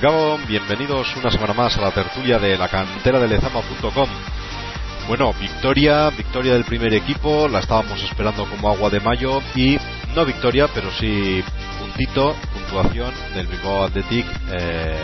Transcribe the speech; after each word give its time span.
Gabón, 0.00 0.44
bienvenidos 0.46 1.14
una 1.16 1.30
semana 1.30 1.54
más 1.54 1.76
a 1.78 1.80
la 1.80 1.90
tertulia 1.92 2.38
de 2.38 2.58
la 2.58 2.68
cantera 2.68 3.20
de 3.20 3.28
lezama.com. 3.28 4.08
Bueno, 5.06 5.32
victoria, 5.34 6.10
victoria 6.10 6.54
del 6.54 6.64
primer 6.64 6.92
equipo, 6.94 7.48
la 7.48 7.60
estábamos 7.60 8.02
esperando 8.02 8.44
como 8.46 8.68
agua 8.68 8.90
de 8.90 9.00
mayo 9.00 9.40
y 9.54 9.78
no 10.14 10.24
victoria, 10.24 10.68
pero 10.74 10.90
sí 10.92 11.44
puntito, 11.78 12.34
puntuación 12.52 13.12
del 13.34 13.46
Bilbao 13.46 13.84
Athletic 13.84 14.26
eh, 14.52 14.96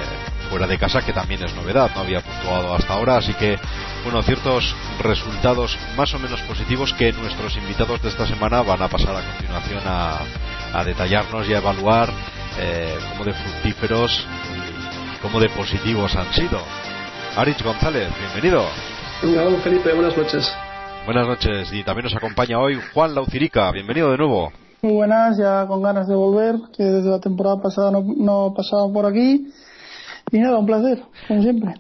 fuera 0.51 0.67
de 0.67 0.77
casa, 0.77 1.03
que 1.03 1.13
también 1.13 1.45
es 1.45 1.55
novedad, 1.55 1.91
no 1.95 2.01
había 2.01 2.21
puntuado 2.21 2.75
hasta 2.75 2.95
ahora, 2.95 3.17
así 3.17 3.33
que, 3.35 3.59
bueno, 4.03 4.23
ciertos 4.23 4.75
resultados 4.99 5.79
más 5.97 6.13
o 6.15 6.19
menos 6.19 6.41
positivos 6.43 6.93
que 6.95 7.13
nuestros 7.13 7.57
invitados 7.57 8.03
de 8.03 8.09
esta 8.09 8.27
semana 8.27 8.63
van 8.63 8.83
a 8.83 8.89
pasar 8.89 9.15
a 9.15 9.23
continuación 9.23 9.83
a, 9.87 10.85
detallarnos 10.85 11.49
y 11.49 11.55
a 11.55 11.59
evaluar 11.59 12.11
eh, 12.59 12.99
como 13.13 13.25
de 13.25 13.33
fructíferos 13.33 14.27
cómo 15.23 15.41
de 15.41 15.49
positivos 15.51 16.15
han 16.17 16.33
sido. 16.33 16.59
Arich 17.37 17.63
González, 17.63 18.09
bienvenido. 18.19 18.65
Hola, 19.23 19.59
Felipe, 19.63 19.93
buenas 19.93 20.17
noches. 20.17 20.53
Buenas 21.05 21.27
noches, 21.27 21.73
y 21.73 21.83
también 21.85 22.05
nos 22.05 22.15
acompaña 22.15 22.59
hoy 22.59 22.81
Juan 22.95 23.15
Laucirica, 23.15 23.71
bienvenido 23.73 24.11
de 24.11 24.19
nuevo. 24.19 24.53
Muy 24.83 24.93
buenas, 24.95 25.39
ya 25.39 25.67
con 25.67 25.83
ganas 25.83 26.09
de 26.09 26.15
volver, 26.15 26.57
que 26.77 26.83
desde 26.83 27.11
la 27.11 27.21
temporada 27.21 27.61
pasada 27.61 27.91
no, 27.91 28.03
no 28.17 28.55
pasaba 28.57 28.91
por 28.93 29.07
aquí. 29.07 29.49
Y 30.33 30.39
nada, 30.39 30.59
un 30.59 30.67
placer, 30.67 31.03
como 31.29 31.43
siempre. 31.43 31.75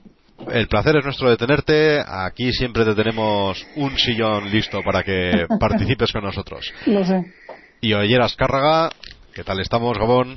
El 0.52 0.68
placer 0.68 0.96
es 0.96 1.05
nuestro 1.05 1.30
de 1.30 1.36
tenerte. 1.36 2.00
Aquí 2.06 2.52
siempre 2.52 2.84
te 2.84 2.94
tenemos 2.94 3.64
un 3.77 3.96
sillón 3.96 4.50
listo 4.50 4.80
para 4.83 5.02
que 5.02 5.46
participes 5.61 6.12
con 6.12 6.24
nosotros. 6.24 6.72
Lo 6.86 7.05
sé. 7.05 7.33
Y 7.80 7.94
Oyer 7.94 8.20
Azcárraga, 8.20 8.91
¿qué 9.34 9.44
tal 9.44 9.61
estamos, 9.61 9.96
Gabón? 9.96 10.36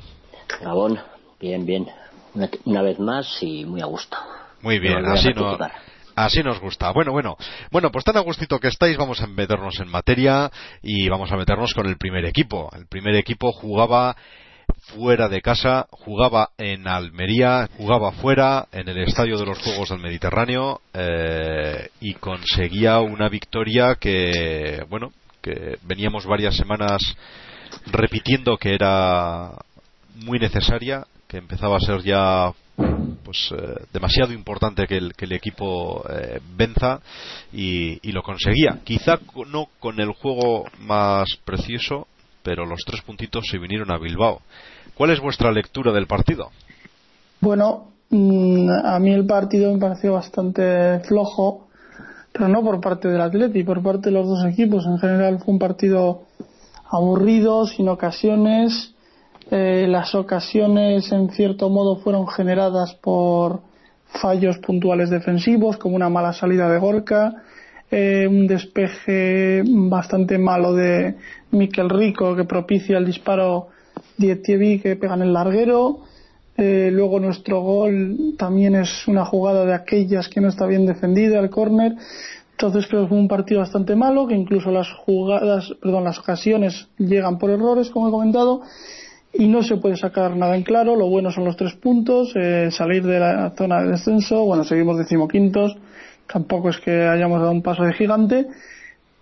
Gabón, 0.62 0.98
bien, 1.40 1.66
bien 1.66 1.86
una, 2.34 2.82
vez 2.82 2.98
más 2.98 3.38
y 3.42 3.64
muy 3.64 3.80
a 3.80 3.86
gusto. 3.86 4.16
Muy 4.62 4.78
bien, 4.78 5.04
así, 5.06 5.30
no, 5.34 5.58
así 6.14 6.42
nos 6.42 6.60
gusta. 6.60 6.90
Bueno, 6.92 7.12
bueno. 7.12 7.36
Bueno, 7.70 7.90
pues 7.90 8.04
tan 8.04 8.16
a 8.16 8.20
gustito 8.20 8.58
que 8.58 8.68
estáis, 8.68 8.96
vamos 8.96 9.20
a 9.20 9.26
meternos 9.26 9.78
en 9.80 9.88
materia 9.88 10.50
y 10.82 11.08
vamos 11.08 11.30
a 11.32 11.36
meternos 11.36 11.74
con 11.74 11.86
el 11.86 11.96
primer 11.96 12.24
equipo. 12.24 12.70
El 12.74 12.86
primer 12.86 13.14
equipo 13.16 13.52
jugaba 13.52 14.16
fuera 14.94 15.28
de 15.28 15.40
casa, 15.40 15.86
jugaba 15.90 16.50
en 16.58 16.88
Almería, 16.88 17.68
jugaba 17.76 18.12
fuera 18.12 18.66
en 18.72 18.88
el 18.88 18.98
Estadio 18.98 19.38
de 19.38 19.46
los 19.46 19.58
Juegos 19.58 19.90
del 19.90 20.00
Mediterráneo 20.00 20.80
eh, 20.92 21.88
y 22.00 22.14
conseguía 22.14 23.00
una 23.00 23.28
victoria 23.28 23.96
que, 23.96 24.84
bueno, 24.88 25.12
que 25.42 25.78
veníamos 25.82 26.26
varias 26.26 26.56
semanas 26.56 27.00
repitiendo 27.86 28.56
que 28.56 28.74
era 28.74 29.52
muy 30.16 30.38
necesaria 30.38 31.04
empezaba 31.38 31.76
a 31.76 31.80
ser 31.80 32.02
ya 32.02 32.52
pues 33.24 33.50
eh, 33.52 33.86
demasiado 33.92 34.32
importante 34.32 34.86
que 34.86 34.96
el, 34.96 35.14
que 35.14 35.24
el 35.24 35.32
equipo 35.32 36.04
eh, 36.08 36.40
venza 36.56 37.00
y, 37.52 38.12
lo 38.12 38.22
conseguía. 38.22 38.80
Quizá 38.84 39.18
no 39.48 39.68
con 39.80 40.00
el 40.00 40.12
juego 40.12 40.64
más 40.80 41.28
precioso, 41.44 42.06
pero 42.42 42.66
los 42.66 42.80
tres 42.86 43.02
puntitos 43.02 43.44
se 43.50 43.58
vinieron 43.58 43.92
a 43.92 43.98
Bilbao. 43.98 44.40
¿Cuál 44.94 45.10
es 45.10 45.20
vuestra 45.20 45.50
lectura 45.50 45.92
del 45.92 46.06
partido? 46.06 46.50
Bueno, 47.40 47.92
mm, 48.10 48.68
a 48.84 48.98
mí 49.00 49.12
el 49.12 49.26
partido 49.26 49.72
me 49.72 49.80
pareció 49.80 50.12
bastante 50.12 51.00
flojo, 51.00 51.68
pero 52.32 52.48
no 52.48 52.62
por 52.62 52.80
parte 52.80 53.08
del 53.08 53.20
Atleti, 53.20 53.64
por 53.64 53.82
parte 53.82 54.10
de 54.10 54.12
los 54.12 54.26
dos 54.26 54.44
equipos. 54.44 54.86
En 54.86 54.98
general 54.98 55.38
fue 55.38 55.54
un 55.54 55.58
partido 55.58 56.22
aburrido, 56.90 57.66
sin 57.66 57.88
ocasiones 57.88 58.93
eh, 59.50 59.86
las 59.88 60.14
ocasiones, 60.14 61.12
en 61.12 61.30
cierto 61.30 61.68
modo, 61.68 61.96
fueron 61.96 62.26
generadas 62.28 62.94
por 62.94 63.60
fallos 64.06 64.58
puntuales 64.58 65.10
defensivos, 65.10 65.76
como 65.76 65.96
una 65.96 66.08
mala 66.08 66.32
salida 66.32 66.70
de 66.70 66.78
Gorka, 66.78 67.42
eh, 67.90 68.26
un 68.28 68.46
despeje 68.46 69.62
bastante 69.66 70.38
malo 70.38 70.72
de 70.72 71.16
Miquel 71.50 71.90
Rico 71.90 72.34
que 72.34 72.44
propicia 72.44 72.98
el 72.98 73.06
disparo 73.06 73.68
de 74.16 74.40
que 74.82 74.96
pega 74.96 75.14
en 75.14 75.22
el 75.22 75.32
larguero. 75.32 76.00
Eh, 76.56 76.90
luego 76.92 77.18
nuestro 77.18 77.60
gol 77.62 78.34
también 78.38 78.76
es 78.76 79.08
una 79.08 79.24
jugada 79.24 79.64
de 79.64 79.74
aquellas 79.74 80.28
que 80.28 80.40
no 80.40 80.48
está 80.48 80.66
bien 80.66 80.86
defendida, 80.86 81.40
el 81.40 81.50
córner. 81.50 81.96
Entonces 82.52 82.86
creo 82.86 83.02
que 83.02 83.08
fue 83.08 83.18
un 83.18 83.28
partido 83.28 83.60
bastante 83.60 83.96
malo, 83.96 84.28
que 84.28 84.36
incluso 84.36 84.70
las 84.70 84.88
jugadas, 85.04 85.72
perdón, 85.82 86.04
las 86.04 86.18
ocasiones 86.18 86.88
llegan 86.98 87.38
por 87.38 87.50
errores, 87.50 87.90
como 87.90 88.08
he 88.08 88.12
comentado 88.12 88.62
y 89.34 89.48
no 89.48 89.62
se 89.62 89.76
puede 89.76 89.96
sacar 89.96 90.36
nada 90.36 90.56
en 90.56 90.62
claro. 90.62 90.96
Lo 90.96 91.08
bueno 91.08 91.30
son 91.30 91.44
los 91.44 91.56
tres 91.56 91.74
puntos, 91.74 92.32
eh, 92.36 92.68
salir 92.70 93.04
de 93.04 93.18
la 93.18 93.50
zona 93.56 93.82
de 93.82 93.90
descenso. 93.90 94.44
Bueno, 94.44 94.64
seguimos 94.64 94.98
decimoquintos, 94.98 95.76
tampoco 96.32 96.70
es 96.70 96.78
que 96.78 97.06
hayamos 97.06 97.40
dado 97.40 97.52
un 97.52 97.62
paso 97.62 97.82
de 97.84 97.94
gigante, 97.94 98.46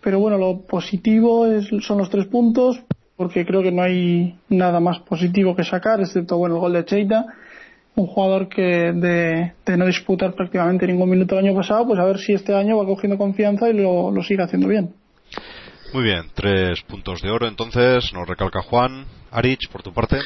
pero 0.02 0.20
bueno, 0.20 0.36
lo 0.36 0.60
positivo 0.60 1.46
es, 1.46 1.68
son 1.80 1.98
los 1.98 2.10
tres 2.10 2.26
puntos, 2.26 2.82
porque 3.16 3.46
creo 3.46 3.62
que 3.62 3.72
no 3.72 3.82
hay 3.82 4.36
nada 4.48 4.80
más 4.80 4.98
positivo 5.00 5.54
que 5.56 5.64
sacar, 5.64 6.00
excepto 6.00 6.36
bueno 6.36 6.56
el 6.56 6.60
gol 6.60 6.72
de 6.74 6.84
Cheita, 6.84 7.26
un 7.94 8.06
jugador 8.06 8.48
que 8.48 8.92
de, 8.92 9.76
no 9.76 9.86
disputar 9.86 10.34
prácticamente 10.34 10.86
ningún 10.86 11.10
minuto 11.10 11.38
el 11.38 11.46
año 11.46 11.54
pasado, 11.54 11.86
pues 11.86 11.98
a 11.98 12.04
ver 12.04 12.18
si 12.18 12.32
este 12.32 12.54
año 12.54 12.78
va 12.78 12.86
cogiendo 12.86 13.18
confianza 13.18 13.68
y 13.68 13.74
lo 13.74 14.22
sigue 14.22 14.42
haciendo 14.42 14.68
bien. 14.68 15.01
Muy 15.92 16.04
bien, 16.04 16.30
tres 16.34 16.80
puntos 16.82 17.20
de 17.20 17.30
oro 17.30 17.46
entonces, 17.46 18.12
nos 18.14 18.26
recalca 18.26 18.62
Juan. 18.62 19.04
Arich, 19.30 19.68
por 19.70 19.82
tu 19.82 19.92
parte. 19.92 20.18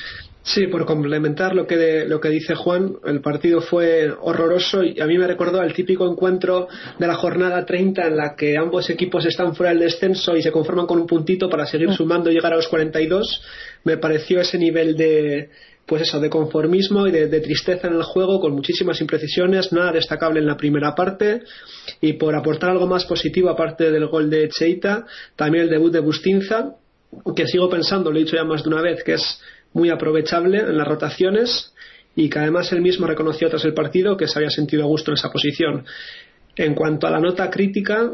Sí, 0.43 0.67
por 0.67 0.85
complementar 0.85 1.55
lo 1.55 1.67
que, 1.67 2.05
lo 2.07 2.21
que 2.21 2.29
dice 2.29 2.55
Juan, 2.55 2.97
el 3.05 3.21
partido 3.21 3.61
fue 3.61 4.11
horroroso 4.21 4.83
y 4.83 5.01
a 5.01 5.07
mí 5.07 5.19
me 5.19 5.27
recordó 5.27 5.61
al 5.61 5.73
típico 5.73 6.09
encuentro 6.09 6.69
de 6.99 7.07
la 7.07 7.15
jornada 7.15 7.65
30 7.65 8.07
en 8.07 8.17
la 8.17 8.35
que 8.37 8.57
ambos 8.57 8.91
equipos 8.91 9.27
están 9.27 9.55
fuera 9.55 9.71
del 9.71 9.81
descenso 9.81 10.37
y 10.37 10.43
se 10.43 10.53
conforman 10.53 10.87
con 10.87 11.01
un 11.01 11.07
puntito 11.07 11.49
para 11.49 11.67
seguir 11.67 11.93
sumando 11.93 12.31
y 12.31 12.35
llegar 12.35 12.53
a 12.53 12.57
los 12.57 12.69
42. 12.69 13.43
Me 13.85 13.97
pareció 13.97 14.41
ese 14.41 14.59
nivel 14.59 14.97
de, 14.97 15.51
pues 15.87 16.03
eso, 16.03 16.19
de 16.19 16.29
conformismo 16.29 17.07
y 17.07 17.13
de, 17.13 17.41
tristeza 17.41 17.87
en 17.87 17.95
el 17.95 18.03
juego, 18.03 18.41
con 18.41 18.53
muchísimas 18.53 19.01
imprecisiones, 19.01 19.73
nada 19.73 19.93
destacable 19.93 20.41
en 20.41 20.47
la 20.47 20.57
primera 20.57 20.95
parte. 20.97 21.43
Y 22.01 22.15
por 22.15 22.35
aportar 22.35 22.71
algo 22.71 22.89
más 22.89 23.05
positivo, 23.05 23.51
aparte 23.51 23.93
del 23.93 24.07
gol 24.09 24.29
de 24.29 24.49
Cheita, 24.49 25.07
también 25.37 25.65
el 25.65 25.71
debut 25.71 25.93
de 25.93 26.01
Bustinza, 26.01 26.75
que 27.37 27.47
sigo 27.47 27.71
pensando, 27.71 28.11
lo 28.11 28.19
he 28.19 28.25
dicho 28.25 28.37
ya 28.37 28.45
más 28.45 28.65
de 28.65 28.69
una 28.69 28.83
vez, 28.83 29.05
que 29.05 29.15
es 29.15 29.41
muy 29.73 29.91
aprovechable 29.91 30.59
en 30.59 30.77
las 30.77 30.89
rotaciones 30.89 31.73
y 32.17 32.29
que 32.29 32.39
además 32.39 32.73
él 32.73 32.81
mismo 32.81 33.07
reconoció 33.07 33.49
tras 33.49 33.65
el 33.65 33.75
partido 33.75 34.17
que 34.17 34.27
se 34.27 34.39
había 34.39 34.51
sentido 34.51 34.83
a 34.83 34.87
gusto 34.87 35.13
en 35.13 35.15
esa 35.15 35.31
posición. 35.31 35.85
En 36.57 36.75
cuanto 36.75 37.07
a 37.07 37.11
la 37.11 37.21
nota 37.21 37.49
crítica, 37.51 38.11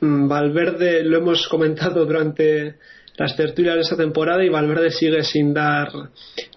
mm, 0.00 0.26
Valverde 0.26 1.04
lo 1.04 1.18
hemos 1.18 1.46
comentado 1.46 2.04
durante 2.04 2.76
las 3.18 3.36
tertulias 3.36 3.74
de 3.74 3.80
esta 3.80 3.96
temporada 3.96 4.44
y 4.44 4.48
Valverde 4.48 4.90
sigue 4.90 5.24
sin 5.24 5.52
dar 5.52 5.88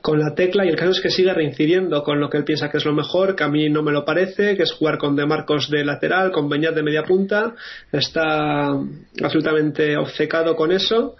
con 0.01 0.19
la 0.19 0.35
tecla 0.35 0.63
y 0.63 0.69
el 0.69 0.75
caso 0.75 0.91
es 0.91 1.01
que 1.01 1.09
sigue 1.09 1.33
reincidiendo 1.33 2.03
con 2.03 2.19
lo 2.19 2.29
que 2.29 2.37
él 2.37 2.43
piensa 2.43 2.69
que 2.69 2.77
es 2.77 2.85
lo 2.85 2.93
mejor, 2.93 3.35
que 3.35 3.43
a 3.43 3.47
mí 3.47 3.67
no 3.69 3.81
me 3.81 3.91
lo 3.91 4.05
parece, 4.05 4.55
que 4.55 4.63
es 4.63 4.71
jugar 4.71 4.99
con 4.99 5.15
De 5.15 5.25
Marcos 5.25 5.71
de 5.71 5.83
lateral, 5.83 6.31
con 6.31 6.47
Beñat 6.47 6.75
de 6.75 6.83
media 6.83 7.03
punta, 7.03 7.55
está 7.91 8.77
absolutamente 9.23 9.97
obcecado 9.97 10.55
con 10.55 10.71
eso. 10.71 11.15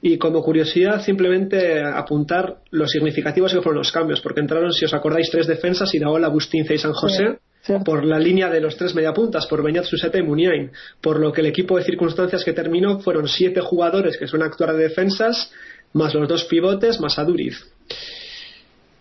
Y 0.00 0.18
como 0.18 0.42
curiosidad, 0.42 1.00
simplemente 1.00 1.80
apuntar 1.80 2.56
los 2.70 2.90
significativos 2.90 3.52
que 3.52 3.62
fueron 3.62 3.78
los 3.78 3.92
cambios, 3.92 4.20
porque 4.20 4.40
entraron, 4.40 4.72
si 4.72 4.84
os 4.84 4.94
acordáis, 4.94 5.30
tres 5.30 5.46
defensas, 5.46 5.94
Iraola, 5.94 6.28
Bustince 6.28 6.74
y 6.74 6.78
San 6.78 6.92
José, 6.92 7.38
por 7.84 8.04
la 8.04 8.18
línea 8.18 8.48
de 8.48 8.60
los 8.60 8.76
tres 8.76 8.94
mediapuntas, 8.94 9.46
por 9.46 9.62
Beñat, 9.62 9.84
Susete 9.84 10.18
y 10.18 10.22
Muniain. 10.22 10.72
Por 11.00 11.20
lo 11.20 11.32
que 11.32 11.40
el 11.40 11.46
equipo 11.46 11.76
de 11.76 11.84
circunstancias 11.84 12.44
que 12.44 12.52
terminó 12.52 13.00
fueron 13.00 13.28
siete 13.28 13.60
jugadores 13.60 14.16
que 14.18 14.26
suelen 14.26 14.48
actuar 14.48 14.72
de 14.72 14.84
defensas, 14.84 15.52
más 15.92 16.14
los 16.14 16.28
dos 16.28 16.44
pivotes, 16.44 17.00
más 17.00 17.18
Aduriz. 17.18 17.64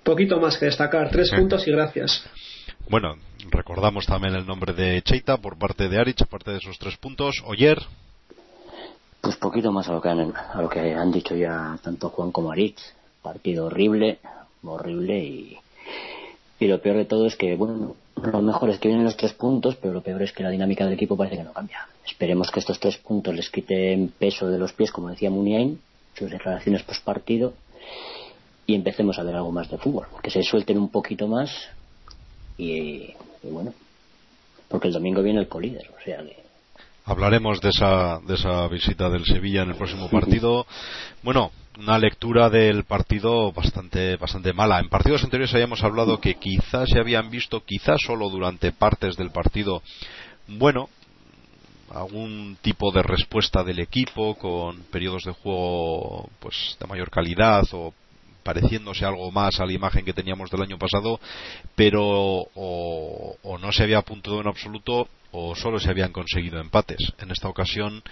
Poquito 0.03 0.39
más 0.39 0.57
que 0.57 0.65
destacar, 0.65 1.09
tres 1.09 1.31
puntos 1.31 1.67
y 1.67 1.71
gracias. 1.71 2.23
Bueno, 2.89 3.15
Recordamos 3.49 4.05
también 4.05 4.35
el 4.35 4.45
nombre 4.45 4.73
de 4.73 5.01
Cheita 5.01 5.37
por 5.37 5.57
parte 5.57 5.89
de 5.89 5.99
Arich, 5.99 6.21
aparte 6.21 6.51
de 6.51 6.57
esos 6.57 6.77
tres 6.77 6.97
puntos. 6.97 7.41
Oyer. 7.45 7.79
Pues 9.19 9.35
poquito 9.35 9.71
más 9.71 9.87
a 9.89 9.93
lo 9.93 10.01
que 10.01 10.09
han, 10.09 10.33
a 10.35 10.61
lo 10.61 10.69
que 10.69 10.93
han 10.93 11.11
dicho 11.11 11.35
ya 11.35 11.77
tanto 11.83 12.09
Juan 12.09 12.31
como 12.31 12.51
Arich. 12.51 12.79
Partido 13.21 13.65
horrible, 13.65 14.19
horrible 14.63 15.19
y, 15.19 15.57
y 16.59 16.67
lo 16.67 16.81
peor 16.81 16.97
de 16.97 17.05
todo 17.05 17.27
es 17.27 17.35
que, 17.35 17.55
bueno, 17.55 17.95
lo 18.15 18.41
mejor 18.41 18.69
es 18.69 18.79
que 18.79 18.87
vienen 18.87 19.05
los 19.05 19.17
tres 19.17 19.33
puntos, 19.33 19.75
pero 19.75 19.93
lo 19.93 20.01
peor 20.01 20.21
es 20.21 20.31
que 20.31 20.43
la 20.43 20.49
dinámica 20.49 20.85
del 20.85 20.93
equipo 20.93 21.17
parece 21.17 21.37
que 21.37 21.43
no 21.43 21.53
cambia. 21.53 21.87
Esperemos 22.05 22.51
que 22.51 22.59
estos 22.59 22.79
tres 22.79 22.97
puntos 22.97 23.33
les 23.33 23.49
quiten 23.49 24.13
peso 24.17 24.47
de 24.47 24.57
los 24.57 24.73
pies, 24.73 24.91
como 24.91 25.09
decía 25.09 25.29
Muniain, 25.29 25.79
sus 26.15 26.29
declaraciones 26.29 26.83
post 26.83 27.03
partido, 27.03 27.53
y 28.65 28.75
empecemos 28.75 29.17
a 29.17 29.23
ver 29.23 29.35
algo 29.35 29.51
más 29.51 29.69
de 29.69 29.77
fútbol. 29.77 30.07
Que 30.21 30.29
se 30.29 30.43
suelten 30.43 30.77
un 30.77 30.89
poquito 30.89 31.27
más 31.27 31.51
y, 32.57 33.13
bueno, 33.43 33.73
porque 34.67 34.87
el 34.87 34.93
domingo 34.93 35.23
viene 35.23 35.39
el 35.39 35.47
colíder, 35.47 35.89
o 35.99 36.03
sea 36.03 36.17
que 36.23 36.41
Hablaremos 37.03 37.59
de 37.61 37.69
esa, 37.69 38.19
de 38.19 38.35
esa 38.35 38.67
visita 38.67 39.09
del 39.09 39.25
Sevilla 39.25 39.63
en 39.63 39.69
el 39.69 39.75
próximo 39.75 40.09
partido. 40.09 40.65
Bueno, 41.23 41.51
una 41.79 41.97
lectura 41.97 42.49
del 42.49 42.83
partido 42.83 43.51
bastante, 43.51 44.17
bastante 44.17 44.53
mala. 44.53 44.79
En 44.79 44.89
partidos 44.89 45.23
anteriores 45.23 45.53
habíamos 45.53 45.83
hablado 45.83 46.19
que 46.19 46.35
quizás 46.35 46.89
se 46.89 46.99
habían 46.99 47.29
visto, 47.29 47.63
quizás 47.65 48.01
solo 48.05 48.29
durante 48.29 48.71
partes 48.71 49.15
del 49.15 49.31
partido, 49.31 49.81
bueno, 50.47 50.89
algún 51.93 52.57
tipo 52.61 52.91
de 52.91 53.03
respuesta 53.03 53.63
del 53.63 53.79
equipo 53.79 54.35
con 54.35 54.83
periodos 54.83 55.23
de 55.23 55.31
juego 55.31 56.29
pues 56.39 56.77
de 56.79 56.87
mayor 56.87 57.09
calidad 57.09 57.63
o 57.73 57.93
pareciéndose 58.43 59.05
algo 59.05 59.31
más 59.31 59.59
a 59.59 59.65
la 59.65 59.73
imagen 59.73 60.05
que 60.05 60.13
teníamos 60.13 60.49
del 60.49 60.63
año 60.63 60.77
pasado, 60.77 61.19
pero 61.75 62.03
o, 62.03 63.57
no 63.59 63.71
se 63.71 63.83
había 63.83 63.99
apuntado 63.99 64.41
en 64.41 64.47
absoluto 64.47 65.07
o 65.31 65.55
solo 65.55 65.79
se 65.79 65.89
habían 65.89 66.11
conseguido 66.11 66.59
empates. 66.59 66.97
En 67.19 67.31
esta 67.31 67.47
ocasión, 67.47 68.03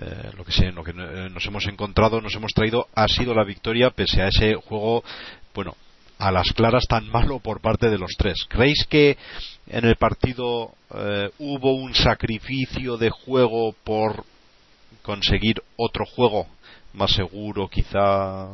eh, 0.00 0.30
lo 0.36 0.44
que 0.44 0.52
sé, 0.52 0.72
lo 0.72 0.84
que 0.84 0.90
eh, 0.90 1.28
nos 1.30 1.46
hemos 1.46 1.66
encontrado, 1.66 2.20
nos 2.20 2.34
hemos 2.34 2.52
traído, 2.52 2.88
ha 2.94 3.08
sido 3.08 3.34
la 3.34 3.44
victoria 3.44 3.90
pese 3.90 4.22
a 4.22 4.28
ese 4.28 4.54
juego, 4.54 5.02
bueno, 5.54 5.74
a 6.18 6.30
las 6.30 6.52
claras 6.52 6.86
tan 6.86 7.08
malo 7.10 7.38
por 7.40 7.60
parte 7.60 7.88
de 7.88 7.98
los 7.98 8.12
tres. 8.18 8.46
¿Creéis 8.48 8.86
que 8.88 9.16
en 9.68 9.84
el 9.84 9.96
partido 9.96 10.72
eh, 10.94 11.30
hubo 11.38 11.74
un 11.74 11.94
sacrificio 11.94 12.96
de 12.96 13.10
juego 13.10 13.74
por 13.84 14.24
conseguir 15.02 15.62
otro 15.76 16.04
juego 16.04 16.46
más 16.94 17.12
seguro, 17.12 17.68
quizá 17.68 18.48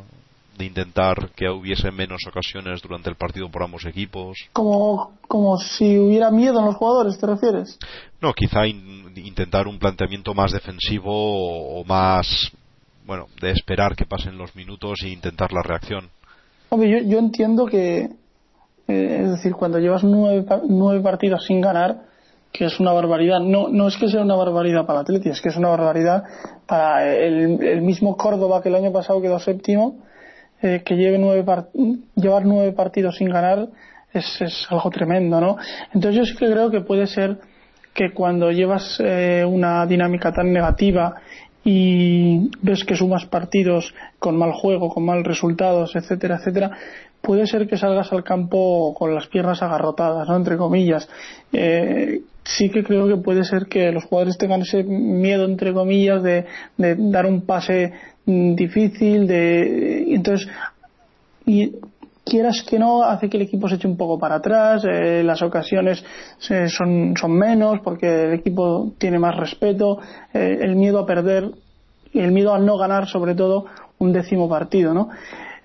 de 0.56 0.66
intentar 0.66 1.30
que 1.34 1.48
hubiese 1.48 1.90
menos 1.90 2.20
ocasiones 2.28 2.82
durante 2.82 3.08
el 3.08 3.16
partido 3.16 3.50
por 3.50 3.62
ambos 3.62 3.84
equipos. 3.86 4.36
Como, 4.52 5.12
como 5.26 5.56
si 5.58 5.98
hubiera 5.98 6.30
miedo 6.30 6.58
en 6.60 6.66
los 6.66 6.76
jugadores, 6.76 7.18
¿te 7.18 7.26
refieres? 7.26 7.78
No, 8.20 8.32
quizá 8.34 8.66
intentar 8.66 9.66
un 9.66 9.78
planteamiento 9.78 10.34
más 10.34 10.52
defensivo 10.52 11.10
o, 11.10 11.84
más, 11.84 12.52
bueno, 13.06 13.26
de 13.40 13.50
esperar 13.50 13.96
que 13.96 14.04
pasen 14.04 14.36
los 14.36 14.54
minutos 14.54 15.00
e 15.02 15.08
intentar 15.08 15.52
la 15.52 15.62
reacción. 15.62 16.08
Hombre, 16.68 17.06
yo, 17.06 17.18
entiendo 17.18 17.66
que, 17.66 18.10
eh, 18.88 19.20
es 19.22 19.30
decir, 19.30 19.52
cuando 19.52 19.78
llevas 19.78 20.04
nueve, 20.04 20.44
nueve 20.68 21.00
partidos 21.00 21.44
sin 21.46 21.60
ganar, 21.60 22.12
que 22.52 22.66
es 22.66 22.78
una 22.78 22.92
barbaridad. 22.92 23.40
No, 23.40 23.68
no 23.68 23.88
es 23.88 23.96
que 23.96 24.08
sea 24.08 24.20
una 24.20 24.36
barbaridad 24.36 24.84
para 24.84 25.00
el 25.00 25.04
Atleti, 25.04 25.30
es 25.30 25.40
que 25.40 25.48
es 25.48 25.56
una 25.56 25.70
barbaridad 25.70 26.22
para 26.66 27.14
el, 27.14 27.62
el 27.62 27.80
mismo 27.80 28.16
Córdoba 28.16 28.62
que 28.62 28.68
el 28.68 28.74
año 28.74 28.92
pasado 28.92 29.22
quedó 29.22 29.38
séptimo 29.38 30.02
eh, 30.62 30.82
que 30.84 30.96
lleve 30.96 31.18
nueve 31.18 31.44
llevar 32.14 32.46
nueve 32.46 32.72
partidos 32.72 33.16
sin 33.16 33.28
ganar 33.28 33.68
es, 34.12 34.40
es, 34.40 34.66
algo 34.70 34.90
tremendo, 34.90 35.40
¿no? 35.40 35.56
Entonces 35.92 36.14
yo 36.14 36.24
sí 36.24 36.36
que 36.36 36.50
creo 36.50 36.70
que 36.70 36.80
puede 36.80 37.06
ser 37.06 37.38
que 37.94 38.12
cuando 38.12 38.50
llevas 38.50 39.00
eh, 39.00 39.44
una 39.46 39.86
dinámica 39.86 40.32
tan 40.32 40.52
negativa 40.52 41.14
y 41.64 42.50
ves 42.60 42.84
que 42.84 42.96
sumas 42.96 43.26
partidos 43.26 43.94
con 44.18 44.36
mal 44.36 44.52
juego, 44.52 44.88
con 44.88 45.04
mal 45.04 45.24
resultados, 45.24 45.94
etcétera, 45.94 46.36
etcétera, 46.36 46.70
puede 47.20 47.46
ser 47.46 47.68
que 47.68 47.76
salgas 47.76 48.12
al 48.12 48.24
campo 48.24 48.94
con 48.98 49.14
las 49.14 49.28
piernas 49.28 49.62
agarrotadas, 49.62 50.28
¿no? 50.28 50.36
Entre 50.36 50.56
comillas. 50.56 51.08
Eh, 51.52 52.22
sí 52.44 52.70
que 52.70 52.82
creo 52.82 53.06
que 53.06 53.16
puede 53.16 53.44
ser 53.44 53.66
que 53.66 53.92
los 53.92 54.04
jugadores 54.04 54.38
tengan 54.38 54.62
ese 54.62 54.82
miedo, 54.82 55.44
entre 55.44 55.72
comillas, 55.72 56.22
de, 56.22 56.46
de 56.76 56.96
dar 56.98 57.26
un 57.26 57.46
pase 57.46 57.92
difícil 58.26 59.26
de 59.26 60.14
entonces 60.14 60.48
y 61.44 61.72
quieras 62.24 62.64
que 62.68 62.78
no 62.78 63.02
hace 63.02 63.28
que 63.28 63.36
el 63.36 63.42
equipo 63.44 63.68
se 63.68 63.74
eche 63.74 63.88
un 63.88 63.96
poco 63.96 64.18
para 64.18 64.36
atrás 64.36 64.84
eh, 64.84 65.22
las 65.24 65.42
ocasiones 65.42 66.04
son, 66.38 67.14
son 67.16 67.32
menos 67.32 67.80
porque 67.82 68.06
el 68.06 68.34
equipo 68.34 68.92
tiene 68.98 69.18
más 69.18 69.36
respeto 69.36 69.98
eh, 70.32 70.58
el 70.60 70.76
miedo 70.76 71.00
a 71.00 71.06
perder 71.06 71.50
el 72.14 72.30
miedo 72.30 72.54
a 72.54 72.58
no 72.58 72.76
ganar 72.76 73.08
sobre 73.08 73.34
todo 73.34 73.66
un 73.98 74.12
décimo 74.12 74.48
partido 74.48 74.94
no 74.94 75.08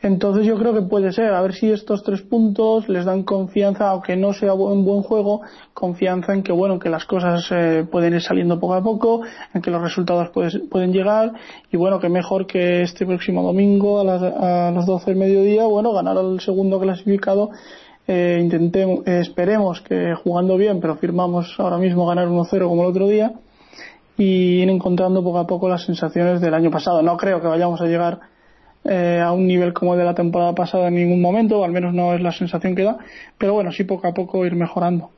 entonces 0.01 0.45
yo 0.45 0.57
creo 0.57 0.73
que 0.73 0.83
puede 0.83 1.11
ser, 1.11 1.33
a 1.33 1.41
ver 1.41 1.53
si 1.53 1.71
estos 1.71 2.03
tres 2.03 2.21
puntos 2.21 2.87
les 2.87 3.05
dan 3.05 3.23
confianza, 3.23 3.89
aunque 3.89 4.15
no 4.15 4.31
sea 4.33 4.53
un 4.53 4.85
buen 4.85 5.01
juego, 5.01 5.41
confianza 5.73 6.33
en 6.33 6.43
que 6.43 6.51
bueno, 6.51 6.77
que 6.77 6.89
las 6.89 7.05
cosas 7.05 7.47
eh, 7.51 7.85
pueden 7.89 8.13
ir 8.13 8.21
saliendo 8.21 8.59
poco 8.59 8.75
a 8.75 8.83
poco, 8.83 9.21
en 9.53 9.61
que 9.61 9.71
los 9.71 9.81
resultados 9.81 10.29
pueden 10.29 10.93
llegar 10.93 11.33
y 11.71 11.77
bueno, 11.77 11.99
que 11.99 12.09
mejor 12.09 12.45
que 12.45 12.83
este 12.83 13.05
próximo 13.05 13.41
domingo 13.41 13.99
a 13.99 14.03
las, 14.03 14.21
a 14.21 14.71
las 14.71 14.85
12 14.85 15.11
del 15.11 15.19
mediodía, 15.19 15.65
bueno, 15.65 15.91
ganar 15.93 16.17
al 16.17 16.39
segundo 16.41 16.79
clasificado 16.79 17.49
eh, 18.07 18.39
intentemos, 18.41 19.05
eh, 19.05 19.19
esperemos 19.19 19.81
que 19.81 20.15
jugando 20.15 20.55
bien, 20.55 20.79
pero 20.79 20.95
firmamos 20.95 21.55
ahora 21.59 21.77
mismo 21.77 22.05
ganar 22.07 22.27
1-0 22.27 22.67
como 22.67 22.83
el 22.83 22.89
otro 22.89 23.07
día 23.07 23.33
y 24.17 24.61
ir 24.61 24.69
encontrando 24.69 25.21
poco 25.21 25.39
a 25.39 25.47
poco 25.47 25.67
las 25.67 25.83
sensaciones 25.83 26.39
del 26.39 26.53
año 26.53 26.71
pasado. 26.71 27.01
No 27.01 27.17
creo 27.17 27.41
que 27.41 27.47
vayamos 27.47 27.81
a 27.81 27.85
llegar 27.85 28.19
eh, 28.83 29.21
a 29.23 29.31
un 29.31 29.47
nivel 29.47 29.73
como 29.73 29.95
de 29.95 30.05
la 30.05 30.15
temporada 30.15 30.53
pasada 30.55 30.87
en 30.87 30.95
ningún 30.95 31.21
momento, 31.21 31.63
al 31.63 31.71
menos 31.71 31.93
no 31.93 32.13
es 32.13 32.21
la 32.21 32.31
sensación 32.31 32.75
que 32.75 32.83
da, 32.83 32.97
pero 33.37 33.53
bueno, 33.53 33.71
sí 33.71 33.83
poco 33.83 34.07
a 34.07 34.13
poco 34.13 34.45
ir 34.45 34.55
mejorando. 34.55 35.11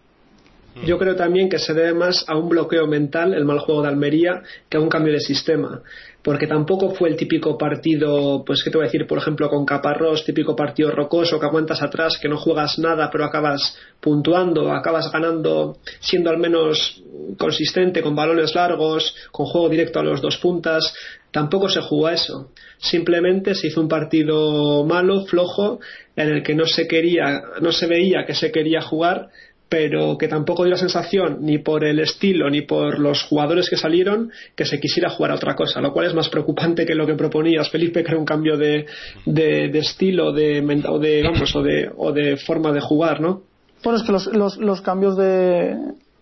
Yo 0.86 0.98
creo 0.98 1.16
también 1.16 1.50
que 1.50 1.60
se 1.60 1.74
debe 1.74 1.94
más 1.94 2.24
a 2.27 2.38
un 2.38 2.48
bloqueo 2.48 2.88
mental, 2.88 3.33
el 3.33 3.44
mal 3.44 3.60
juego 3.60 3.81
de 3.81 3.89
Almería, 3.89 4.44
que 4.69 4.77
a 4.77 4.80
un 4.80 4.88
cambio 4.88 5.13
de 5.13 5.19
sistema. 5.19 5.81
Porque 6.21 6.48
tampoco 6.48 6.92
fue 6.92 7.10
el 7.10 7.16
típico 7.16 7.57
partido, 7.57 8.44
pues, 8.45 8.63
¿qué 8.63 8.69
te 8.69 8.77
voy 8.77 8.86
a 8.86 8.88
decir? 8.89 9.07
Por 9.07 9.18
ejemplo, 9.18 9.50
con 9.50 9.66
Caparrós, 9.66 10.25
típico 10.25 10.56
partido 10.56 10.92
rocoso 10.92 11.39
que 11.39 11.45
aguantas 11.45 11.81
atrás, 11.81 12.18
que 12.21 12.30
no 12.30 12.38
juegas 12.38 12.77
nada, 12.77 13.10
pero 13.12 13.25
acabas 13.25 13.77
puntuando, 14.00 14.71
acabas 14.71 15.12
ganando, 15.12 15.77
siendo 16.00 16.30
al 16.30 16.38
menos 16.38 17.01
consistente, 17.38 18.01
con 18.01 18.15
balones 18.15 18.53
largos, 18.53 19.15
con 19.32 19.46
juego 19.46 19.70
directo 19.70 20.00
a 20.00 20.03
los 20.03 20.22
dos 20.22 20.38
puntas. 20.38 20.94
Tampoco 21.32 21.70
se 21.70 21.82
jugó 21.82 22.08
a 22.08 22.13
eso. 22.13 22.51
Simplemente 22.79 23.55
se 23.55 23.67
hizo 23.67 23.82
un 23.82 23.88
partido 23.88 24.84
malo, 24.86 25.25
flojo, 25.25 25.79
en 26.15 26.29
el 26.29 26.44
que 26.44 26.55
no 26.55 26.65
se 26.65 26.88
quería, 26.88 27.44
no 27.62 27.72
se 27.72 27.88
veía 27.88 28.25
que 28.25 28.34
se 28.34 28.51
quería 28.51 28.82
jugar 28.82 29.29
pero 29.70 30.18
que 30.18 30.28
tampoco 30.28 30.64
dio 30.64 30.72
la 30.72 30.80
sensación, 30.80 31.38
ni 31.42 31.60
por 31.60 31.86
el 31.86 32.00
estilo, 32.00 32.50
ni 32.50 32.64
por 32.64 33.00
los 33.00 33.22
jugadores 33.24 33.70
que 33.70 33.78
salieron, 33.78 34.32
que 34.56 34.66
se 34.66 34.80
quisiera 34.80 35.12
jugar 35.12 35.32
a 35.32 35.36
otra 35.36 35.56
cosa, 35.56 35.80
lo 35.80 35.94
cual 35.94 36.08
es 36.08 36.16
más 36.16 36.28
preocupante 36.30 36.88
que 36.88 36.96
lo 36.96 37.06
que 37.06 37.14
proponías, 37.14 37.70
Felipe, 37.70 38.04
que 38.04 38.10
era 38.10 38.20
un 38.20 38.26
cambio 38.26 38.58
de, 38.58 38.88
de, 39.26 39.78
estilo 39.78 40.34
de, 40.34 40.60
o, 40.88 41.00
de, 41.00 41.24
vamos, 41.24 41.56
o, 41.56 41.62
de, 41.62 41.92
o 41.96 42.12
de 42.12 42.38
forma 42.38 42.72
de 42.72 42.82
jugar, 42.82 43.22
¿no? 43.22 43.44
Bueno, 43.84 44.00
es 44.00 44.06
que 44.06 44.12
los, 44.12 44.26
los, 44.28 44.58
los 44.58 44.82
cambios 44.82 45.16
de, 45.16 45.78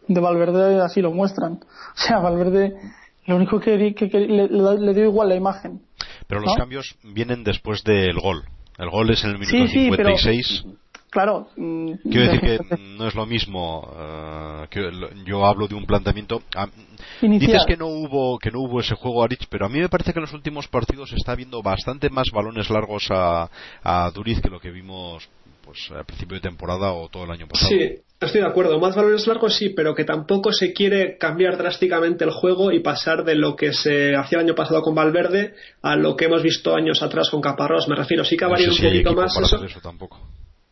de 0.07 0.19
Valverde 0.19 0.81
así 0.81 1.01
lo 1.01 1.11
muestran. 1.11 1.53
O 1.53 1.95
sea, 1.95 2.19
Valverde 2.19 2.75
lo 3.25 3.37
único 3.37 3.59
que, 3.59 3.93
que, 3.95 4.19
le, 4.19 4.93
dio 4.93 5.03
igual 5.05 5.29
la 5.29 5.35
imagen. 5.35 5.81
Pero 6.27 6.41
los 6.41 6.55
cambios 6.55 6.95
vienen 7.03 7.43
después 7.43 7.83
del 7.83 8.19
gol. 8.19 8.43
El 8.77 8.89
gol 8.89 9.09
es 9.09 9.23
en 9.23 9.31
el 9.31 9.39
minuto 9.39 9.67
56 9.67 10.65
claro. 11.17 11.47
Mm, 11.55 11.93
Quiero 12.11 12.31
decir 12.31 12.41
que 12.41 12.77
no 12.77 13.07
es 13.07 13.15
lo 13.15 13.25
mismo. 13.25 13.91
Eh, 13.97 14.67
que 14.69 14.91
yo 15.25 15.45
hablo 15.45 15.67
de 15.67 15.73
un 15.73 15.85
planteamiento. 15.85 16.43
Dices 17.21 17.65
que 17.65 17.75
no 17.75 17.87
hubo 17.87 18.37
que 18.37 18.51
no 18.51 18.59
hubo 18.61 18.79
ese 18.81 18.93
juego 18.93 19.23
a 19.23 19.27
Rich, 19.27 19.47
pero 19.49 19.65
a 19.65 19.69
mí 19.69 19.79
me 19.79 19.89
parece 19.89 20.13
que 20.13 20.19
en 20.19 20.25
los 20.25 20.33
últimos 20.33 20.67
partidos 20.67 21.09
se 21.09 21.15
está 21.15 21.33
viendo 21.33 21.63
bastante 21.63 22.11
más 22.11 22.27
balones 22.31 22.69
largos 22.69 23.07
a, 23.09 23.49
a 23.83 24.11
Duriz 24.11 24.41
que 24.41 24.49
lo 24.49 24.59
que 24.59 24.69
vimos 24.69 25.27
pues 25.65 25.89
al 25.91 26.05
principio 26.05 26.35
de 26.35 26.41
temporada 26.41 26.93
o 26.93 27.09
todo 27.09 27.25
el 27.25 27.31
año 27.31 27.47
pasado. 27.47 27.69
Sí, 27.69 27.99
estoy 28.21 28.41
de 28.41 28.47
acuerdo. 28.47 28.79
Más 28.79 28.95
balones 28.95 29.25
largos 29.25 29.55
sí, 29.55 29.69
pero 29.69 29.95
que 29.95 30.05
tampoco 30.05 30.53
se 30.53 30.71
quiere 30.71 31.17
cambiar 31.17 31.57
drásticamente 31.57 32.23
el 32.25 32.31
juego 32.31 32.71
y 32.71 32.79
pasar 32.81 33.25
de 33.25 33.35
lo 33.35 33.55
que 33.55 33.73
se 33.73 34.15
hacía 34.15 34.37
el 34.37 34.45
año 34.45 34.55
pasado 34.55 34.81
con 34.83 34.93
Valverde 34.93 35.55
a 35.81 35.95
lo 35.95 36.15
que 36.15 36.25
hemos 36.25 36.43
visto 36.43 36.75
años 36.75 37.01
atrás 37.01 37.29
con 37.31 37.41
Caparrós. 37.41 37.87
Me 37.87 37.95
refiero, 37.95 38.23
sí 38.23 38.37
que 38.37 38.45
ha 38.45 38.49
variado 38.49 38.73
un 38.73 38.81
poquito 38.81 39.13
más 39.13 39.35
eso. 39.35 39.65
eso 39.65 39.81
tampoco. 39.81 40.21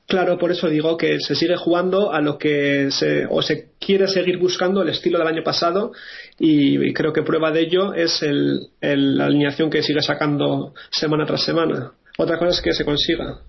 Claro, 0.07 0.37
por 0.37 0.51
eso 0.51 0.69
digo 0.69 0.97
que 0.97 1.19
se 1.19 1.33
sigue 1.33 1.55
jugando 1.55 2.13
a 2.13 2.21
lo 2.21 2.37
que 2.37 2.91
se, 2.91 3.25
o 3.27 3.41
se 3.41 3.71
quiere 3.79 4.07
seguir 4.07 4.37
buscando 4.37 4.83
el 4.83 4.89
estilo 4.89 5.17
del 5.17 5.27
año 5.27 5.43
pasado 5.43 5.93
y, 6.37 6.93
creo 6.93 7.11
que 7.11 7.23
prueba 7.23 7.51
de 7.51 7.61
ello 7.61 7.93
es 7.93 8.21
el, 8.21 8.69
la 8.81 9.25
alineación 9.25 9.69
que 9.71 9.81
sigue 9.81 10.01
sacando 10.01 10.73
semana 10.91 11.25
tras 11.25 11.43
semana. 11.43 11.93
Otra 12.17 12.37
cosa 12.37 12.51
es 12.51 12.61
que 12.61 12.73
se 12.73 12.85
consiga. 12.85 13.39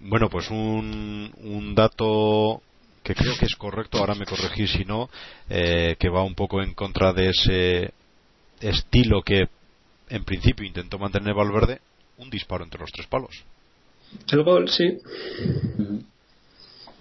Bueno, 0.00 0.28
pues 0.30 0.50
un, 0.50 1.32
un 1.42 1.74
dato 1.74 2.62
que 3.02 3.14
creo 3.14 3.36
que 3.36 3.46
es 3.46 3.56
correcto, 3.56 3.98
ahora 3.98 4.14
me 4.14 4.26
corregí 4.26 4.68
si 4.68 4.84
no, 4.84 5.10
eh, 5.50 5.96
que 5.98 6.08
va 6.08 6.22
un 6.22 6.36
poco 6.36 6.62
en 6.62 6.74
contra 6.74 7.12
de 7.12 7.30
ese 7.30 7.92
estilo 8.60 9.22
que 9.22 9.48
en 10.08 10.24
principio 10.24 10.64
intentó 10.64 10.98
mantener 10.98 11.34
Valverde, 11.34 11.80
un 12.18 12.30
disparo 12.30 12.62
entre 12.62 12.80
los 12.80 12.92
tres 12.92 13.06
palos. 13.08 13.44
El 14.30 14.42
gol, 14.42 14.68
sí. 14.68 14.98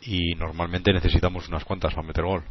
Y 0.04 0.36
normalmente 0.36 0.92
necesitamos 0.94 1.48
unas 1.48 1.64
cuantas 1.64 1.94
para 1.94 2.08
meter 2.08 2.24
gol. 2.24 2.44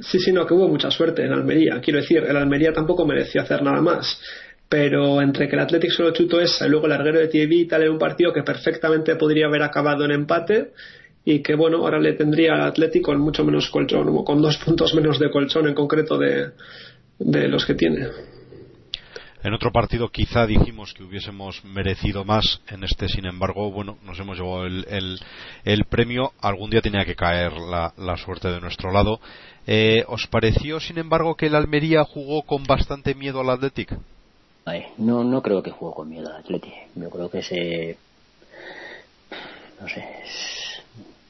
Sí, 0.00 0.18
sí, 0.20 0.32
no, 0.32 0.46
que 0.46 0.54
hubo 0.54 0.68
mucha 0.68 0.90
suerte 0.90 1.24
en 1.24 1.32
Almería. 1.32 1.80
Quiero 1.80 2.00
decir, 2.00 2.18
el 2.18 2.36
Almería 2.36 2.72
tampoco 2.72 3.04
mereció 3.04 3.42
hacer 3.42 3.62
nada 3.62 3.80
más. 3.80 4.20
Pero 4.68 5.20
entre 5.22 5.48
que 5.48 5.56
el 5.56 5.62
Athletic 5.62 5.90
solo 5.90 6.12
chutó 6.12 6.40
esa 6.40 6.66
y 6.66 6.70
luego 6.70 6.86
el 6.86 6.90
larguero 6.90 7.18
de 7.18 7.28
TV 7.28 7.54
y 7.54 7.66
tal, 7.66 7.82
era 7.82 7.90
un 7.90 7.98
partido 7.98 8.32
que 8.32 8.42
perfectamente 8.42 9.16
podría 9.16 9.46
haber 9.46 9.62
acabado 9.62 10.04
en 10.04 10.12
empate 10.12 10.72
y 11.24 11.42
que, 11.42 11.54
bueno, 11.54 11.78
ahora 11.78 11.98
le 11.98 12.12
tendría 12.12 12.54
al 12.54 12.62
Athletic 12.62 13.02
con 13.02 13.18
mucho 13.18 13.44
menos 13.44 13.70
colchón, 13.70 14.24
con 14.24 14.42
dos 14.42 14.58
puntos 14.58 14.94
menos 14.94 15.18
de 15.18 15.30
colchón 15.30 15.68
en 15.68 15.74
concreto 15.74 16.18
de, 16.18 16.50
de 17.18 17.48
los 17.48 17.64
que 17.64 17.74
tiene. 17.74 18.08
En 19.48 19.54
otro 19.54 19.72
partido 19.72 20.10
quizá 20.10 20.46
dijimos 20.46 20.92
que 20.92 21.02
hubiésemos 21.02 21.64
merecido 21.64 22.22
más, 22.22 22.60
en 22.68 22.84
este 22.84 23.08
sin 23.08 23.24
embargo, 23.24 23.70
bueno, 23.70 23.96
nos 24.04 24.20
hemos 24.20 24.36
llevado 24.36 24.66
el, 24.66 25.18
el, 25.64 25.84
premio, 25.86 26.32
algún 26.42 26.68
día 26.68 26.82
tenía 26.82 27.06
que 27.06 27.16
caer 27.16 27.54
la, 27.54 27.94
la 27.96 28.18
suerte 28.18 28.48
de 28.48 28.60
nuestro 28.60 28.92
lado. 28.92 29.20
Eh, 29.66 30.04
¿Os 30.06 30.26
pareció, 30.26 30.80
sin 30.80 30.98
embargo, 30.98 31.34
que 31.34 31.46
el 31.46 31.54
Almería 31.54 32.04
jugó 32.04 32.42
con 32.42 32.64
bastante 32.64 33.14
miedo 33.14 33.40
al 33.40 33.48
Athletic? 33.48 33.96
no, 34.98 35.24
no 35.24 35.40
creo 35.40 35.62
que 35.62 35.70
jugó 35.70 35.94
con 35.94 36.10
miedo 36.10 36.28
al 36.28 36.42
Athletic. 36.42 36.74
Yo 36.94 37.08
creo 37.08 37.30
que 37.30 37.42
se... 37.42 37.96
No 39.80 39.88
sé, 39.88 40.04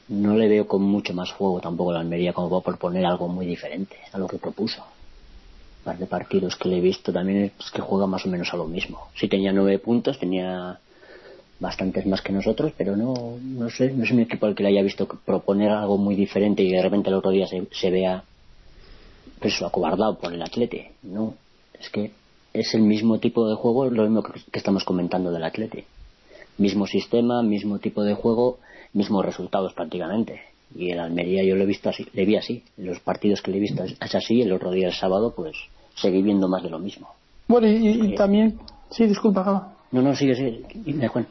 no 0.09 0.35
le 0.35 0.49
veo 0.49 0.67
con 0.67 0.83
mucho 0.83 1.15
más 1.15 1.31
juego 1.31 1.61
tampoco 1.61 1.93
al 1.93 1.99
Almería 1.99 2.33
como 2.33 2.51
va 2.51 2.59
a 2.59 2.63
proponer 2.63 3.07
algo 3.07 3.29
muy 3.29 3.47
diferente 3.47 3.97
a 4.13 4.19
lo 4.19 4.27
que 4.27 4.39
propuso 4.39 4.85
de 5.97 6.07
partidos 6.07 6.57
que 6.57 6.69
le 6.69 6.79
he 6.79 6.81
visto 6.81 7.13
también 7.13 7.53
es 7.59 7.71
que 7.71 7.81
juega 7.81 8.07
más 8.07 8.27
o 8.27 8.29
menos 8.29 8.53
a 8.53 8.57
lo 8.57 8.67
mismo. 8.67 9.09
Si 9.15 9.29
tenía 9.29 9.53
nueve 9.53 9.79
puntos, 9.79 10.19
tenía 10.19 10.79
bastantes 11.61 12.07
más 12.07 12.23
que 12.23 12.33
nosotros, 12.33 12.73
pero 12.77 12.97
no, 12.97 13.37
no 13.43 13.71
sé, 13.71 13.91
no 13.91 14.05
es 14.05 14.11
un 14.11 14.21
equipo 14.21 14.47
al 14.47 14.55
que 14.55 14.63
le 14.63 14.71
haya 14.71 14.83
visto 14.83 15.07
proponer 15.07 15.71
algo 15.71 15.99
muy 15.99 16.15
diferente 16.15 16.63
y 16.63 16.71
de 16.71 16.83
repente 16.83 17.09
el 17.09 17.17
otro 17.17 17.31
día 17.31 17.47
se, 17.47 17.91
vea 17.91 18.23
pues 19.41 19.61
acobardado 19.63 20.19
por 20.19 20.33
el 20.33 20.43
atlete. 20.43 20.93
No, 21.03 21.35
es 21.79 21.91
que 21.91 22.13
es 22.53 22.75
el 22.75 22.83
mismo 22.83 23.19
tipo 23.19 23.49
de 23.49 23.57
juego, 23.57 23.91
lo 23.91 24.03
mismo 24.05 24.23
que, 24.23 24.41
estamos 24.53 24.85
comentando 24.85 25.31
del 25.31 25.45
atlete. 25.45 25.87
Mismo 26.59 26.87
sistema, 26.87 27.43
mismo 27.43 27.79
tipo 27.79 28.03
de 28.03 28.15
juego, 28.15 28.59
mismos 28.93 29.25
resultados 29.25 29.75
prácticamente. 29.75 30.43
Y 30.75 30.91
el 30.91 31.01
Almería 31.01 31.45
yo 31.45 31.57
lo 31.57 31.63
he 31.63 31.67
visto 31.67 31.89
así, 31.89 32.07
le 32.13 32.25
vi 32.25 32.37
así. 32.37 32.63
los 32.77 33.01
partidos 33.01 33.43
que 33.43 33.51
le 33.51 33.59
he 33.59 33.61
visto 33.61 33.85
es 33.85 34.15
así. 34.15 34.43
El 34.43 34.53
otro 34.53 34.71
día, 34.71 34.89
el 34.89 34.93
sábado, 34.93 35.33
pues 35.35 35.57
seguir 36.01 36.25
viendo 36.25 36.49
más 36.49 36.63
de 36.63 36.71
lo 36.71 36.79
mismo. 36.79 37.09
Bueno, 37.49 37.67
y, 37.67 38.15
también, 38.15 38.59
sí, 38.91 39.07
disculpa, 39.07 39.41
acaba. 39.41 39.73
No, 39.91 40.03
no, 40.03 40.15
sigue, 40.15 40.35
sigue, 40.35 41.09
Juan. 41.09 41.27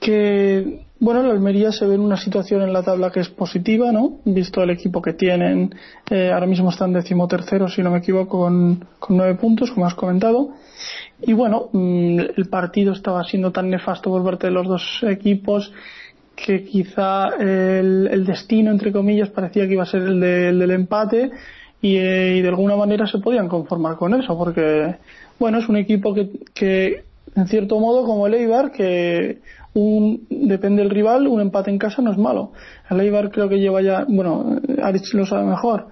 Que, 0.00 0.84
bueno, 1.00 1.22
la 1.24 1.32
Almería 1.32 1.72
se 1.72 1.84
ve 1.84 1.96
en 1.96 2.00
una 2.00 2.16
situación 2.16 2.62
en 2.62 2.72
la 2.72 2.84
tabla 2.84 3.10
que 3.10 3.18
es 3.18 3.28
positiva, 3.28 3.90
¿no? 3.90 4.18
Visto 4.24 4.62
el 4.62 4.70
equipo 4.70 5.02
que 5.02 5.14
tienen, 5.14 5.74
eh, 6.08 6.30
ahora 6.32 6.46
mismo 6.46 6.70
están 6.70 6.92
decimotercero, 6.92 7.68
si 7.68 7.82
no 7.82 7.90
me 7.90 7.98
equivoco, 7.98 8.38
con, 8.38 8.84
con 9.00 9.16
nueve 9.16 9.34
puntos, 9.34 9.72
como 9.72 9.86
has 9.86 9.94
comentado. 9.94 10.50
Y 11.22 11.32
bueno, 11.32 11.68
mm, 11.72 12.20
el 12.36 12.48
partido 12.48 12.92
estaba 12.92 13.24
siendo 13.24 13.50
tan 13.50 13.68
nefasto 13.68 14.10
por 14.10 14.22
parte 14.22 14.46
de 14.46 14.52
los 14.52 14.68
dos 14.68 15.00
equipos 15.02 15.72
que 16.36 16.64
quizá 16.64 17.30
el, 17.40 18.08
el 18.12 18.24
destino, 18.24 18.70
entre 18.70 18.92
comillas, 18.92 19.30
parecía 19.30 19.66
que 19.66 19.72
iba 19.72 19.82
a 19.82 19.86
ser 19.86 20.02
el, 20.02 20.22
el 20.22 20.58
del 20.60 20.70
empate 20.70 21.32
eh, 21.82 22.34
y, 22.36 22.42
de 22.42 22.48
alguna 22.48 22.76
manera 22.76 23.06
se 23.06 23.18
podían 23.18 23.48
conformar 23.48 23.96
con 23.96 24.14
eso 24.14 24.36
porque 24.36 24.96
bueno 25.38 25.58
es 25.58 25.68
un 25.68 25.76
equipo 25.76 26.14
que, 26.14 26.30
que 26.54 27.04
en 27.34 27.46
cierto 27.46 27.78
modo 27.78 28.04
como 28.04 28.26
el 28.26 28.34
Eibar 28.34 28.72
que 28.72 29.38
un, 29.74 30.26
depende 30.28 30.82
del 30.82 30.90
rival 30.90 31.26
un 31.26 31.40
empate 31.40 31.70
en 31.70 31.78
casa 31.78 32.02
no 32.02 32.10
es 32.10 32.18
malo. 32.18 32.52
El 32.90 33.00
Eibar 33.00 33.30
creo 33.30 33.48
que 33.48 33.60
lleva 33.60 33.82
ya 33.82 34.04
bueno 34.08 34.60
Aritz 34.82 35.14
lo 35.14 35.26
sabe 35.26 35.44
mejor 35.44 35.88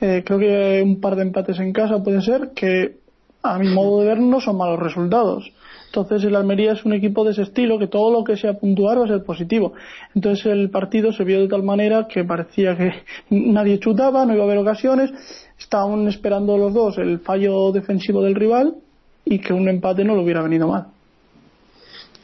eh, 0.00 0.22
creo 0.24 0.38
que 0.38 0.82
un 0.82 1.00
par 1.00 1.16
de 1.16 1.22
empates 1.22 1.58
en 1.58 1.72
casa 1.72 2.02
puede 2.02 2.22
ser 2.22 2.50
que 2.54 3.00
a 3.42 3.58
mi 3.58 3.68
modo 3.68 4.00
de 4.00 4.06
ver 4.06 4.20
no 4.20 4.40
son 4.40 4.56
malos 4.56 4.78
resultados 4.78 5.50
entonces 5.90 6.22
el 6.22 6.36
Almería 6.36 6.72
es 6.72 6.84
un 6.84 6.92
equipo 6.92 7.24
de 7.24 7.32
ese 7.32 7.42
estilo 7.42 7.76
que 7.76 7.88
todo 7.88 8.12
lo 8.12 8.22
que 8.22 8.36
sea 8.36 8.54
puntuar 8.54 9.00
va 9.00 9.06
a 9.06 9.08
ser 9.08 9.24
positivo. 9.24 9.72
Entonces 10.14 10.46
el 10.46 10.70
partido 10.70 11.12
se 11.12 11.24
vio 11.24 11.40
de 11.40 11.48
tal 11.48 11.64
manera 11.64 12.06
que 12.06 12.22
parecía 12.22 12.76
que 12.76 12.92
nadie 13.30 13.80
chutaba, 13.80 14.24
no 14.24 14.32
iba 14.32 14.44
a 14.44 14.46
haber 14.46 14.58
ocasiones, 14.58 15.10
estaban 15.58 16.06
esperando 16.06 16.56
los 16.56 16.72
dos 16.72 16.96
el 16.98 17.18
fallo 17.18 17.72
defensivo 17.72 18.22
del 18.22 18.36
rival 18.36 18.76
y 19.24 19.40
que 19.40 19.52
un 19.52 19.68
empate 19.68 20.04
no 20.04 20.14
le 20.14 20.22
hubiera 20.22 20.42
venido 20.42 20.68
mal. 20.68 20.86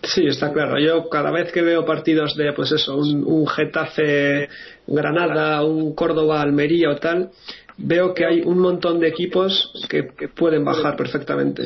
Sí, 0.01 0.25
está 0.29 0.53
claro. 0.53 0.79
Yo 0.79 1.09
cada 1.09 1.33
vez 1.33 1.51
que 1.51 1.63
veo 1.63 1.85
partidos 1.85 2.37
de, 2.37 2.53
pues 2.53 2.71
eso, 2.71 2.97
un, 2.97 3.49
Getafe 3.49 4.49
Granada, 4.87 5.65
un 5.65 5.93
Córdoba 5.97 6.41
Almería 6.41 6.91
o 6.91 6.97
tal, 6.97 7.31
veo 7.79 8.15
que 8.15 8.25
hay 8.25 8.43
un 8.43 8.61
montón 8.61 9.01
de 9.01 9.09
equipos 9.09 9.73
que 9.89 10.05
pueden 10.29 10.65
bajar 10.65 10.95
perfectamente 10.95 11.65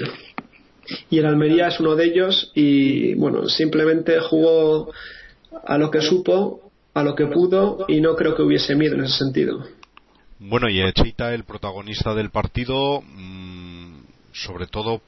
y 1.09 1.19
el 1.19 1.27
Almería 1.27 1.69
es 1.69 1.81
uno 1.81 1.95
de 1.95 2.05
ellos 2.05 2.51
y 2.55 3.15
bueno, 3.15 3.49
simplemente 3.49 4.21
jugó 4.21 4.93
a 5.65 5.79
lo 5.79 5.91
que 5.91 6.01
supo, 6.01 6.71
a 6.95 7.03
lo 7.03 7.15
que 7.15 7.27
pudo 7.27 7.85
y 7.89 8.01
no 8.01 8.15
creo 8.15 8.35
que 8.35 8.43
hubiese 8.43 8.75
miedo 8.75 8.95
en 8.95 9.05
ese 9.05 9.19
sentido. 9.19 9.65
Bueno, 10.39 10.69
y 10.71 10.81
Echita, 10.81 11.35
el 11.35 11.45
protagonista 11.45 12.15
del 12.15 12.31
partido, 12.31 13.03
mm, 13.03 14.01
sobre 14.33 14.67
todo 14.67 15.03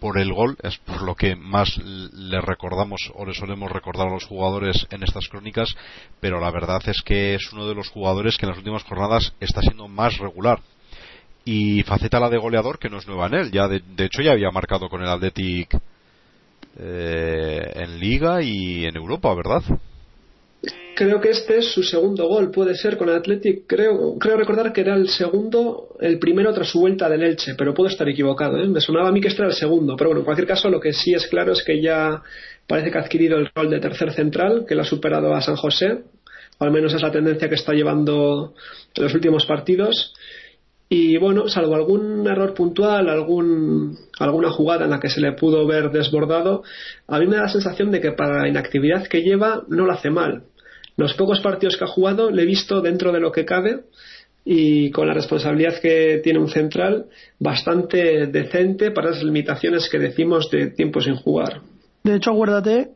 por 0.00 0.18
el 0.18 0.32
gol, 0.32 0.56
es 0.62 0.78
por 0.78 1.02
lo 1.02 1.14
que 1.14 1.36
más 1.36 1.76
le 1.78 2.40
recordamos 2.40 3.10
o 3.14 3.26
le 3.26 3.34
solemos 3.34 3.70
recordar 3.70 4.08
a 4.08 4.12
los 4.12 4.24
jugadores 4.24 4.86
en 4.90 5.02
estas 5.02 5.28
crónicas, 5.28 5.74
pero 6.20 6.40
la 6.40 6.50
verdad 6.50 6.80
es 6.86 7.02
que 7.02 7.34
es 7.34 7.52
uno 7.52 7.68
de 7.68 7.74
los 7.74 7.88
jugadores 7.88 8.36
que 8.36 8.46
en 8.46 8.50
las 8.50 8.58
últimas 8.58 8.84
jornadas 8.84 9.34
está 9.40 9.60
siendo 9.60 9.88
más 9.88 10.18
regular 10.18 10.60
y 11.50 11.82
faceta 11.82 12.20
la 12.20 12.28
de 12.28 12.36
goleador 12.36 12.78
que 12.78 12.90
no 12.90 12.98
es 12.98 13.06
nueva 13.06 13.26
en 13.28 13.34
él. 13.34 13.50
Ya 13.50 13.68
de, 13.68 13.80
hecho 13.98 14.20
ya 14.20 14.32
había 14.32 14.50
marcado 14.50 14.90
con 14.90 15.00
el 15.00 15.08
Athletic 15.08 15.74
eh, 16.78 17.72
en 17.74 17.98
Liga 17.98 18.42
y 18.42 18.84
en 18.84 18.94
Europa 18.96 19.34
verdad 19.34 19.62
creo 20.94 21.20
que 21.20 21.30
este 21.30 21.58
es 21.58 21.72
su 21.72 21.84
segundo 21.84 22.26
gol 22.26 22.50
puede 22.50 22.74
ser 22.74 22.96
con 22.96 23.08
el 23.08 23.14
Athletic. 23.16 23.66
Creo 23.68 24.18
creo 24.18 24.36
recordar 24.36 24.72
que 24.72 24.80
era 24.80 24.96
el 24.96 25.08
segundo 25.08 25.96
el 26.00 26.18
primero 26.18 26.52
tras 26.52 26.68
su 26.68 26.80
vuelta 26.80 27.08
del 27.08 27.22
Elche 27.22 27.54
pero 27.56 27.72
puedo 27.72 27.88
estar 27.88 28.08
equivocado 28.08 28.58
¿eh? 28.58 28.68
me 28.68 28.80
sonaba 28.80 29.08
a 29.08 29.12
mí 29.12 29.20
que 29.20 29.28
este 29.28 29.42
era 29.42 29.50
el 29.50 29.56
segundo 29.56 29.96
pero 29.96 30.10
bueno 30.10 30.20
en 30.20 30.24
cualquier 30.24 30.48
caso 30.48 30.68
lo 30.68 30.80
que 30.80 30.92
sí 30.92 31.14
es 31.14 31.28
claro 31.28 31.52
es 31.52 31.62
que 31.62 31.80
ya 31.80 32.20
parece 32.66 32.90
que 32.90 32.98
ha 32.98 33.02
adquirido 33.02 33.38
el 33.38 33.48
rol 33.54 33.70
de 33.70 33.78
tercer 33.78 34.12
central 34.12 34.64
que 34.68 34.74
lo 34.74 34.82
ha 34.82 34.84
superado 34.84 35.34
a 35.34 35.40
San 35.40 35.56
José. 35.56 36.00
O 36.60 36.64
al 36.64 36.72
menos 36.72 36.92
es 36.92 37.02
la 37.02 37.12
tendencia 37.12 37.48
que 37.48 37.54
está 37.54 37.72
llevando 37.72 38.54
los 38.96 39.14
últimos 39.14 39.46
partidos 39.46 40.12
y 40.88 41.18
bueno, 41.18 41.48
salvo 41.48 41.74
algún 41.74 42.26
error 42.26 42.54
puntual, 42.54 43.10
algún, 43.10 43.96
alguna 44.18 44.50
jugada 44.50 44.84
en 44.84 44.90
la 44.90 45.00
que 45.00 45.10
se 45.10 45.20
le 45.20 45.32
pudo 45.32 45.66
ver 45.66 45.90
desbordado, 45.90 46.62
a 47.06 47.18
mí 47.18 47.26
me 47.26 47.36
da 47.36 47.42
la 47.42 47.48
sensación 47.48 47.90
de 47.90 48.00
que 48.00 48.12
para 48.12 48.42
la 48.42 48.48
inactividad 48.48 49.06
que 49.06 49.22
lleva 49.22 49.64
no 49.68 49.84
lo 49.84 49.92
hace 49.92 50.10
mal. 50.10 50.44
Los 50.96 51.14
pocos 51.14 51.40
partidos 51.40 51.76
que 51.76 51.84
ha 51.84 51.88
jugado 51.88 52.30
le 52.30 52.42
he 52.42 52.46
visto 52.46 52.80
dentro 52.80 53.12
de 53.12 53.20
lo 53.20 53.32
que 53.32 53.44
cabe 53.44 53.84
y 54.44 54.90
con 54.90 55.06
la 55.06 55.12
responsabilidad 55.12 55.78
que 55.80 56.20
tiene 56.24 56.38
un 56.38 56.48
central 56.48 57.06
bastante 57.38 58.26
decente 58.26 58.90
para 58.90 59.10
las 59.10 59.22
limitaciones 59.22 59.90
que 59.90 59.98
decimos 59.98 60.50
de 60.50 60.70
tiempo 60.70 61.02
sin 61.02 61.16
jugar. 61.16 61.60
De 62.02 62.16
hecho, 62.16 62.30
acuérdate, 62.30 62.92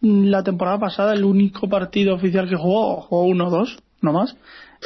la 0.00 0.42
temporada 0.42 0.78
pasada 0.78 1.12
el 1.12 1.24
único 1.24 1.68
partido 1.68 2.14
oficial 2.14 2.48
que 2.48 2.56
jugó, 2.56 3.02
jugó 3.02 3.24
uno 3.24 3.48
o 3.48 3.50
dos, 3.50 3.78
no 4.00 4.12
más, 4.14 4.36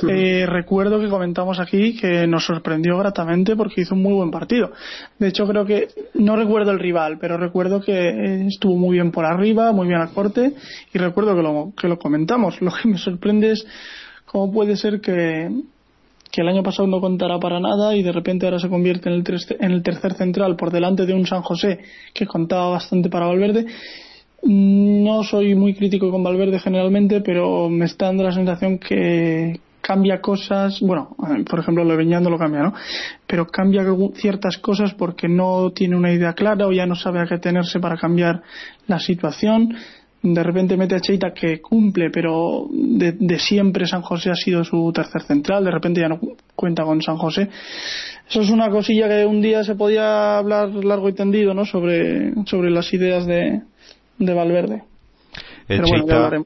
eh, 0.09 0.47
recuerdo 0.47 1.01
que 1.01 1.09
comentamos 1.09 1.59
aquí 1.61 1.97
que 1.97 2.27
nos 2.27 2.45
sorprendió 2.45 2.97
gratamente 2.99 3.57
porque 3.57 3.83
hizo 3.83 3.95
un 3.95 4.03
muy 4.03 4.15
buen 4.15 4.31
partido. 4.31 4.71
De 5.19 5.29
hecho, 5.29 5.47
creo 5.47 5.65
que, 5.65 5.89
no 6.15 6.37
recuerdo 6.37 6.71
el 6.71 6.79
rival, 6.79 7.19
pero 7.21 7.37
recuerdo 7.37 7.81
que 7.81 8.47
estuvo 8.47 8.77
muy 8.77 8.95
bien 8.97 9.11
por 9.11 9.25
arriba, 9.25 9.73
muy 9.73 9.89
bien 9.89 10.01
al 10.01 10.13
corte, 10.13 10.55
y 10.93 10.99
recuerdo 10.99 11.35
que 11.35 11.43
lo, 11.43 11.73
que 11.77 11.89
lo 11.89 11.99
comentamos. 11.99 12.61
Lo 12.71 12.71
que 12.71 12.89
me 12.89 12.99
sorprende 12.99 13.53
es 13.53 13.67
cómo 14.27 14.53
puede 14.53 14.77
ser 14.77 15.01
que, 15.01 15.49
que 16.31 16.41
el 16.43 16.49
año 16.49 16.63
pasado 16.63 16.87
no 16.87 17.01
contara 17.01 17.39
para 17.39 17.59
nada 17.59 17.97
y 17.97 18.03
de 18.03 18.13
repente 18.13 18.47
ahora 18.47 18.59
se 18.59 18.69
convierte 18.69 19.09
en 19.09 19.17
el, 19.17 19.25
en 19.59 19.71
el 19.73 19.83
tercer 19.83 20.15
central 20.15 20.57
por 20.57 20.71
delante 20.71 21.07
de 21.07 21.15
un 21.15 21.27
San 21.27 21.43
José 21.43 21.81
que 22.15 22.27
contaba 22.27 22.71
bastante 22.71 23.09
para 23.09 23.27
Valverde. 23.27 23.67
No 24.43 25.23
soy 25.23 25.55
muy 25.55 25.75
crítico 25.75 26.11
con 26.11 26.23
Valverde 26.23 26.61
generalmente, 26.61 27.21
pero 27.21 27.69
me 27.69 27.85
está 27.85 28.07
dando 28.07 28.23
la 28.23 28.33
sensación 28.33 28.79
que, 28.79 29.61
cambia 29.81 30.21
cosas, 30.21 30.81
bueno, 30.81 31.17
por 31.49 31.59
ejemplo 31.59 31.85
lo 31.85 31.91
de 31.91 31.97
Beñando 31.97 32.31
lo 32.31 32.39
cambia, 32.39 32.63
¿no? 32.63 32.75
Pero 33.27 33.47
cambia 33.47 33.85
ciertas 34.15 34.59
cosas 34.59 34.95
porque 34.95 35.29
no 35.29 35.71
tiene 35.71 35.97
una 35.97 36.13
idea 36.13 36.33
clara 36.35 36.67
o 36.67 36.73
ya 36.73 36.87
no 36.87 36.95
sabe 36.95 37.21
a 37.21 37.27
qué 37.27 37.39
tenerse 37.39 37.81
para 37.81 37.97
cambiar 37.97 38.43
la 38.87 38.99
situación. 38.99 39.75
de 40.23 40.43
repente 40.43 40.77
mete 40.77 40.95
a 40.97 41.01
Cheita 41.01 41.33
que 41.33 41.63
cumple, 41.63 42.11
pero 42.11 42.69
de, 42.71 43.39
siempre 43.39 43.87
San 43.87 44.03
José 44.03 44.31
ha 44.31 44.35
sido 44.35 44.63
su 44.65 44.93
tercer 44.93 45.23
central, 45.23 45.65
de 45.65 45.71
repente 45.71 46.03
ya 46.03 46.09
no 46.09 46.21
cuenta 46.55 46.85
con 46.85 47.01
San 47.01 47.17
José. 47.17 47.49
Eso 48.29 48.43
es 48.43 48.51
una 48.51 48.69
cosilla 48.69 49.09
que 49.09 49.25
un 49.25 49.41
día 49.41 49.65
se 49.65 49.75
podía 49.75 50.37
hablar 50.39 50.69
largo 50.69 51.09
y 51.09 51.15
tendido, 51.15 51.55
¿no? 51.55 51.65
Sobre, 51.65 52.33
sobre 52.45 52.71
las 52.71 52.93
ideas 52.93 53.27
de, 53.27 53.63
de 54.19 54.35
Valverde. 54.35 54.83
Pero 55.67 55.85
bueno, 55.89 56.45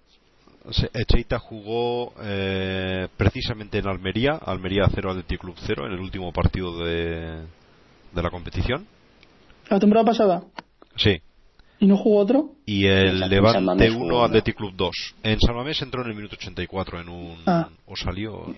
Echeita 0.95 1.39
jugó 1.39 2.15
eh, 2.23 3.09
precisamente 3.17 3.79
en 3.79 3.87
Almería, 3.87 4.33
Almería 4.33 4.89
0 4.93 5.11
Athletic 5.11 5.41
Club 5.41 5.57
0 5.59 5.87
en 5.87 5.93
el 5.93 6.01
último 6.01 6.33
partido 6.33 6.85
de, 6.85 7.43
de 8.13 8.23
la 8.23 8.31
competición. 8.31 8.87
¿La 9.69 9.79
temporada 9.79 10.07
pasada? 10.07 10.43
Sí. 10.97 11.21
¿Y 11.81 11.87
no 11.87 11.97
jugó 11.99 12.21
otro? 12.21 12.53
Y 12.65 12.87
el 12.87 13.21
Levante 13.21 13.91
1 13.91 14.25
Athletic 14.25 14.57
Club 14.57 14.73
2. 14.75 14.91
En 15.23 15.41
San 15.41 15.55
Mamés 15.55 15.83
entró 15.83 16.03
en 16.03 16.11
el 16.11 16.17
minuto 16.17 16.37
84 16.37 17.01
en 17.01 17.09
un... 17.09 17.37
Ah. 17.47 17.69
¿O 17.87 17.97
salió? 17.97 18.55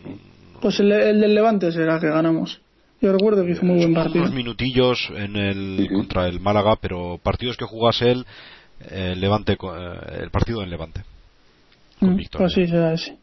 Pues 0.60 0.78
el, 0.80 0.90
del 0.90 1.34
Levante 1.34 1.72
será 1.72 1.98
que 1.98 2.08
ganamos. 2.08 2.60
Yo 3.00 3.12
recuerdo 3.12 3.44
que 3.44 3.52
hizo 3.52 3.64
muy 3.64 3.78
buen 3.78 3.94
partido. 3.94 4.22
Unos 4.22 4.34
minutillos 4.34 5.10
en 5.14 5.36
el, 5.36 5.88
contra 5.92 6.28
el 6.28 6.40
Málaga, 6.40 6.76
pero 6.80 7.18
partidos 7.22 7.56
que 7.56 7.64
jugase 7.64 8.12
él, 8.12 8.26
el 8.90 9.20
Levante, 9.20 9.54
eh, 9.54 10.18
el 10.20 10.30
partido 10.30 10.62
en 10.62 10.70
Levante. 10.70 11.02
Mm, 12.00 12.18
pues 12.32 12.52
sí, 12.52 12.66
será 12.66 12.92
ese. 12.92 13.16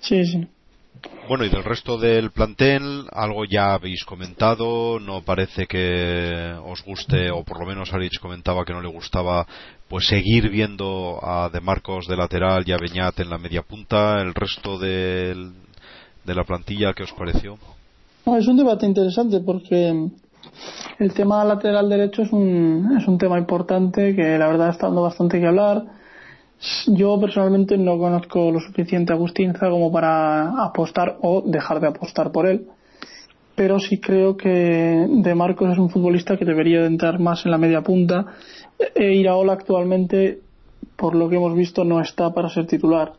Sí, 0.00 0.24
sí. 0.24 0.46
Bueno, 1.28 1.44
y 1.44 1.48
del 1.48 1.64
resto 1.64 1.98
del 1.98 2.30
plantel, 2.30 3.04
algo 3.12 3.44
ya 3.44 3.74
habéis 3.74 4.04
comentado, 4.04 5.00
no 5.00 5.22
parece 5.22 5.66
que 5.66 6.54
os 6.64 6.84
guste, 6.84 7.30
o 7.30 7.42
por 7.42 7.60
lo 7.60 7.66
menos 7.66 7.92
Arich 7.92 8.20
comentaba 8.20 8.64
que 8.64 8.72
no 8.72 8.80
le 8.80 8.88
gustaba, 8.88 9.46
pues 9.88 10.06
seguir 10.06 10.48
viendo 10.50 11.18
a 11.22 11.50
De 11.50 11.60
Marcos 11.60 12.06
de 12.06 12.16
lateral 12.16 12.62
y 12.66 12.72
a 12.72 12.78
Beñat 12.78 13.18
en 13.20 13.30
la 13.30 13.38
media 13.38 13.62
punta, 13.62 14.20
el 14.20 14.34
resto 14.34 14.78
de, 14.78 15.34
de 16.24 16.34
la 16.34 16.44
plantilla, 16.44 16.92
¿qué 16.94 17.02
os 17.02 17.12
pareció? 17.12 17.58
es 18.26 18.48
un 18.48 18.56
debate 18.56 18.86
interesante 18.86 19.40
porque 19.40 20.10
el 20.98 21.14
tema 21.14 21.44
lateral 21.44 21.88
derecho 21.88 22.22
es 22.22 22.32
un, 22.32 22.96
es 23.00 23.06
un 23.06 23.18
tema 23.18 23.38
importante 23.38 24.14
que 24.16 24.38
la 24.38 24.48
verdad 24.48 24.70
está 24.70 24.86
dando 24.86 25.02
bastante 25.02 25.38
que 25.38 25.46
hablar 25.46 25.84
yo 26.86 27.20
personalmente 27.20 27.76
no 27.76 27.98
conozco 27.98 28.50
lo 28.50 28.60
suficiente 28.60 29.12
a 29.12 29.16
Agustinza 29.16 29.68
como 29.68 29.92
para 29.92 30.64
apostar 30.64 31.18
o 31.20 31.42
dejar 31.44 31.80
de 31.80 31.88
apostar 31.88 32.32
por 32.32 32.46
él, 32.46 32.66
pero 33.54 33.78
sí 33.78 33.98
creo 34.00 34.36
que 34.36 35.06
De 35.08 35.34
Marcos 35.34 35.72
es 35.72 35.78
un 35.78 35.90
futbolista 35.90 36.36
que 36.36 36.44
debería 36.44 36.80
de 36.80 36.86
entrar 36.86 37.18
más 37.18 37.44
en 37.44 37.50
la 37.50 37.58
media 37.58 37.82
punta 37.82 38.26
e 38.94 39.14
Iraola 39.14 39.54
actualmente, 39.54 40.40
por 40.96 41.14
lo 41.14 41.28
que 41.28 41.36
hemos 41.36 41.54
visto, 41.54 41.84
no 41.84 42.00
está 42.00 42.32
para 42.32 42.48
ser 42.48 42.66
titular. 42.66 43.12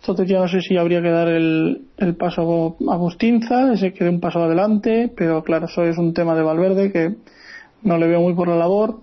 Entonces 0.00 0.28
ya 0.28 0.38
no 0.38 0.48
sé 0.48 0.60
si 0.62 0.76
habría 0.76 1.02
que 1.02 1.10
dar 1.10 1.28
el, 1.28 1.82
el 1.98 2.16
paso 2.16 2.76
a 2.88 2.94
Agustinza, 2.94 3.72
ese 3.72 3.92
que 3.92 4.04
dé 4.04 4.10
un 4.10 4.20
paso 4.20 4.42
adelante, 4.42 5.12
pero 5.14 5.44
claro, 5.44 5.66
eso 5.66 5.84
es 5.84 5.98
un 5.98 6.14
tema 6.14 6.34
de 6.34 6.42
Valverde 6.42 6.90
que 6.90 7.14
no 7.82 7.98
le 7.98 8.08
veo 8.08 8.20
muy 8.20 8.34
por 8.34 8.48
la 8.48 8.56
labor 8.56 9.00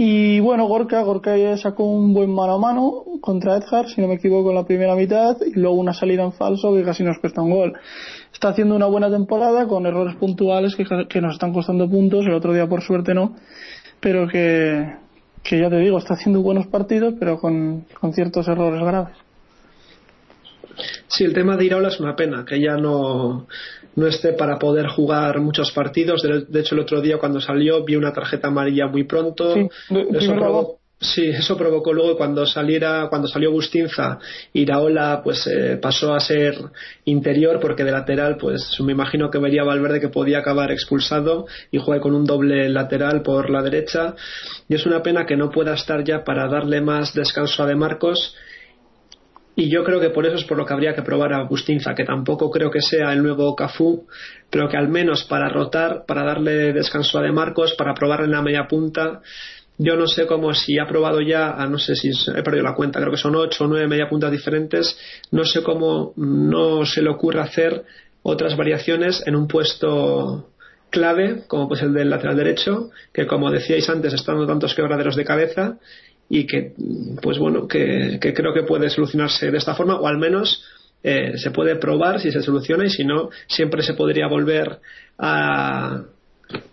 y 0.00 0.38
bueno, 0.38 0.66
Gorka, 0.68 1.02
Gorka 1.02 1.34
sacó 1.56 1.82
un 1.82 2.14
buen 2.14 2.32
mano 2.32 2.52
a 2.52 2.58
mano 2.58 3.02
contra 3.20 3.56
Edgar, 3.56 3.88
si 3.88 4.00
no 4.00 4.06
me 4.06 4.14
equivoco, 4.14 4.50
en 4.50 4.54
la 4.54 4.64
primera 4.64 4.94
mitad, 4.94 5.36
y 5.44 5.58
luego 5.58 5.74
una 5.74 5.92
salida 5.92 6.22
en 6.22 6.30
falso 6.30 6.72
que 6.72 6.84
casi 6.84 7.02
nos 7.02 7.18
cuesta 7.18 7.42
un 7.42 7.50
gol. 7.50 7.72
Está 8.32 8.50
haciendo 8.50 8.76
una 8.76 8.86
buena 8.86 9.10
temporada 9.10 9.66
con 9.66 9.86
errores 9.86 10.14
puntuales 10.14 10.76
que, 10.76 10.84
que 11.08 11.20
nos 11.20 11.32
están 11.32 11.52
costando 11.52 11.90
puntos, 11.90 12.24
el 12.26 12.34
otro 12.34 12.54
día 12.54 12.68
por 12.68 12.80
suerte 12.82 13.12
no, 13.12 13.34
pero 13.98 14.28
que, 14.28 14.88
que 15.42 15.58
ya 15.58 15.68
te 15.68 15.78
digo, 15.78 15.98
está 15.98 16.14
haciendo 16.14 16.42
buenos 16.42 16.68
partidos, 16.68 17.14
pero 17.18 17.40
con, 17.40 17.84
con 18.00 18.12
ciertos 18.12 18.46
errores 18.46 18.80
graves. 18.80 19.16
Sí, 21.08 21.24
el 21.24 21.34
tema 21.34 21.56
de 21.56 21.64
Iraola 21.64 21.88
es 21.88 21.98
una 21.98 22.14
pena, 22.14 22.44
que 22.44 22.60
ya 22.60 22.76
no, 22.76 23.48
no 23.98 24.06
esté 24.06 24.32
para 24.32 24.58
poder 24.58 24.86
jugar 24.86 25.40
muchos 25.40 25.72
partidos. 25.72 26.22
De, 26.22 26.60
hecho, 26.60 26.74
el 26.74 26.80
otro 26.80 27.00
día 27.00 27.18
cuando 27.18 27.40
salió 27.40 27.84
vi 27.84 27.96
una 27.96 28.12
tarjeta 28.12 28.48
amarilla 28.48 28.86
muy 28.86 29.04
pronto. 29.04 29.54
Sí, 31.00 31.28
eso, 31.28 31.56
provocó, 31.56 31.92
luego 31.92 32.16
cuando 32.16 32.44
saliera, 32.44 33.06
cuando 33.08 33.28
salió 33.28 33.52
Bustinza, 33.52 34.18
Iraola 34.52 35.20
pues 35.22 35.46
eh, 35.46 35.78
pasó 35.80 36.12
a 36.12 36.18
ser 36.18 36.56
interior 37.04 37.60
porque 37.60 37.84
de 37.84 37.92
lateral 37.92 38.36
pues 38.36 38.76
me 38.80 38.90
imagino 38.92 39.30
que 39.30 39.38
vería 39.38 39.62
Valverde 39.62 40.00
que 40.00 40.08
podía 40.08 40.40
acabar 40.40 40.72
expulsado 40.72 41.46
y 41.70 41.78
juega 41.78 42.02
con 42.02 42.16
un 42.16 42.24
doble 42.24 42.68
lateral 42.68 43.22
por 43.22 43.48
la 43.48 43.62
derecha 43.62 44.16
y 44.68 44.74
es 44.74 44.86
una 44.86 45.00
pena 45.00 45.24
que 45.24 45.36
no 45.36 45.50
pueda 45.50 45.74
estar 45.74 46.02
ya 46.02 46.24
para 46.24 46.48
darle 46.48 46.80
más 46.80 47.14
descanso 47.14 47.62
a 47.62 47.66
De 47.66 47.76
Marcos 47.76 48.34
y 49.60 49.68
yo 49.68 49.82
creo 49.82 49.98
que 49.98 50.10
por 50.10 50.24
eso 50.24 50.36
es 50.36 50.44
por 50.44 50.56
lo 50.56 50.64
que 50.64 50.72
habría 50.72 50.94
que 50.94 51.02
probar 51.02 51.32
a 51.32 51.42
Bustinza, 51.42 51.92
que 51.92 52.04
tampoco 52.04 52.48
creo 52.48 52.70
que 52.70 52.80
sea 52.80 53.12
el 53.12 53.24
nuevo 53.24 53.56
Cafú, 53.56 54.06
pero 54.48 54.68
que 54.68 54.76
al 54.76 54.86
menos 54.88 55.24
para 55.24 55.48
rotar, 55.48 56.04
para 56.06 56.22
darle 56.22 56.72
descanso 56.72 57.18
a 57.18 57.22
De 57.22 57.32
Marcos, 57.32 57.74
para 57.76 57.92
probar 57.92 58.20
en 58.20 58.30
la 58.30 58.40
media 58.40 58.68
punta, 58.68 59.20
yo 59.76 59.96
no 59.96 60.06
sé 60.06 60.28
cómo 60.28 60.54
si 60.54 60.78
ha 60.78 60.86
probado 60.86 61.20
ya, 61.20 61.50
a, 61.50 61.66
no 61.66 61.76
sé 61.76 61.96
si 61.96 62.08
he 62.08 62.42
perdido 62.44 62.62
la 62.62 62.76
cuenta, 62.76 63.00
creo 63.00 63.10
que 63.10 63.16
son 63.16 63.34
ocho 63.34 63.64
o 63.64 63.66
nueve 63.66 63.88
media 63.88 64.08
puntas 64.08 64.30
diferentes, 64.30 64.96
no 65.32 65.44
sé 65.44 65.60
cómo 65.64 66.12
no 66.14 66.86
se 66.86 67.02
le 67.02 67.10
ocurre 67.10 67.40
hacer 67.40 67.82
otras 68.22 68.56
variaciones 68.56 69.24
en 69.26 69.34
un 69.34 69.48
puesto 69.48 70.50
clave, 70.90 71.42
como 71.48 71.66
pues 71.66 71.82
el 71.82 71.92
del 71.92 72.10
lateral 72.10 72.36
derecho, 72.36 72.90
que 73.12 73.26
como 73.26 73.50
decíais 73.50 73.90
antes, 73.90 74.14
están 74.14 74.36
dando 74.36 74.52
tantos 74.52 74.76
quebraderos 74.76 75.16
de 75.16 75.24
cabeza 75.24 75.78
y 76.28 76.46
que 76.46 76.74
pues 77.22 77.38
bueno 77.38 77.66
que, 77.66 78.18
creo 78.20 78.52
que 78.52 78.62
puede 78.62 78.90
solucionarse 78.90 79.50
de 79.50 79.58
esta 79.58 79.74
forma 79.74 79.98
o 79.98 80.06
al 80.06 80.18
menos 80.18 80.62
eh, 81.02 81.38
se 81.38 81.50
puede 81.50 81.76
probar 81.76 82.20
si 82.20 82.30
se 82.30 82.42
soluciona 82.42 82.84
y 82.84 82.90
si 82.90 83.04
no 83.04 83.30
siempre 83.46 83.82
se 83.82 83.94
podría 83.94 84.26
volver 84.26 84.78
a 85.18 86.02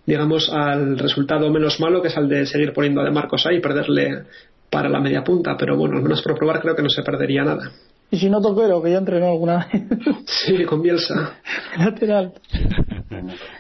digamos 0.06 0.50
al 0.52 0.98
resultado 0.98 1.50
menos 1.50 1.80
malo 1.80 2.02
que 2.02 2.10
es 2.10 2.18
al 2.18 2.28
de 2.28 2.46
seguir 2.46 2.74
poniendo 2.74 3.02
a 3.02 3.06
De 3.06 3.12
Marcos 3.12 3.46
ahí 3.46 3.58
y 3.58 3.62
perderle 3.62 4.24
para 4.70 4.90
la 4.90 5.00
media 5.00 5.24
punta 5.24 5.56
pero 5.58 5.78
bueno 5.78 5.98
al 5.98 6.04
menos 6.04 6.22
por 6.22 6.36
probar 6.36 6.60
creo 6.62 6.76
que 6.76 6.84
no 6.84 6.90
se 6.90 7.04
perdería 7.04 7.44
nada. 7.44 7.72
Y 8.12 8.20
si 8.20 8.30
no 8.30 8.40
Toquero 8.40 8.84
que 8.84 8.92
ya 8.92 9.00
entrenó 9.00 9.32
alguna 9.32 9.68
vez. 9.68 9.82
Sí 10.28 10.64
con 10.64 10.82
Bielsa. 10.84 11.40
Lateral. 11.78 12.34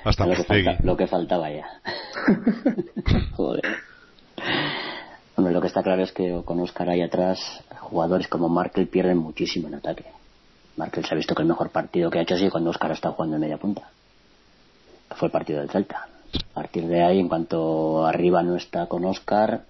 Hasta 0.03 0.27
lo 0.27 0.35
que, 0.35 0.77
lo 0.83 0.95
que 0.95 1.07
faltaba 1.07 1.49
ya. 1.49 1.65
Joder 3.31 3.63
Hombre, 5.37 5.53
lo 5.53 5.59
que 5.59 5.67
está 5.67 5.83
claro 5.83 6.01
es 6.01 6.13
que 6.13 6.41
con 6.45 6.59
Oscar 6.61 6.89
ahí 6.89 7.01
atrás, 7.01 7.39
jugadores 7.81 8.27
como 8.27 8.47
Markel 8.47 8.87
pierden 8.87 9.17
muchísimo 9.17 9.67
en 9.67 9.75
ataque. 9.75 10.05
Markel 10.77 11.05
se 11.05 11.13
ha 11.13 11.17
visto 11.17 11.35
que 11.35 11.41
el 11.41 11.47
mejor 11.47 11.71
partido 11.71 12.09
que 12.09 12.19
ha 12.19 12.21
hecho 12.21 12.37
sido 12.37 12.51
cuando 12.51 12.69
Oscar 12.69 12.91
ha 12.91 12.93
estado 12.93 13.15
jugando 13.15 13.35
en 13.35 13.41
media 13.41 13.57
punta. 13.57 13.89
Que 15.09 15.15
fue 15.15 15.27
el 15.27 15.31
partido 15.31 15.59
del 15.59 15.69
Celta. 15.69 16.07
A 16.51 16.53
partir 16.53 16.87
de 16.87 17.03
ahí, 17.03 17.19
en 17.19 17.27
cuanto 17.27 18.05
arriba 18.05 18.43
no 18.43 18.55
está 18.55 18.87
con 18.87 19.03
Oscar, 19.05 19.65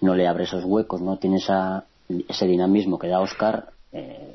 no 0.00 0.14
le 0.14 0.26
abre 0.26 0.44
esos 0.44 0.64
huecos, 0.64 1.00
no 1.00 1.18
tiene 1.18 1.36
esa, 1.36 1.84
ese 2.28 2.46
dinamismo 2.46 2.98
que 2.98 3.08
da 3.08 3.20
Oscar. 3.20 3.70
Eh, 3.92 4.34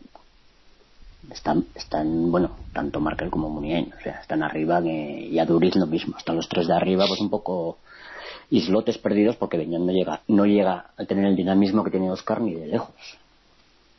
están, 1.32 1.66
están, 1.76 2.32
bueno, 2.32 2.52
tanto 2.74 3.00
Markel 3.00 3.30
como 3.30 3.50
Muniain, 3.50 3.94
o 3.98 4.02
sea, 4.02 4.20
están 4.22 4.42
arriba 4.44 4.82
y 4.82 5.38
a 5.38 5.46
Duriz 5.46 5.76
lo 5.76 5.86
mismo. 5.86 6.18
Están 6.18 6.38
los 6.38 6.50
tres 6.50 6.68
de 6.68 6.76
arriba, 6.76 7.06
pues 7.08 7.20
un 7.20 7.30
poco 7.30 7.78
islotes 8.52 8.98
perdidos 8.98 9.38
porque 9.38 9.58
Beñat 9.58 9.82
no 9.82 9.92
llega, 9.92 10.22
no 10.28 10.46
llega 10.46 10.92
a 10.98 11.06
tener 11.06 11.26
el 11.26 11.36
dinamismo 11.36 11.84
que 11.84 11.92
tiene 11.92 12.12
Oscar 12.12 12.42
ni 12.42 12.54
de 12.54 12.68
lejos. 12.68 12.94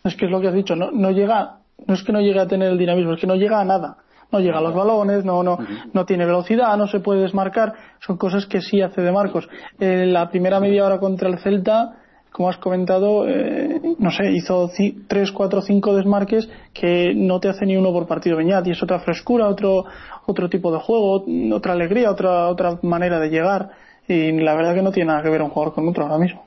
Es 0.05 0.15
que 0.15 0.27
es 0.27 0.31
lo 0.31 0.41
que 0.41 0.49
has 0.49 0.55
dicho, 0.55 0.77
no, 0.77 0.91
no 0.91 1.11
llega, 1.11 1.59
no 1.87 1.95
es 1.95 2.03
que 2.03 2.13
no 2.13 2.21
llegue 2.21 2.41
a 2.41 2.47
tener 2.47 2.71
el 2.71 2.79
dinamismo, 2.79 3.15
es 3.15 3.21
que 3.21 3.27
no 3.27 3.35
llega 3.35 3.61
a 3.61 3.65
nada. 3.65 3.97
No 4.31 4.41
llega 4.41 4.59
a 4.59 4.63
los 4.63 4.75
balones, 4.75 5.27
no, 5.27 5.43
no, 5.43 5.59
no 5.93 6.07
tiene 6.07 6.25
velocidad, 6.25 6.75
no 6.79 6.87
se 6.87 7.01
puede 7.01 7.21
desmarcar. 7.21 7.75
Son 8.01 8.17
cosas 8.17 8.47
que 8.47 8.63
sí 8.63 8.81
hace 8.81 9.03
de 9.03 9.13
Marcos. 9.13 9.47
En 9.79 10.11
la 10.11 10.31
primera 10.31 10.59
media 10.59 10.87
hora 10.87 10.99
contra 10.99 11.29
el 11.29 11.39
Celta, 11.39 11.99
como 12.31 12.49
has 12.49 12.57
comentado, 12.57 13.29
eh, 13.29 13.79
no 13.99 14.11
sé, 14.11 14.33
hizo 14.33 14.71
3, 15.07 15.33
4, 15.33 15.61
5 15.61 15.97
desmarques 15.97 16.49
que 16.73 17.13
no 17.15 17.41
te 17.41 17.51
hace 17.51 17.67
ni 17.67 17.77
uno 17.77 17.93
por 17.93 18.07
partido 18.07 18.39
Beñat 18.39 18.67
y 18.67 18.71
es 18.71 18.83
otra 18.83 19.01
frescura, 19.01 19.49
otro, 19.49 19.85
otro 20.25 20.49
tipo 20.49 20.73
de 20.73 20.79
juego, 20.79 21.27
otra 21.55 21.75
alegría, 21.75 22.11
otra, 22.11 22.49
otra 22.49 22.79
manera 22.81 23.21
de 23.21 23.29
llegar 23.29 23.82
y 24.09 24.33
la 24.41 24.55
verdad 24.55 24.75
que 24.75 24.83
no 24.83 24.93
tiene 24.93 25.09
nada 25.09 25.23
que 25.23 25.31
ver 25.31 25.43
un 25.43 25.51
jugador 25.51 25.75
con 25.75 25.89
otro 25.89 26.05
ahora 26.05 26.19
mismo. 26.19 26.47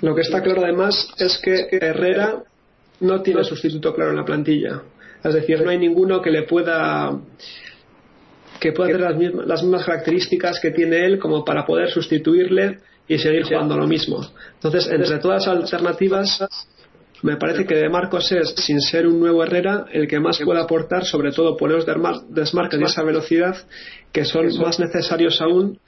Lo 0.00 0.14
que 0.14 0.22
está 0.22 0.42
claro 0.42 0.62
además 0.62 1.12
es 1.18 1.38
que 1.38 1.68
Herrera 1.70 2.42
no 3.00 3.22
tiene 3.22 3.44
sustituto 3.44 3.94
claro 3.94 4.10
en 4.10 4.16
la 4.16 4.24
plantilla. 4.24 4.82
Es 5.22 5.34
decir, 5.34 5.62
no 5.62 5.70
hay 5.70 5.78
ninguno 5.78 6.20
que 6.20 6.30
le 6.30 6.42
pueda 6.42 7.18
que 8.60 8.72
pueda 8.72 8.92
tener 8.92 9.02
las 9.02 9.16
mismas, 9.16 9.46
las 9.46 9.62
mismas 9.62 9.84
características 9.84 10.58
que 10.60 10.70
tiene 10.70 11.04
él 11.04 11.18
como 11.18 11.44
para 11.44 11.66
poder 11.66 11.90
sustituirle 11.90 12.78
y 13.06 13.18
seguir 13.18 13.44
jugando 13.44 13.76
lo 13.76 13.86
mismo. 13.86 14.26
Entonces, 14.54 14.88
entre 14.90 15.18
todas 15.18 15.46
las 15.46 15.56
alternativas, 15.56 16.46
me 17.22 17.36
parece 17.36 17.64
que 17.64 17.74
De 17.74 17.88
Marcos 17.88 18.30
es, 18.32 18.54
sin 18.56 18.80
ser 18.80 19.06
un 19.06 19.20
nuevo 19.20 19.42
Herrera, 19.42 19.86
el 19.92 20.06
que 20.06 20.20
más 20.20 20.38
puede 20.44 20.60
aportar, 20.60 21.04
sobre 21.04 21.32
todo 21.32 21.56
por 21.56 21.72
esos 21.72 21.86
desmarques 22.28 22.80
y 22.80 22.84
esa 22.84 23.02
velocidad 23.02 23.56
que 24.12 24.24
son 24.24 24.46
más 24.58 24.78
necesarios 24.78 25.40
aún 25.40 25.78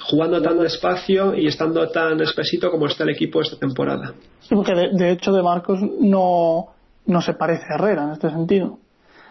jugando 0.00 0.40
tan 0.42 0.58
despacio 0.58 1.34
y 1.34 1.46
estando 1.46 1.88
tan 1.88 2.20
espesito 2.20 2.70
como 2.70 2.86
está 2.86 3.04
el 3.04 3.10
equipo 3.10 3.40
esta 3.40 3.58
temporada. 3.58 4.14
Sí, 4.40 4.54
porque 4.54 4.74
de, 4.74 5.10
hecho 5.10 5.32
de 5.32 5.42
Marcos 5.42 5.80
no, 6.00 6.66
no 7.06 7.20
se 7.20 7.34
parece 7.34 7.64
a 7.70 7.76
Herrera 7.76 8.04
en 8.04 8.10
este 8.10 8.30
sentido. 8.30 8.78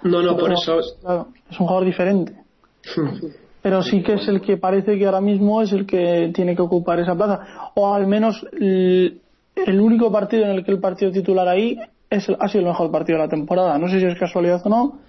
No, 0.04 0.22
no, 0.22 0.38
por 0.38 0.52
eso. 0.52 0.80
Claro, 1.02 1.28
es 1.50 1.60
un 1.60 1.68
jugador 1.68 1.86
diferente. 1.86 2.34
Pero 3.62 3.82
sí 3.82 4.04
que 4.04 4.16
es 4.16 4.28
el 4.28 4.42
que 4.42 4.58
parece 4.58 4.98
que 4.98 5.06
ahora 5.06 5.22
mismo 5.22 5.62
es 5.62 5.72
el 5.72 5.86
que 5.86 6.32
tiene 6.36 6.54
que 6.54 6.62
ocupar 6.62 7.00
esa 7.00 7.16
plaza. 7.16 7.72
O 7.76 7.94
al 7.94 8.08
menos 8.08 8.46
el, 8.52 9.22
único 9.80 10.12
partido 10.12 10.44
en 10.44 10.52
el 10.52 10.66
que 10.66 10.72
el 10.72 10.82
partido 10.82 11.14
titular 11.14 11.48
ahí 11.48 11.80
es 12.10 12.30
ha 12.30 12.48
sido 12.50 12.62
el 12.62 12.68
mejor 12.68 12.92
partido 12.92 13.20
de 13.20 13.24
la 13.24 13.30
temporada. 13.30 13.78
No 13.78 13.88
sé 13.88 14.02
si 14.02 14.06
es 14.06 14.20
casualidad 14.20 14.62
o 14.66 14.70
no, 14.70 15.00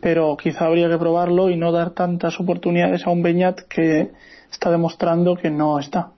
pero 0.00 0.34
quizá 0.38 0.64
habría 0.64 0.88
que 0.88 0.96
probarlo 0.96 1.50
y 1.50 1.58
no 1.58 1.72
dar 1.72 1.90
tantas 1.90 2.40
oportunidades 2.40 3.06
a 3.06 3.10
un 3.10 3.22
Beñat 3.22 3.60
que 3.68 4.12
está 4.54 4.70
demostrando 4.70 5.36
que 5.36 5.50
no 5.50 5.78
está. 5.78 6.12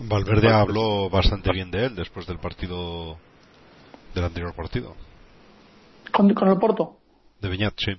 Valverde 0.00 0.48
habló 0.48 1.10
bastante 1.10 1.52
bien 1.52 1.70
de 1.70 1.86
él 1.86 1.96
después 1.96 2.26
del 2.26 2.38
partido 2.38 3.16
del 4.14 4.24
anterior 4.24 4.54
partido. 4.54 4.94
¿Con, 6.12 6.30
el 6.30 6.58
Porto? 6.58 6.96
De 7.40 7.48
Beñat, 7.48 7.74
sí. 7.76 7.92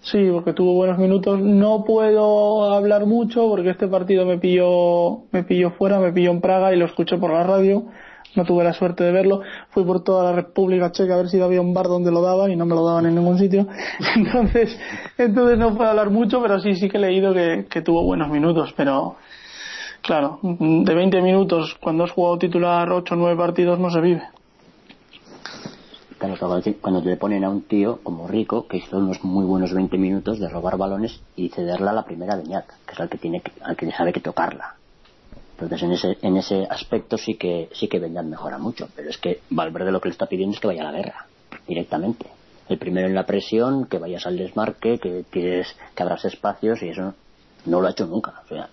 Sí, 0.00 0.28
porque 0.30 0.52
tuvo 0.52 0.74
buenos 0.74 0.98
minutos. 0.98 1.40
No 1.40 1.84
puedo 1.84 2.72
hablar 2.72 3.06
mucho 3.06 3.48
porque 3.48 3.70
este 3.70 3.88
partido 3.88 4.26
me 4.26 4.38
pilló, 4.38 5.24
me 5.32 5.42
pilló 5.44 5.70
fuera, 5.70 5.98
me 5.98 6.12
pilló 6.12 6.30
en 6.32 6.40
Praga 6.40 6.72
y 6.74 6.76
lo 6.76 6.86
escuché 6.86 7.16
por 7.16 7.32
la 7.32 7.44
radio. 7.44 7.86
No 8.36 8.44
tuve 8.44 8.62
la 8.64 8.72
suerte 8.72 9.02
de 9.02 9.12
verlo. 9.12 9.40
Fui 9.70 9.84
por 9.84 10.04
toda 10.04 10.24
la 10.24 10.32
República 10.32 10.92
Checa 10.92 11.14
a 11.14 11.16
ver 11.16 11.28
si 11.28 11.40
había 11.40 11.60
un 11.60 11.74
bar 11.74 11.86
donde 11.86 12.10
lo 12.10 12.22
daban 12.22 12.50
y 12.52 12.56
no 12.56 12.66
me 12.66 12.74
lo 12.74 12.86
daban 12.86 13.06
en 13.06 13.14
ningún 13.14 13.38
sitio. 13.38 13.66
Entonces, 14.16 14.78
entonces 15.18 15.58
no 15.58 15.74
puedo 15.76 15.90
hablar 15.90 16.10
mucho, 16.10 16.40
pero 16.40 16.60
sí, 16.60 16.74
sí 16.76 16.88
que 16.88 16.98
he 16.98 17.00
leído 17.00 17.34
que, 17.34 17.66
que 17.68 17.82
tuvo 17.82 18.04
buenos 18.04 18.28
minutos. 18.28 18.72
Pero, 18.76 19.16
claro, 20.02 20.38
de 20.42 20.94
20 20.94 21.20
minutos, 21.22 21.76
cuando 21.80 22.04
has 22.04 22.10
jugado 22.10 22.38
titular 22.38 22.90
8 22.90 23.14
o 23.14 23.16
9 23.16 23.36
partidos, 23.36 23.78
no 23.78 23.90
se 23.90 24.00
vive 24.00 24.22
cuando 26.80 27.00
le 27.02 27.16
ponen 27.16 27.44
a 27.44 27.50
un 27.50 27.62
tío 27.62 28.00
como 28.02 28.26
Rico, 28.26 28.66
que 28.66 28.78
hizo 28.78 28.98
unos 28.98 29.22
muy 29.22 29.44
buenos 29.44 29.72
20 29.72 29.98
minutos 29.98 30.38
de 30.38 30.48
robar 30.48 30.76
balones 30.76 31.20
y 31.36 31.48
cederla 31.50 31.90
a 31.90 31.94
la 31.94 32.04
primera 32.04 32.36
de 32.36 32.44
Ñac, 32.44 32.66
que 32.86 32.92
es 32.92 33.00
al 33.00 33.08
que, 33.08 33.18
tiene 33.18 33.42
al 33.62 33.76
que 33.76 33.90
sabe 33.92 34.12
que 34.12 34.20
tocarla. 34.20 34.75
Entonces 35.58 35.82
en 35.82 35.92
ese, 35.92 36.18
en 36.20 36.36
ese 36.36 36.66
aspecto 36.68 37.16
sí 37.16 37.34
que, 37.34 37.70
sí 37.72 37.88
que 37.88 37.98
mejora 37.98 38.58
mucho, 38.58 38.88
pero 38.94 39.08
es 39.08 39.16
que 39.16 39.40
Valverde 39.48 39.90
lo 39.90 40.00
que 40.00 40.10
le 40.10 40.12
está 40.12 40.26
pidiendo 40.26 40.54
es 40.54 40.60
que 40.60 40.66
vaya 40.66 40.82
a 40.86 40.92
la 40.92 40.98
guerra, 40.98 41.26
directamente. 41.66 42.26
El 42.68 42.78
primero 42.78 43.06
en 43.06 43.14
la 43.14 43.24
presión, 43.24 43.86
que 43.86 43.98
vayas 43.98 44.26
al 44.26 44.36
desmarque, 44.36 44.98
que 44.98 45.24
tires, 45.30 45.74
que 45.94 46.02
abras 46.02 46.24
espacios 46.26 46.82
y 46.82 46.90
eso 46.90 47.14
no 47.64 47.80
lo 47.80 47.86
ha 47.86 47.92
hecho 47.92 48.06
nunca. 48.06 48.42
O 48.44 48.48
sea, 48.48 48.68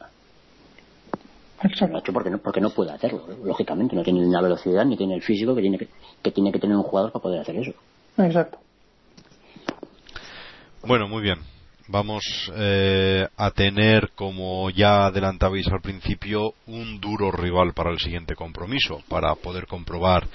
lo 1.88 1.96
ha 1.96 2.00
hecho 2.00 2.12
porque 2.12 2.30
no, 2.30 2.40
porque 2.40 2.60
no 2.60 2.72
puede 2.72 2.92
hacerlo, 2.92 3.26
lógicamente. 3.46 3.96
No 3.96 4.04
tiene 4.04 4.22
ni 4.22 4.32
la 4.32 4.42
velocidad 4.42 4.84
ni 4.84 4.98
tiene 4.98 5.16
el 5.16 5.22
físico 5.22 5.56
que 5.56 5.62
tiene 5.62 5.78
que, 5.78 5.88
que 6.22 6.32
tiene 6.32 6.52
que 6.52 6.60
tener 6.60 6.76
un 6.76 6.84
jugador 6.84 7.12
para 7.12 7.24
poder 7.24 7.40
hacer 7.40 7.56
eso. 7.56 7.72
Exacto. 8.18 8.58
Bueno, 10.86 11.08
muy 11.08 11.22
bien. 11.22 11.53
Vamos 11.88 12.24
eh, 12.56 13.28
a 13.36 13.52
tener, 13.52 14.12
como 14.16 14.70
ya 14.70 15.08
adelantabais 15.08 15.68
al 15.68 15.82
principio, 15.82 16.54
un 16.68 17.02
duro 17.02 17.30
rival 17.30 17.74
para 17.74 17.92
el 17.92 18.00
siguiente 18.00 18.36
compromiso, 18.36 19.02
para 19.10 19.36
poder 19.36 19.68
comprobar 19.68 20.26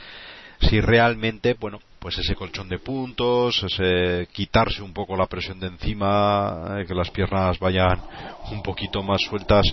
si 0.60 0.80
realmente, 0.80 1.54
bueno, 1.54 1.78
pues 2.00 2.18
ese 2.18 2.34
colchón 2.34 2.68
de 2.68 2.78
puntos, 2.78 3.62
ese 3.62 4.28
quitarse 4.32 4.82
un 4.82 4.92
poco 4.92 5.16
la 5.16 5.26
presión 5.26 5.58
de 5.58 5.68
encima, 5.68 6.78
eh, 6.80 6.84
que 6.86 6.94
las 6.94 7.10
piernas 7.10 7.58
vayan 7.58 8.02
un 8.50 8.62
poquito 8.62 9.02
más 9.02 9.22
sueltas 9.22 9.64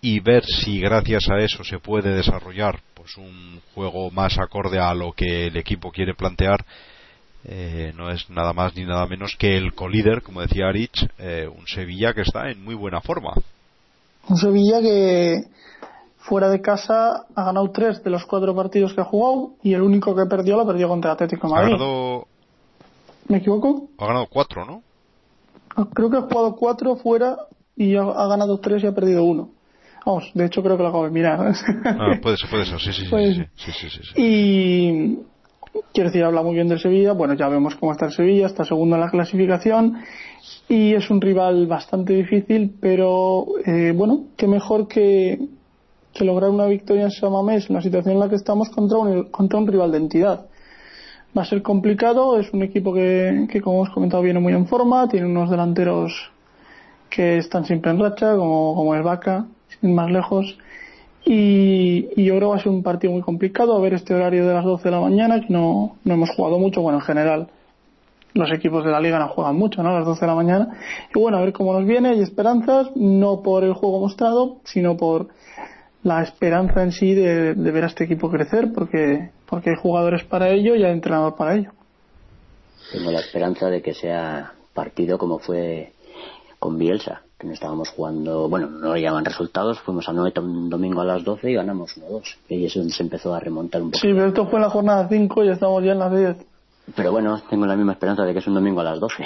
y 0.00 0.20
ver 0.20 0.44
si 0.44 0.78
gracias 0.80 1.28
a 1.30 1.38
eso 1.38 1.64
se 1.64 1.78
puede 1.78 2.14
desarrollar 2.14 2.78
pues 2.94 3.16
un 3.16 3.60
juego 3.74 4.10
más 4.10 4.38
acorde 4.38 4.78
a 4.78 4.94
lo 4.94 5.12
que 5.12 5.48
el 5.48 5.56
equipo 5.56 5.90
quiere 5.90 6.14
plantear 6.14 6.64
eh, 7.44 7.92
no 7.96 8.10
es 8.10 8.28
nada 8.30 8.52
más 8.52 8.74
ni 8.74 8.84
nada 8.84 9.06
menos 9.06 9.36
que 9.38 9.56
el 9.56 9.74
colíder 9.74 10.22
como 10.22 10.40
decía 10.40 10.70
Rich 10.70 11.08
eh, 11.18 11.46
un 11.46 11.66
Sevilla 11.66 12.14
que 12.14 12.22
está 12.22 12.50
en 12.50 12.64
muy 12.64 12.74
buena 12.74 13.00
forma 13.00 13.34
un 14.28 14.36
Sevilla 14.36 14.80
que 14.80 15.44
fuera 16.18 16.48
de 16.48 16.60
casa 16.60 17.26
ha 17.34 17.44
ganado 17.44 17.70
tres 17.70 18.02
de 18.02 18.10
los 18.10 18.24
cuatro 18.24 18.54
partidos 18.54 18.94
que 18.94 19.00
ha 19.00 19.04
jugado 19.04 19.52
y 19.62 19.74
el 19.74 19.82
único 19.82 20.14
que 20.14 20.26
perdió 20.26 20.56
lo 20.56 20.66
perdió 20.66 20.88
contra 20.88 21.12
Atlético 21.12 21.48
de 21.48 21.54
Madrid 21.54 21.74
ha 21.74 21.78
ganado... 21.78 22.26
¿me 23.28 23.38
equivoco? 23.38 23.88
ha 23.98 24.06
ganado 24.06 24.26
cuatro 24.26 24.64
¿no? 24.64 24.82
Ah, 25.76 25.86
creo 25.92 26.10
que 26.10 26.16
ha 26.16 26.22
jugado 26.22 26.56
cuatro 26.56 26.96
fuera 26.96 27.36
y 27.76 27.96
ha 27.96 28.26
ganado 28.26 28.58
tres 28.58 28.82
y 28.82 28.86
ha 28.86 28.94
perdido 28.94 29.24
uno 29.24 29.50
Vamos, 30.06 30.30
de 30.34 30.44
hecho 30.44 30.62
creo 30.62 30.76
que 30.76 30.82
lo 30.82 30.90
acabo 30.90 31.04
de 31.04 31.10
mirar. 31.10 31.54
Ah, 31.86 32.18
puede 32.20 32.36
ser, 32.36 32.50
puede 32.50 32.66
ser, 32.66 32.78
sí, 32.78 32.92
sí, 32.92 33.06
sí, 33.06 33.72
sí, 33.72 33.88
sí, 33.88 34.00
Y 34.16 35.18
quiero 35.92 36.10
decir, 36.10 36.24
habla 36.24 36.42
muy 36.42 36.54
bien 36.54 36.68
del 36.68 36.78
Sevilla. 36.78 37.12
Bueno, 37.12 37.34
ya 37.34 37.48
vemos 37.48 37.76
cómo 37.76 37.92
está 37.92 38.06
el 38.06 38.12
Sevilla, 38.12 38.46
está 38.46 38.64
segundo 38.64 38.96
en 38.96 39.02
la 39.02 39.10
clasificación 39.10 39.98
y 40.68 40.94
es 40.94 41.10
un 41.10 41.20
rival 41.20 41.66
bastante 41.66 42.14
difícil, 42.14 42.76
pero 42.80 43.46
eh, 43.64 43.92
bueno, 43.94 44.26
qué 44.36 44.46
mejor 44.46 44.88
que, 44.88 45.38
que 46.12 46.24
lograr 46.24 46.50
una 46.50 46.66
victoria 46.66 47.04
en 47.04 47.10
Samamés 47.10 47.68
en 47.68 47.76
la 47.76 47.82
situación 47.82 48.14
en 48.14 48.20
la 48.20 48.28
que 48.28 48.36
estamos 48.36 48.68
contra 48.70 48.98
un, 48.98 49.30
contra 49.30 49.58
un 49.58 49.66
rival 49.66 49.92
de 49.92 49.98
entidad. 49.98 50.46
Va 51.36 51.42
a 51.42 51.46
ser 51.46 51.62
complicado, 51.62 52.38
es 52.38 52.52
un 52.52 52.62
equipo 52.62 52.94
que, 52.94 53.48
que 53.50 53.60
como 53.60 53.78
hemos 53.78 53.90
comentado 53.90 54.22
viene 54.22 54.38
muy 54.38 54.52
en 54.52 54.66
forma, 54.66 55.08
tiene 55.08 55.26
unos 55.26 55.50
delanteros 55.50 56.30
que 57.10 57.38
están 57.38 57.64
siempre 57.64 57.90
en 57.90 58.00
racha, 58.00 58.36
como, 58.36 58.74
como 58.74 58.94
el 58.94 59.02
Vaca, 59.02 59.46
más 59.82 60.10
lejos. 60.10 60.58
Y, 61.26 62.08
y, 62.16 62.24
yo 62.24 62.36
creo 62.36 62.48
que 62.48 62.54
va 62.54 62.56
a 62.56 62.62
ser 62.62 62.72
un 62.72 62.82
partido 62.82 63.12
muy 63.12 63.22
complicado. 63.22 63.76
A 63.76 63.80
ver 63.80 63.94
este 63.94 64.14
horario 64.14 64.46
de 64.46 64.54
las 64.54 64.64
12 64.64 64.84
de 64.84 64.90
la 64.90 65.00
mañana, 65.00 65.40
que 65.40 65.52
no, 65.52 65.96
no 66.04 66.14
hemos 66.14 66.30
jugado 66.30 66.58
mucho. 66.58 66.82
Bueno, 66.82 66.98
en 66.98 67.04
general, 67.04 67.48
los 68.34 68.52
equipos 68.52 68.84
de 68.84 68.90
la 68.90 69.00
liga 69.00 69.18
no 69.18 69.28
juegan 69.28 69.56
mucho, 69.56 69.82
¿no? 69.82 69.90
A 69.90 69.98
las 69.98 70.06
12 70.06 70.20
de 70.20 70.26
la 70.26 70.34
mañana. 70.34 70.78
Y 71.14 71.18
bueno, 71.18 71.38
a 71.38 71.40
ver 71.40 71.52
cómo 71.52 71.72
nos 71.72 71.86
viene. 71.86 72.10
Hay 72.10 72.20
esperanzas, 72.20 72.88
no 72.94 73.42
por 73.42 73.64
el 73.64 73.72
juego 73.72 74.00
mostrado, 74.00 74.56
sino 74.64 74.96
por 74.96 75.28
la 76.02 76.22
esperanza 76.22 76.82
en 76.82 76.92
sí 76.92 77.14
de, 77.14 77.54
de 77.54 77.70
ver 77.70 77.84
a 77.84 77.86
este 77.86 78.04
equipo 78.04 78.30
crecer, 78.30 78.72
porque, 78.74 79.30
porque 79.46 79.70
hay 79.70 79.76
jugadores 79.76 80.24
para 80.24 80.50
ello 80.50 80.74
y 80.74 80.84
hay 80.84 80.92
entrenador 80.92 81.36
para 81.36 81.54
ello. 81.54 81.70
Tengo 82.92 83.10
la 83.10 83.20
esperanza 83.20 83.68
de 83.68 83.80
que 83.80 83.94
sea 83.94 84.52
partido 84.74 85.16
como 85.16 85.38
fue 85.38 85.92
con 86.58 86.78
Bielsa, 86.78 87.22
que 87.44 87.48
no 87.48 87.54
estábamos 87.54 87.90
jugando, 87.90 88.48
bueno, 88.48 88.68
no 88.68 88.96
llaman 88.96 89.24
resultados, 89.24 89.78
fuimos 89.80 90.08
a 90.08 90.12
Noeta 90.12 90.40
un 90.40 90.70
domingo 90.70 91.02
a 91.02 91.04
las 91.04 91.22
12 91.22 91.50
y 91.50 91.54
ganamos 91.54 91.96
1-2. 91.98 92.22
Y 92.48 92.64
eso 92.64 92.82
se 92.88 93.02
empezó 93.02 93.34
a 93.34 93.40
remontar 93.40 93.82
un 93.82 93.90
poco. 93.90 94.00
Sí, 94.00 94.08
pero 94.12 94.28
esto 94.28 94.46
fue 94.46 94.58
en 94.58 94.62
la 94.62 94.70
jornada 94.70 95.06
5 95.08 95.44
y 95.44 95.50
estamos 95.50 95.84
ya 95.84 95.92
en 95.92 95.98
las 95.98 96.16
10. 96.16 96.36
Pero 96.96 97.12
bueno, 97.12 97.40
tengo 97.48 97.66
la 97.66 97.76
misma 97.76 97.92
esperanza 97.92 98.24
de 98.24 98.32
que 98.32 98.38
es 98.38 98.46
un 98.46 98.54
domingo 98.54 98.80
a 98.80 98.84
las 98.84 98.98
12. 98.98 99.24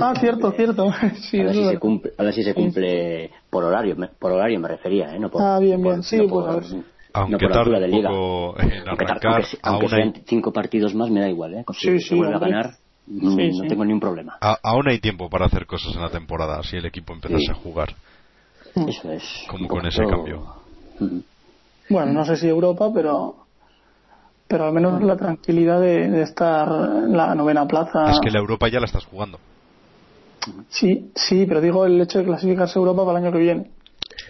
ah, 0.00 0.14
cierto, 0.18 0.50
cierto. 0.52 0.90
Sí, 1.30 1.40
a, 1.40 1.44
ver 1.44 1.54
si 1.54 1.64
se 1.64 1.78
cumple, 1.78 2.12
a 2.18 2.22
ver 2.24 2.34
si 2.34 2.42
se 2.42 2.54
cumple 2.54 3.30
por 3.48 3.64
horario, 3.64 3.96
por 4.18 4.32
horario 4.32 4.58
me 4.58 4.68
refería, 4.68 5.14
¿eh? 5.14 5.18
No 5.18 5.30
por, 5.30 5.42
ah, 5.42 5.58
bien, 5.60 5.80
bien, 5.80 6.02
sí, 6.02 6.20
pues 6.28 6.46
a 6.46 6.56
ver. 6.56 6.64
Aunque 7.14 7.46
no 7.46 7.52
tarde 7.52 7.90
un 7.92 8.02
poco 8.02 8.60
en 8.60 8.88
arrancar, 8.88 9.44
aunque, 9.62 9.88
sean 9.88 10.14
cinco 10.24 10.52
partidos 10.52 10.94
más 10.94 11.10
me 11.10 11.20
da 11.20 11.28
igual, 11.28 11.54
¿eh? 11.54 11.64
Si 11.72 11.98
sí, 11.98 12.00
se 12.00 12.14
vuelve 12.14 12.34
a 12.34 12.38
ganar, 12.38 12.70
no, 13.06 13.36
tengo 13.36 13.84
ningún 13.84 14.00
problema. 14.00 14.38
aún 14.62 14.88
hay 14.88 14.98
tiempo 14.98 15.28
para 15.28 15.46
hacer 15.46 15.66
cosas 15.66 15.94
en 15.94 16.02
la 16.02 16.10
temporada 16.10 16.62
si 16.62 16.76
el 16.76 16.86
equipo 16.86 17.12
empezase 17.12 17.50
a 17.50 17.54
jugar. 17.54 17.94
Eso 18.74 19.12
es. 19.12 19.44
Como 19.48 19.68
con 19.68 19.84
ese 19.86 20.04
cambio. 20.04 20.46
Bueno, 21.88 22.12
no 22.12 22.24
sé 22.24 22.36
si 22.36 22.48
Europa, 22.48 22.90
pero 22.94 23.42
pero 24.52 24.66
al 24.66 24.72
menos 24.74 25.02
la 25.02 25.16
tranquilidad 25.16 25.80
de, 25.80 26.22
estar 26.22 26.68
en 26.68 27.16
la 27.16 27.34
novena 27.34 27.66
plaza. 27.66 28.10
Es 28.10 28.20
que 28.20 28.30
la 28.30 28.38
Europa 28.38 28.68
ya 28.68 28.80
la 28.80 28.86
estás 28.86 29.06
jugando. 29.06 29.38
Sí, 30.68 31.10
sí, 31.14 31.46
pero 31.46 31.62
digo 31.62 31.86
el 31.86 32.00
hecho 32.00 32.18
de 32.18 32.26
clasificarse 32.26 32.78
a 32.78 32.80
Europa 32.80 33.04
para 33.06 33.18
el 33.18 33.24
año 33.24 33.32
que 33.32 33.38
viene. 33.38 33.70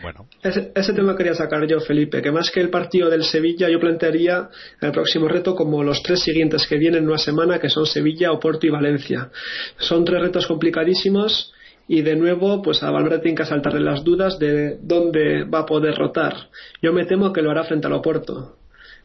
Bueno. 0.03 0.27
Ese, 0.43 0.93
tema 0.93 1.17
quería 1.17 1.35
sacar 1.35 1.67
yo, 1.67 1.81
Felipe, 1.81 2.21
que 2.21 2.33
más 2.33 2.51
que 2.51 2.61
el 2.61 2.71
partido 2.71 3.09
del 3.09 3.23
Sevilla, 3.25 3.69
yo 3.69 3.79
plantearía 3.79 4.49
el 4.81 4.91
próximo 4.91 5.29
reto 5.29 5.55
como 5.55 5.83
los 5.85 6.03
tres 6.03 6.21
siguientes 6.21 6.67
que 6.67 6.77
vienen 6.77 7.05
en 7.05 7.09
una 7.09 7.19
semana, 7.19 7.59
que 7.59 7.69
son 7.69 7.87
Sevilla, 7.87 8.33
Oporto 8.33 8.67
y 8.67 8.71
Valencia. 8.71 9.31
Son 9.79 10.05
tres 10.05 10.21
retos 10.21 10.47
complicadísimos 10.47 11.53
y 11.87 12.03
de 12.03 12.17
nuevo, 12.17 12.63
pues 12.63 12.83
a 12.83 12.91
Valverde 12.91 13.21
tiene 13.21 13.37
que 13.37 13.45
saltarle 13.45 13.81
las 13.81 14.03
dudas 14.03 14.39
de 14.39 14.79
dónde 14.83 15.45
va 15.45 15.61
a 15.61 15.67
poder 15.67 15.95
rotar. 15.95 16.49
Yo 16.81 16.93
me 16.93 17.05
temo 17.05 17.33
que 17.33 17.43
lo 17.43 17.51
hará 17.51 17.65
frente 17.65 17.87
al 17.87 17.93
Oporto 17.95 18.57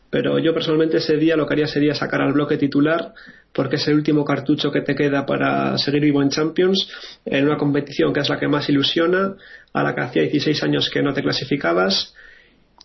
pero 0.10 0.40
yo 0.40 0.54
personalmente 0.54 0.98
ese 0.98 1.18
día 1.18 1.36
lo 1.36 1.46
que 1.46 1.54
haría 1.54 1.68
sería 1.68 1.94
sacar 1.94 2.22
al 2.22 2.34
bloque 2.34 2.58
titular 2.58 3.14
porque 3.58 3.78
es 3.78 3.88
el 3.88 3.96
último 3.96 4.24
cartucho 4.24 4.72
que 4.72 4.82
te 4.82 4.94
queda 4.94 5.26
para 5.26 5.76
seguir 5.80 6.04
vivo 6.04 6.22
en 6.22 6.30
Champions 6.30 6.88
en 7.26 7.44
una 7.44 7.58
competición 7.58 8.14
que 8.14 8.20
es 8.20 8.30
la 8.30 8.40
que 8.40 8.48
más 8.48 8.70
ilusiona 8.70 9.34
a 9.74 9.84
la 9.84 9.96
que 9.96 10.02
hacía 10.02 10.22
16 10.22 10.62
años 10.62 10.92
que 10.92 11.02
no 11.02 11.12
te 11.12 11.24
clasificabas 11.24 12.14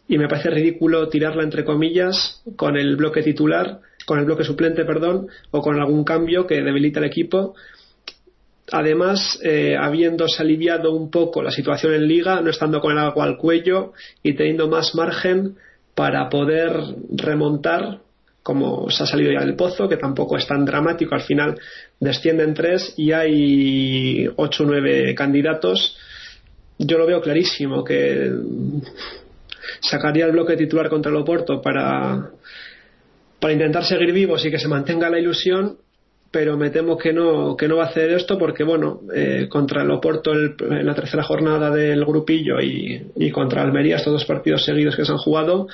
y 0.09 0.17
me 0.17 0.29
parece 0.29 0.49
ridículo 0.49 1.11
tirarla 1.11 1.43
entre 1.43 1.63
comillas 1.63 2.43
con 2.57 2.79
el 2.79 2.97
bloque 2.97 3.23
titular 3.23 3.81
con 4.07 4.19
el 4.19 4.25
bloque 4.25 4.45
suplente 4.45 4.87
perdón 4.87 5.29
o 5.51 5.61
con 5.61 5.79
algún 5.79 6.05
cambio 6.05 6.47
que 6.47 6.63
debilita 6.63 7.01
el 7.01 7.07
equipo. 7.07 7.55
Además, 8.71 9.39
eh, 9.43 9.77
habiéndose 9.79 10.43
aliviado 10.43 10.93
un 10.93 11.11
poco 11.11 11.43
la 11.43 11.51
situación 11.51 11.93
en 11.93 12.09
liga, 12.09 12.41
no 12.41 12.49
estando 12.49 12.81
con 12.81 12.93
el 12.93 12.99
agua 12.99 13.25
al 13.27 13.37
cuello 13.37 13.93
y 14.23 14.35
teniendo 14.35 14.69
más 14.69 14.95
margen 14.95 15.57
para 15.95 16.29
poder 16.31 16.73
remontar, 17.11 18.01
como 18.43 18.91
se 18.91 19.05
ha 19.05 19.07
salido 19.07 19.33
ya 19.33 19.41
del 19.41 19.55
pozo, 19.55 19.89
que 19.89 19.97
tampoco 19.97 20.37
es 20.37 20.47
tan 20.47 20.65
dramático, 20.65 21.15
al 21.15 21.23
final 21.23 21.61
descienden 22.01 22.55
tres 22.55 22.95
y 22.97 23.13
hay 23.13 24.29
ocho 24.37 24.65
o 24.65 24.67
nueve 24.67 25.15
candidatos. 25.15 25.97
Yo 26.79 26.99
lo 26.99 27.07
veo 27.07 27.21
clarísimo 27.21 27.85
que 27.85 28.31
sacaría 29.81 30.27
el 30.27 30.33
bloque 30.33 30.57
titular 30.57 30.89
contra 30.89 31.11
el 31.11 31.19
Oporto 31.19 31.61
para, 31.63 32.31
para 33.39 33.53
intentar 33.53 33.85
seguir 33.85 34.13
vivos 34.13 34.45
y 34.45 34.51
que 34.51 34.59
se 34.59 34.69
mantenga 34.69 35.09
la 35.09 35.19
ilusión 35.19 35.79
pero 36.33 36.57
me 36.57 36.71
temo 36.71 36.97
que 36.97 37.13
no, 37.13 37.55
que 37.57 37.69
no 37.69 37.77
va 37.77 37.85
a 37.85 37.89
hacer 37.89 38.11
esto 38.11 38.39
porque, 38.39 38.65
bueno, 38.65 39.03
eh, 39.15 39.49
contra 39.51 39.83
el 39.83 39.91
Oporto 39.91 40.33
en 40.33 40.87
la 40.87 40.95
tercera 40.95 41.23
jornada 41.23 41.71
del 41.71 42.07
grupillo 42.07 42.59
y, 42.59 43.31
contra 43.31 43.63
Almería, 43.63 43.97
estos 43.97 44.15
dos 44.15 44.25
partidos 44.25 44.65
seguidos 44.65 44.97
que 44.97 45.05
se 45.05 45.13
han 45.13 45.19
jugado, 45.19 45.69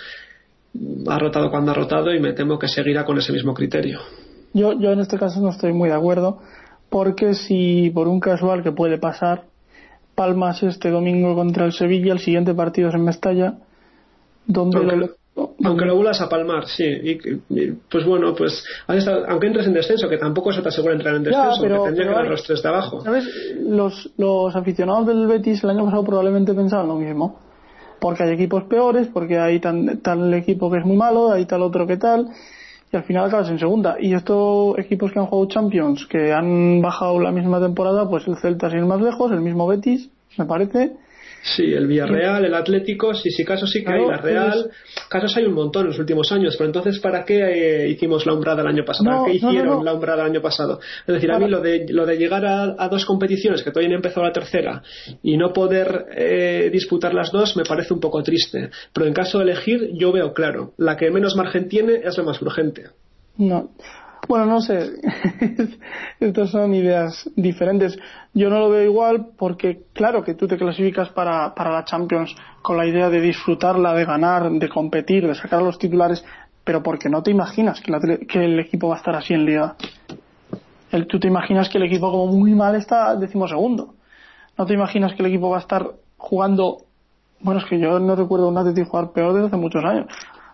ha 1.09 1.19
rotado 1.19 1.51
cuando 1.51 1.73
ha 1.73 1.75
rotado 1.75 2.13
y 2.15 2.21
me 2.21 2.33
temo 2.33 2.59
que 2.59 2.69
seguirá 2.69 3.05
con 3.05 3.19
ese 3.19 3.33
mismo 3.33 3.55
criterio. 3.55 4.01
Yo, 4.55 4.73
yo 4.79 4.93
en 4.93 5.01
este 5.01 5.19
caso 5.19 5.41
no 5.41 5.51
estoy 5.51 5.73
muy 5.73 5.89
de 5.89 5.95
acuerdo 5.95 6.39
porque 6.91 7.35
si 7.35 7.91
por 7.91 8.09
un 8.09 8.21
casual 8.21 8.63
que 8.63 8.73
puede 8.73 8.99
pasar, 8.99 9.45
Palmas 10.15 10.63
este 10.65 10.91
domingo 10.91 11.35
contra 11.37 11.65
el 11.65 11.73
Sevilla, 11.73 12.13
el 12.13 12.19
siguiente 12.19 12.53
partido 12.53 12.89
es 12.89 12.95
en 12.97 13.05
Mestalla, 13.05 13.55
donde 14.47 14.97
lo, 14.97 15.11
aunque 15.65 15.85
lo 15.85 15.95
vuelvas 15.95 16.21
a 16.21 16.29
palmar, 16.29 16.67
sí. 16.67 16.85
Y, 16.85 17.73
pues 17.89 18.05
bueno, 18.05 18.35
pues 18.35 18.65
aunque 19.29 19.47
entres 19.47 19.67
en 19.67 19.75
descenso, 19.75 20.09
que 20.09 20.19
tampoco 20.19 20.51
eso 20.51 20.63
te 20.63 20.69
asegura 20.69 20.95
entrar 20.95 21.15
en 21.15 21.23
descenso, 21.23 21.63
pero, 21.63 21.85
que 21.85 21.91
tendría 21.91 22.09
que 22.09 22.15
dar 22.15 22.27
los 22.27 22.43
tres 22.43 22.63
de 22.63 22.69
abajo. 22.69 23.01
¿Sabes? 23.03 23.29
Los, 23.61 24.11
los 24.17 24.57
aficionados 24.57 25.07
del 25.07 25.27
Betis 25.27 25.63
el 25.63 25.71
año 25.71 25.85
pasado 25.85 26.05
probablemente 26.05 26.55
pensaban 26.55 26.89
lo 26.89 26.97
mismo. 26.97 27.39
Porque 28.01 28.23
hay 28.23 28.33
equipos 28.33 28.65
peores, 28.65 29.09
porque 29.09 29.39
hay 29.39 29.61
tan, 29.61 29.99
tal 29.99 30.33
equipo 30.35 30.71
que 30.71 30.79
es 30.79 30.85
muy 30.85 30.97
malo, 30.97 31.33
hay 31.33 31.47
tal 31.47 31.63
otro 31.63 31.87
que 31.87 31.97
tal, 31.97 32.29
y 32.93 32.97
al 32.97 33.03
final 33.03 33.27
acabas 33.27 33.51
en 33.51 33.59
segunda. 33.59 33.97
Y 34.01 34.15
estos 34.15 34.79
equipos 34.79 35.13
que 35.13 35.19
han 35.19 35.27
jugado 35.27 35.49
Champions, 35.49 36.07
que 36.07 36.33
han 36.33 36.81
bajado 36.81 37.21
la 37.21 37.33
misma 37.33 37.61
temporada, 37.61 38.09
pues 38.09 38.27
el 38.29 38.37
Celta 38.37 38.71
sin 38.71 38.81
ir 38.81 38.87
más 38.87 39.01
lejos, 39.01 39.33
el 39.33 39.41
mismo 39.41 39.67
Betis, 39.67 40.11
me 40.37 40.45
parece, 40.45 40.93
Sí, 41.43 41.73
el 41.73 41.87
Villarreal, 41.87 42.45
el 42.45 42.55
Atlético, 42.55 43.15
sí, 43.15 43.31
sí, 43.31 43.45
casos 43.45 43.71
sí 43.71 43.85
que 43.85 43.93
hay, 43.93 44.07
la 44.07 44.19
Real, 44.19 44.71
casos 45.09 45.37
hay 45.37 45.45
un 45.45 45.55
montón 45.55 45.83
en 45.83 45.89
los 45.89 45.99
últimos 45.99 46.31
años, 46.33 46.57
pero 46.57 46.69
entonces, 46.69 46.99
¿para 46.99 47.25
qué 47.25 47.85
eh, 47.85 47.89
hicimos 47.89 48.27
la 48.27 48.35
umbrada 48.35 48.63
el 48.63 48.69
año 48.69 48.85
pasado? 48.85 49.11
¿Para 49.11 49.25
qué 49.25 49.37
hicieron 49.37 49.85
la 49.85 49.95
umbrada 49.95 50.23
el 50.25 50.31
año 50.31 50.43
pasado? 50.43 50.81
Es 51.07 51.15
decir, 51.15 51.31
a 51.31 51.39
mí 51.39 51.49
lo 51.49 51.61
de, 51.61 51.87
lo 51.89 52.05
de 52.07 52.17
llegar 52.17 52.45
a, 52.45 52.89
dos 52.89 53.05
competiciones, 53.05 53.63
que 53.63 53.71
todavía 53.71 53.91
no 53.91 53.97
empezado 53.97 54.27
la 54.27 54.33
tercera, 54.33 54.83
y 55.23 55.37
no 55.37 55.53
poder 55.53 56.07
eh, 56.17 56.71
disputar 56.73 57.15
las 57.15 57.31
dos, 57.31 57.57
me 57.57 57.65
parece 57.65 57.95
un 57.95 58.01
poco 58.01 58.23
triste. 58.23 58.71
Pero 58.93 59.07
en 59.07 59.15
caso 59.15 59.39
de 59.39 59.45
elegir, 59.45 59.91
yo 59.95 60.13
veo 60.13 60.33
claro, 60.33 60.73
la 60.77 60.97
que 60.97 61.11
menos 61.11 61.37
margen 61.37 61.69
tiene 61.69 62.01
es 62.05 62.17
la 62.17 62.25
más 62.25 62.41
urgente. 62.43 62.87
No. 63.37 63.71
Bueno, 64.29 64.45
no 64.45 64.61
sé. 64.61 65.01
Estas 66.21 66.51
son 66.51 66.75
ideas 66.75 67.29
diferentes. 67.35 67.99
Yo 68.35 68.51
no 68.51 68.59
lo 68.59 68.69
veo 68.69 68.85
igual 68.85 69.29
porque, 69.39 69.85
claro, 69.95 70.23
que 70.23 70.35
tú 70.35 70.47
te 70.47 70.59
clasificas 70.59 71.09
para, 71.09 71.55
para 71.55 71.73
la 71.73 71.85
Champions 71.85 72.37
con 72.61 72.77
la 72.77 72.87
idea 72.87 73.09
de 73.09 73.23
disfrutarla, 73.23 73.95
de 73.95 74.05
ganar, 74.05 74.51
de 74.51 74.69
competir, 74.69 75.27
de 75.27 75.35
sacar 75.35 75.63
los 75.63 75.79
titulares, 75.79 76.23
pero 76.63 76.83
porque 76.83 77.09
no 77.09 77.23
te 77.23 77.31
imaginas 77.31 77.81
que, 77.81 78.27
que 78.27 78.45
el 78.45 78.61
equipo 78.61 78.89
va 78.89 78.97
a 78.97 78.99
estar 78.99 79.17
así 79.17 79.33
en 79.33 79.47
Liga. 79.47 79.77
El, 80.93 81.07
tú 81.07 81.19
te 81.19 81.27
imaginas 81.27 81.71
que 81.71 81.79
el 81.79 81.85
equipo, 81.85 82.11
como 82.11 82.27
muy 82.27 82.55
mal, 82.55 82.75
está 82.75 83.17
decimosegundo. 83.17 83.95
No 84.59 84.67
te 84.67 84.75
imaginas 84.75 85.15
que 85.15 85.23
el 85.23 85.29
equipo 85.29 85.49
va 85.49 85.57
a 85.57 85.61
estar 85.61 85.91
jugando. 86.19 86.83
Bueno, 87.41 87.61
es 87.61 87.67
que 87.67 87.81
yo 87.81 87.99
no 87.99 88.15
recuerdo 88.15 88.47
a 88.47 88.51
un 88.51 88.59
Atleti 88.59 88.85
jugar 88.85 89.13
peor 89.13 89.33
desde 89.33 89.47
hace 89.47 89.57
muchos 89.57 89.83
años. 89.83 90.07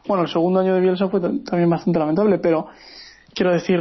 Bueno, 0.06 0.22
el 0.22 0.28
segundo 0.28 0.60
año 0.60 0.74
de 0.74 0.80
Bielsa 0.80 1.08
fue 1.08 1.18
también 1.18 1.70
bastante 1.70 1.98
lamentable, 1.98 2.38
pero 2.38 2.68
Quiero 3.34 3.52
decir, 3.52 3.80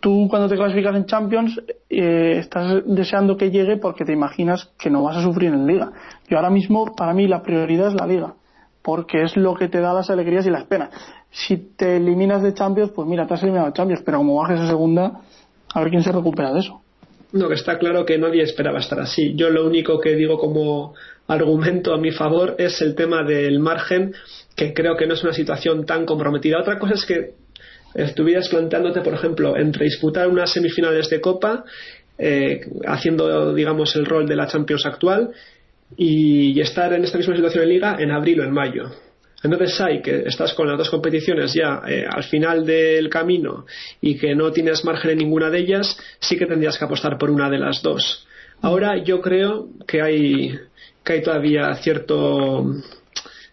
tú 0.00 0.26
cuando 0.30 0.48
te 0.48 0.56
clasificas 0.56 0.96
en 0.96 1.04
Champions 1.04 1.60
eh, 1.90 2.36
estás 2.38 2.82
deseando 2.86 3.36
que 3.36 3.50
llegue 3.50 3.76
porque 3.76 4.04
te 4.04 4.12
imaginas 4.12 4.70
que 4.78 4.88
no 4.88 5.02
vas 5.02 5.18
a 5.18 5.22
sufrir 5.22 5.52
en 5.52 5.66
Liga. 5.66 5.92
Yo 6.28 6.38
ahora 6.38 6.48
mismo, 6.48 6.94
para 6.96 7.12
mí, 7.12 7.28
la 7.28 7.42
prioridad 7.42 7.88
es 7.88 7.94
la 7.94 8.06
Liga, 8.06 8.34
porque 8.80 9.24
es 9.24 9.36
lo 9.36 9.54
que 9.54 9.68
te 9.68 9.80
da 9.80 9.92
las 9.92 10.08
alegrías 10.08 10.46
y 10.46 10.50
las 10.50 10.64
penas. 10.64 10.88
Si 11.30 11.58
te 11.76 11.96
eliminas 11.96 12.42
de 12.42 12.54
Champions, 12.54 12.92
pues 12.94 13.06
mira, 13.06 13.26
te 13.26 13.34
has 13.34 13.42
eliminado 13.42 13.68
de 13.68 13.74
Champions, 13.74 14.02
pero 14.04 14.18
como 14.18 14.36
bajes 14.36 14.60
a 14.60 14.66
segunda, 14.66 15.20
a 15.74 15.80
ver 15.80 15.90
quién 15.90 16.02
se 16.02 16.12
recupera 16.12 16.52
de 16.52 16.60
eso. 16.60 16.80
No, 17.32 17.48
que 17.48 17.54
está 17.54 17.78
claro 17.78 18.04
que 18.04 18.18
nadie 18.18 18.42
esperaba 18.42 18.78
estar 18.78 19.00
así. 19.00 19.34
Yo 19.34 19.50
lo 19.50 19.66
único 19.66 20.00
que 20.00 20.14
digo 20.16 20.38
como 20.38 20.94
argumento 21.28 21.94
a 21.94 21.98
mi 21.98 22.10
favor 22.10 22.56
es 22.58 22.80
el 22.82 22.94
tema 22.94 23.22
del 23.22 23.58
margen, 23.58 24.14
que 24.54 24.74
creo 24.74 24.96
que 24.96 25.06
no 25.06 25.14
es 25.14 25.24
una 25.24 25.32
situación 25.32 25.86
tan 25.86 26.04
comprometida. 26.04 26.60
Otra 26.60 26.78
cosa 26.78 26.94
es 26.94 27.06
que 27.06 27.41
estuvieras 27.94 28.48
planteándote, 28.48 29.00
por 29.00 29.14
ejemplo, 29.14 29.56
entre 29.56 29.84
disputar 29.84 30.28
unas 30.28 30.52
semifinales 30.52 31.08
de 31.10 31.20
Copa, 31.20 31.64
eh, 32.18 32.60
haciendo, 32.86 33.54
digamos, 33.54 33.94
el 33.96 34.06
rol 34.06 34.26
de 34.26 34.36
la 34.36 34.46
Champions 34.46 34.86
actual, 34.86 35.30
y, 35.96 36.60
estar 36.60 36.92
en 36.92 37.04
esta 37.04 37.18
misma 37.18 37.36
situación 37.36 37.64
en 37.64 37.68
Liga 37.70 37.96
en 37.98 38.10
abril 38.10 38.40
o 38.40 38.44
en 38.44 38.52
mayo. 38.52 38.90
Entonces 39.42 39.80
hay 39.80 40.00
que 40.00 40.22
estás 40.26 40.54
con 40.54 40.68
las 40.68 40.78
dos 40.78 40.88
competiciones 40.88 41.52
ya 41.52 41.82
eh, 41.86 42.06
al 42.08 42.22
final 42.22 42.64
del 42.64 43.08
camino 43.08 43.66
y 44.00 44.16
que 44.16 44.36
no 44.36 44.52
tienes 44.52 44.84
margen 44.84 45.10
en 45.10 45.18
ninguna 45.18 45.50
de 45.50 45.58
ellas, 45.58 45.98
sí 46.20 46.36
que 46.36 46.46
tendrías 46.46 46.78
que 46.78 46.84
apostar 46.84 47.18
por 47.18 47.28
una 47.28 47.50
de 47.50 47.58
las 47.58 47.82
dos. 47.82 48.26
Ahora 48.60 49.02
yo 49.02 49.20
creo 49.20 49.68
que 49.86 50.00
hay, 50.00 50.56
que 51.02 51.14
hay 51.14 51.22
todavía 51.22 51.74
cierto, 51.74 52.64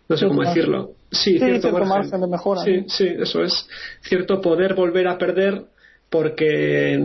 no 0.08 0.18
sé 0.18 0.28
cómo 0.28 0.44
decirlo, 0.44 0.92
Sí, 1.12 1.40
cierto, 1.40 1.72
margen. 1.72 2.22
de 2.22 2.28
mejora. 2.28 2.62
Sí, 2.64 2.86
sí, 2.88 3.08
eso 3.20 3.42
es. 3.42 3.68
Cierto 4.02 4.42
poder 4.42 4.76
volver 4.76 5.08
a 5.08 5.18
perder 5.18 5.66
porque 6.10 6.96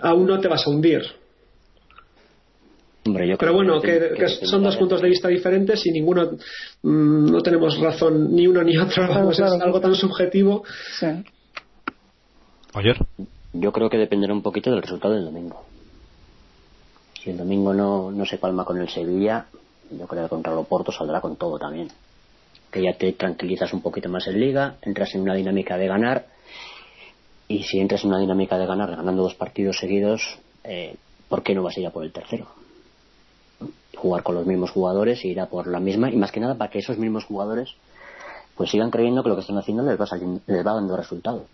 aún 0.00 0.26
no 0.26 0.40
te 0.40 0.48
vas 0.48 0.66
a 0.66 0.70
hundir. 0.70 1.02
Pero 3.02 3.52
bueno, 3.52 3.82
que, 3.82 4.28
son 4.44 4.62
dos 4.62 4.76
puntos 4.76 5.02
de 5.02 5.10
vista 5.10 5.28
diferentes 5.28 5.84
y 5.84 5.90
ninguno, 5.90 6.30
mm, 6.82 7.30
no 7.32 7.42
tenemos 7.42 7.78
razón 7.78 8.34
ni 8.34 8.46
uno 8.46 8.62
ni 8.62 8.78
otro. 8.78 9.30
es 9.30 9.40
algo 9.40 9.80
tan 9.80 9.94
subjetivo. 9.94 10.64
Sí. 10.98 11.06
Ayer. 12.72 12.96
Yo 13.56 13.70
creo 13.70 13.88
que 13.88 13.98
dependerá 13.98 14.32
un 14.32 14.42
poquito 14.42 14.70
del 14.70 14.82
resultado 14.82 15.14
del 15.14 15.26
domingo. 15.26 15.64
Si 17.22 17.30
el 17.30 17.36
domingo 17.36 17.72
no, 17.72 18.10
no 18.10 18.26
se 18.26 18.38
palma 18.38 18.64
con 18.64 18.80
el 18.80 18.88
Sevilla, 18.88 19.46
yo 19.92 20.08
creo 20.08 20.24
que 20.24 20.28
contra 20.28 20.52
el 20.52 20.58
Oporto 20.58 20.90
saldrá 20.90 21.20
con 21.20 21.36
todo 21.36 21.56
también 21.56 21.88
que 22.74 22.82
ya 22.82 22.92
te 22.98 23.12
tranquilizas 23.12 23.72
un 23.72 23.80
poquito 23.80 24.08
más 24.08 24.26
en 24.26 24.40
liga, 24.40 24.74
entras 24.82 25.14
en 25.14 25.20
una 25.20 25.34
dinámica 25.36 25.76
de 25.76 25.86
ganar 25.86 26.26
y 27.46 27.62
si 27.62 27.78
entras 27.78 28.02
en 28.02 28.10
una 28.10 28.18
dinámica 28.18 28.58
de 28.58 28.66
ganar 28.66 28.90
ganando 28.96 29.22
dos 29.22 29.36
partidos 29.36 29.76
seguidos, 29.78 30.40
eh, 30.64 30.96
¿por 31.28 31.44
qué 31.44 31.54
no 31.54 31.62
vas 31.62 31.76
a 31.76 31.80
ir 31.80 31.86
a 31.86 31.90
por 31.90 32.02
el 32.02 32.12
tercero? 32.12 32.48
Jugar 33.94 34.24
con 34.24 34.34
los 34.34 34.44
mismos 34.44 34.72
jugadores 34.72 35.24
y 35.24 35.28
ir 35.28 35.38
a 35.38 35.46
por 35.46 35.68
la 35.68 35.78
misma 35.78 36.10
y 36.10 36.16
más 36.16 36.32
que 36.32 36.40
nada 36.40 36.56
para 36.56 36.68
que 36.68 36.80
esos 36.80 36.98
mismos 36.98 37.24
jugadores 37.26 37.76
pues 38.56 38.70
sigan 38.70 38.90
creyendo 38.90 39.22
que 39.22 39.28
lo 39.28 39.36
que 39.36 39.42
están 39.42 39.58
haciendo 39.58 39.84
les 39.84 39.96
va, 39.96 40.06
les 40.48 40.66
va 40.66 40.74
dando 40.74 40.96
resultados. 40.96 41.44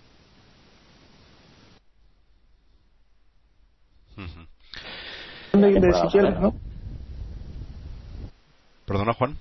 Perdona, 8.86 9.12
Juan 9.12 9.36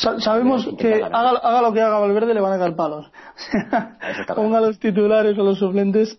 sabemos 0.00 0.68
que 0.78 1.02
haga, 1.02 1.62
lo 1.62 1.72
que 1.72 1.80
haga 1.80 1.98
Valverde 1.98 2.34
le 2.34 2.40
van 2.40 2.52
a 2.52 2.58
caer 2.58 2.74
palos. 2.74 3.10
Ponga 4.34 4.58
a 4.58 4.60
los 4.60 4.78
titulares 4.78 5.38
o 5.38 5.42
los 5.42 5.58
suplentes, 5.58 6.18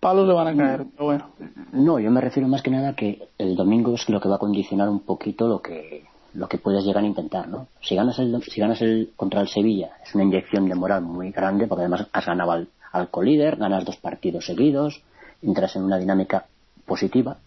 palos 0.00 0.26
le 0.26 0.34
van 0.34 0.48
a 0.48 0.56
caer. 0.56 0.86
Pero 0.92 1.04
bueno. 1.04 1.30
No, 1.72 1.98
yo 1.98 2.10
me 2.10 2.20
refiero 2.20 2.48
más 2.48 2.62
que 2.62 2.70
nada 2.70 2.94
que 2.94 3.28
el 3.38 3.56
domingo 3.56 3.94
es 3.94 4.08
lo 4.08 4.20
que 4.20 4.28
va 4.28 4.36
a 4.36 4.38
condicionar 4.38 4.88
un 4.88 5.00
poquito 5.00 5.48
lo 5.48 5.60
que 5.60 6.04
lo 6.34 6.46
que 6.46 6.58
puedes 6.58 6.84
llegar 6.84 7.02
a 7.02 7.06
intentar, 7.06 7.48
¿no? 7.48 7.68
Si 7.80 7.96
ganas 7.96 8.18
el 8.18 8.40
si 8.42 8.60
ganas 8.60 8.80
el 8.82 9.12
contra 9.16 9.40
el 9.40 9.48
Sevilla 9.48 9.92
es 10.04 10.14
una 10.14 10.24
inyección 10.24 10.68
de 10.68 10.74
moral 10.74 11.02
muy 11.02 11.30
grande 11.30 11.66
porque 11.66 11.82
además 11.82 12.06
has 12.12 12.26
ganado 12.26 12.52
al, 12.52 12.68
al 12.92 13.08
colíder, 13.08 13.56
ganas 13.56 13.84
dos 13.84 13.96
partidos 13.96 14.46
seguidos, 14.46 15.02
entras 15.42 15.74
en 15.76 15.84
una 15.84 15.98
dinámica 15.98 16.46
positiva 16.86 17.38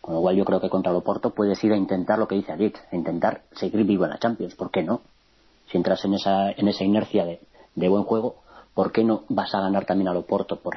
con 0.00 0.14
lo 0.14 0.20
cual 0.20 0.36
yo 0.36 0.44
creo 0.44 0.60
que 0.60 0.70
contra 0.70 0.90
el 0.92 0.98
Oporto 0.98 1.30
puedes 1.30 1.62
ir 1.64 1.72
a 1.72 1.76
intentar 1.76 2.18
lo 2.18 2.26
que 2.28 2.36
dice 2.36 2.52
Adit, 2.52 2.76
a 2.90 2.96
intentar 2.96 3.42
seguir 3.52 3.84
vivo 3.84 4.04
en 4.04 4.10
la 4.10 4.18
Champions. 4.18 4.54
¿Por 4.54 4.70
qué 4.70 4.82
no? 4.82 5.02
Si 5.70 5.76
entras 5.76 6.04
en 6.04 6.14
esa, 6.14 6.50
en 6.50 6.68
esa 6.68 6.84
inercia 6.84 7.24
de, 7.24 7.88
buen 7.88 8.04
juego, 8.04 8.36
¿por 8.74 8.90
qué 8.92 9.04
no 9.04 9.24
vas 9.28 9.54
a 9.54 9.60
ganar 9.60 9.84
también 9.84 10.08
al 10.08 10.16
Oporto 10.16 10.56
por 10.56 10.74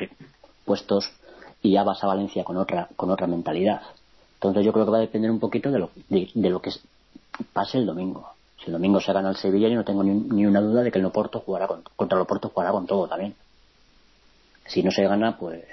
puestos 0.65 1.09
y 1.61 1.71
ya 1.71 1.83
vas 1.83 2.03
a 2.03 2.07
Valencia 2.07 2.43
con 2.43 2.57
otra, 2.57 2.89
con 2.95 3.09
otra 3.09 3.27
mentalidad? 3.27 3.81
Entonces 4.35 4.65
yo 4.65 4.73
creo 4.73 4.85
que 4.85 4.91
va 4.91 4.97
a 4.97 5.01
depender 5.01 5.31
un 5.31 5.39
poquito 5.39 5.71
de 5.71 5.79
lo, 5.79 5.91
de, 6.09 6.49
lo 6.49 6.61
que 6.61 6.71
pase 7.53 7.77
el 7.77 7.85
domingo. 7.85 8.27
Si 8.59 8.65
el 8.65 8.73
domingo 8.73 8.99
se 8.99 9.13
gana 9.13 9.29
el 9.29 9.37
Sevilla, 9.37 9.69
yo 9.69 9.75
no 9.75 9.85
tengo 9.85 10.03
ni, 10.03 10.45
una 10.45 10.61
duda 10.61 10.83
de 10.83 10.91
que 10.91 10.99
el 10.99 11.05
Oporto 11.05 11.39
jugará 11.39 11.67
contra 11.67 12.17
el 12.17 12.23
Oporto 12.23 12.49
jugará 12.49 12.71
con 12.71 12.85
todo 12.85 13.07
también. 13.07 13.35
Si 14.65 14.83
no 14.83 14.91
se 14.91 15.03
gana, 15.03 15.37
pues 15.37 15.63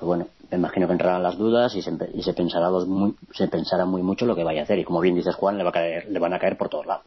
pues 0.00 0.06
bueno, 0.06 0.26
me 0.50 0.56
imagino 0.58 0.86
que 0.86 0.94
entrarán 0.94 1.22
las 1.22 1.36
dudas 1.36 1.74
y 1.76 1.82
se, 1.82 1.92
y 2.14 2.22
se 2.22 2.32
pensará 2.32 2.70
muy, 2.70 3.14
se 3.32 3.46
pensará 3.46 3.84
muy 3.84 4.02
mucho 4.02 4.26
lo 4.26 4.34
que 4.34 4.42
vaya 4.42 4.62
a 4.62 4.64
hacer. 4.64 4.78
Y 4.78 4.84
como 4.84 5.00
bien 5.00 5.14
dices 5.14 5.36
Juan 5.36 5.58
le 5.58 5.62
va 5.62 5.70
a 5.70 5.74
caer, 5.74 6.08
le 6.08 6.18
van 6.18 6.32
a 6.32 6.38
caer 6.38 6.56
por 6.56 6.68
todos 6.68 6.86
lados. 6.86 7.06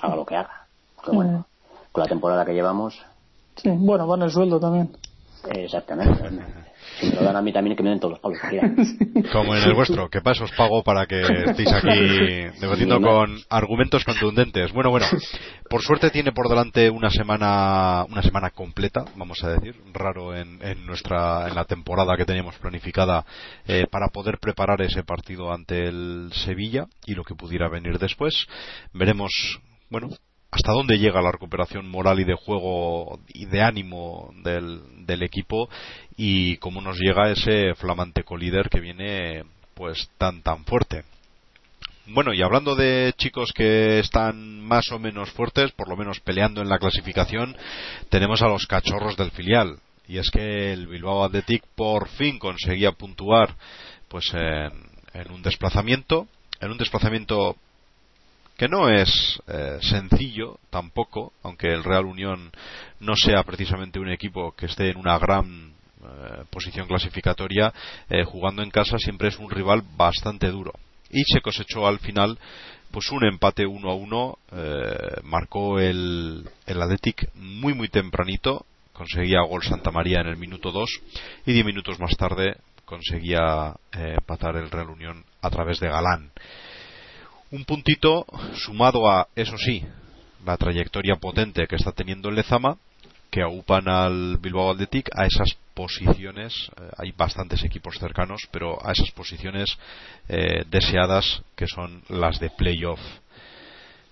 Haga 0.00 0.14
lo 0.14 0.24
que 0.24 0.36
haga. 0.36 0.66
Bueno 1.06 1.46
con 1.94 2.02
la 2.02 2.08
temporada 2.08 2.44
que 2.44 2.52
llevamos 2.52 3.00
sí 3.54 3.70
bueno 3.70 4.04
van 4.08 4.22
el 4.22 4.30
sueldo 4.30 4.58
también 4.58 4.90
exactamente. 5.52 6.30
Si 7.00 7.06
me 7.06 7.14
lo 7.16 7.22
dan 7.24 7.36
a 7.36 7.42
mí 7.42 7.52
también 7.52 7.76
que 7.76 7.82
me 7.82 7.90
den 7.90 7.98
todos 7.98 8.12
los 8.12 8.20
palos 8.20 8.38
como 9.32 9.56
en 9.56 9.62
el 9.64 9.74
vuestro 9.74 10.08
que 10.08 10.20
paso 10.20 10.44
os 10.44 10.52
pago 10.52 10.84
para 10.84 11.06
que 11.06 11.20
estéis 11.20 11.72
aquí 11.72 12.60
debatiendo 12.60 13.00
con 13.00 13.36
argumentos 13.48 14.04
contundentes. 14.04 14.72
Bueno 14.72 14.90
bueno 14.90 15.06
por 15.68 15.82
suerte 15.82 16.10
tiene 16.10 16.32
por 16.32 16.48
delante 16.48 16.90
una 16.90 17.10
semana 17.10 18.04
una 18.08 18.22
semana 18.22 18.50
completa 18.50 19.04
vamos 19.16 19.42
a 19.42 19.54
decir 19.54 19.74
raro 19.92 20.36
en, 20.36 20.62
en 20.62 20.86
nuestra 20.86 21.48
en 21.48 21.54
la 21.54 21.64
temporada 21.64 22.16
que 22.16 22.26
teníamos 22.26 22.56
planificada 22.58 23.24
eh, 23.66 23.86
para 23.90 24.08
poder 24.08 24.38
preparar 24.38 24.80
ese 24.82 25.02
partido 25.02 25.52
ante 25.52 25.88
el 25.88 26.30
Sevilla 26.32 26.86
y 27.06 27.14
lo 27.14 27.24
que 27.24 27.34
pudiera 27.34 27.68
venir 27.68 27.98
después. 27.98 28.46
Veremos 28.92 29.32
bueno 29.90 30.10
hasta 30.54 30.70
dónde 30.70 30.98
llega 30.98 31.20
la 31.20 31.32
recuperación 31.32 31.88
moral 31.88 32.20
y 32.20 32.24
de 32.24 32.34
juego 32.34 33.18
y 33.26 33.46
de 33.46 33.60
ánimo 33.60 34.32
del, 34.44 34.82
del 35.06 35.22
equipo 35.22 35.68
y 36.16 36.56
cómo 36.58 36.80
nos 36.80 36.98
llega 36.98 37.30
ese 37.30 37.74
flamante 37.74 38.24
colíder 38.24 38.68
que 38.68 38.80
viene 38.80 39.44
pues 39.74 40.08
tan 40.18 40.42
tan 40.42 40.64
fuerte. 40.64 41.04
Bueno, 42.06 42.34
y 42.34 42.42
hablando 42.42 42.74
de 42.74 43.14
chicos 43.16 43.52
que 43.54 43.98
están 43.98 44.60
más 44.60 44.92
o 44.92 44.98
menos 44.98 45.30
fuertes, 45.30 45.72
por 45.72 45.88
lo 45.88 45.96
menos 45.96 46.20
peleando 46.20 46.60
en 46.60 46.68
la 46.68 46.78
clasificación, 46.78 47.56
tenemos 48.10 48.42
a 48.42 48.48
los 48.48 48.66
cachorros 48.66 49.16
del 49.16 49.30
filial. 49.30 49.78
Y 50.06 50.18
es 50.18 50.28
que 50.30 50.74
el 50.74 50.86
Bilbao 50.86 51.24
Athletic 51.24 51.64
por 51.74 52.08
fin 52.08 52.38
conseguía 52.38 52.92
puntuar 52.92 53.56
pues 54.08 54.30
en, 54.34 54.70
en 55.14 55.32
un 55.32 55.40
desplazamiento, 55.40 56.28
en 56.60 56.72
un 56.72 56.78
desplazamiento 56.78 57.56
que 58.56 58.68
no 58.68 58.88
es 58.88 59.40
eh, 59.48 59.78
sencillo 59.82 60.58
tampoco, 60.70 61.32
aunque 61.42 61.68
el 61.68 61.84
Real 61.84 62.04
Unión 62.04 62.52
no 63.00 63.16
sea 63.16 63.42
precisamente 63.42 63.98
un 63.98 64.10
equipo 64.10 64.52
que 64.52 64.66
esté 64.66 64.90
en 64.90 64.96
una 64.96 65.18
gran 65.18 65.72
eh, 66.02 66.44
posición 66.50 66.86
clasificatoria, 66.86 67.72
eh, 68.08 68.24
jugando 68.24 68.62
en 68.62 68.70
casa 68.70 68.98
siempre 68.98 69.28
es 69.28 69.38
un 69.38 69.50
rival 69.50 69.82
bastante 69.96 70.48
duro. 70.48 70.72
Y 71.10 71.22
se 71.24 71.40
cosechó 71.40 71.86
al 71.86 71.98
final 71.98 72.38
pues 72.90 73.10
un 73.10 73.26
empate 73.26 73.66
uno 73.66 73.90
a 73.90 73.94
uno, 73.94 74.38
marcó 75.24 75.80
el, 75.80 76.48
el 76.64 76.82
Athletic 76.82 77.28
muy 77.34 77.74
muy 77.74 77.88
tempranito, 77.88 78.66
conseguía 78.92 79.42
gol 79.42 79.64
Santa 79.64 79.90
María 79.90 80.20
en 80.20 80.28
el 80.28 80.36
minuto 80.36 80.70
2 80.70 81.00
y 81.46 81.52
diez 81.54 81.66
minutos 81.66 81.98
más 81.98 82.16
tarde 82.16 82.56
conseguía 82.84 83.74
empatar 83.92 84.54
el 84.56 84.70
Real 84.70 84.90
Unión 84.90 85.24
a 85.42 85.50
través 85.50 85.80
de 85.80 85.88
Galán. 85.88 86.30
Un 87.54 87.64
puntito 87.64 88.26
sumado 88.56 89.08
a, 89.08 89.28
eso 89.36 89.56
sí, 89.56 89.80
la 90.44 90.56
trayectoria 90.56 91.14
potente 91.14 91.68
que 91.68 91.76
está 91.76 91.92
teniendo 91.92 92.28
el 92.28 92.34
Lezama, 92.34 92.78
que 93.30 93.42
aupan 93.42 93.86
al 93.86 94.38
Bilbao 94.38 94.72
Athletic 94.72 95.08
a 95.16 95.24
esas 95.24 95.56
posiciones, 95.72 96.52
eh, 96.76 96.90
hay 96.98 97.12
bastantes 97.12 97.62
equipos 97.62 97.96
cercanos, 98.00 98.48
pero 98.50 98.84
a 98.84 98.90
esas 98.90 99.12
posiciones 99.12 99.78
eh, 100.28 100.64
deseadas 100.68 101.42
que 101.54 101.68
son 101.68 102.02
las 102.08 102.40
de 102.40 102.50
playoff. 102.50 102.98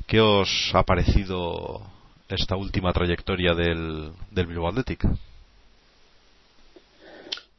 ¿Qué 0.06 0.20
os 0.20 0.70
ha 0.72 0.84
parecido 0.84 1.82
esta 2.28 2.54
última 2.54 2.92
trayectoria 2.92 3.54
del, 3.54 4.12
del 4.30 4.46
Bilbao 4.46 4.68
Athletic? 4.68 5.04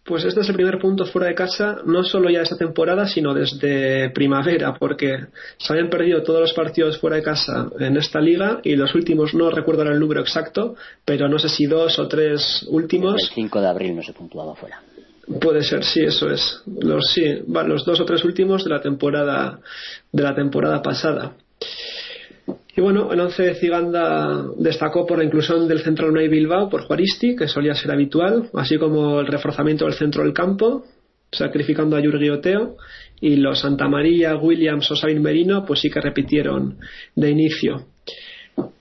Pues 0.05 0.25
este 0.25 0.41
es 0.41 0.49
el 0.49 0.55
primer 0.55 0.79
punto 0.79 1.05
fuera 1.05 1.29
de 1.29 1.35
casa, 1.35 1.77
no 1.85 2.03
solo 2.03 2.29
ya 2.29 2.41
esta 2.41 2.57
temporada, 2.57 3.07
sino 3.07 3.33
desde 3.33 4.09
primavera, 4.09 4.73
porque 4.73 5.27
se 5.57 5.71
habían 5.71 5.89
perdido 5.89 6.21
todos 6.23 6.41
los 6.41 6.53
partidos 6.53 6.97
fuera 6.99 7.15
de 7.15 7.23
casa 7.23 7.69
en 7.79 7.95
esta 7.95 8.19
liga 8.19 8.59
y 8.63 8.75
los 8.75 8.93
últimos, 8.95 9.33
no 9.33 9.49
recuerdo 9.49 9.83
el 9.83 9.99
número 9.99 10.19
exacto, 10.19 10.75
pero 11.05 11.29
no 11.29 11.39
sé 11.39 11.47
si 11.47 11.67
dos 11.67 11.99
o 11.99 12.07
tres 12.09 12.65
últimos. 12.67 13.15
El 13.29 13.35
5 13.35 13.61
de 13.61 13.67
abril 13.67 13.95
no 13.95 14.03
se 14.03 14.11
puntuaba 14.11 14.55
fuera. 14.55 14.81
Puede 15.39 15.63
ser, 15.63 15.85
sí, 15.85 16.01
eso 16.01 16.29
es. 16.29 16.61
Los, 16.65 17.05
sí, 17.13 17.41
los 17.47 17.85
dos 17.85 18.01
o 18.01 18.05
tres 18.05 18.25
últimos 18.25 18.65
de 18.65 18.71
la 18.71 18.81
temporada, 18.81 19.59
de 20.11 20.23
la 20.23 20.35
temporada 20.35 20.81
pasada. 20.81 21.33
Y 22.75 22.81
bueno, 22.81 23.11
el 23.11 23.19
once 23.19 23.43
de 23.43 23.55
Ciganda 23.55 24.45
destacó 24.57 25.05
por 25.05 25.19
la 25.19 25.23
inclusión 25.23 25.67
del 25.67 25.81
central 25.81 26.09
Unai 26.09 26.27
Bilbao 26.27 26.69
por 26.69 26.81
Juaristi, 26.81 27.35
que 27.35 27.47
solía 27.47 27.75
ser 27.75 27.91
habitual, 27.91 28.49
así 28.53 28.77
como 28.77 29.19
el 29.19 29.27
reforzamiento 29.27 29.85
del 29.85 29.93
centro 29.93 30.23
del 30.23 30.33
campo, 30.33 30.83
sacrificando 31.31 31.95
a 31.95 32.01
Yurgi 32.01 32.29
Oteo, 32.29 32.77
y 33.21 33.35
los 33.35 33.59
Santa 33.59 33.87
María, 33.87 34.35
Williams 34.37 34.89
o 34.89 34.95
Sabin 34.95 35.21
Merino, 35.21 35.65
pues 35.65 35.81
sí 35.81 35.89
que 35.89 36.01
repitieron 36.01 36.79
de 37.15 37.29
inicio. 37.29 37.85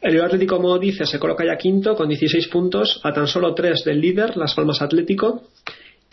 El 0.00 0.20
Atlético, 0.20 0.56
como 0.56 0.78
dice, 0.78 1.04
se 1.06 1.18
coloca 1.18 1.44
ya 1.44 1.56
quinto 1.56 1.94
con 1.94 2.08
16 2.08 2.48
puntos, 2.48 3.00
a 3.04 3.12
tan 3.12 3.26
solo 3.26 3.54
3 3.54 3.84
del 3.84 4.00
líder, 4.00 4.36
Las 4.36 4.54
Palmas 4.54 4.82
Atlético, 4.82 5.44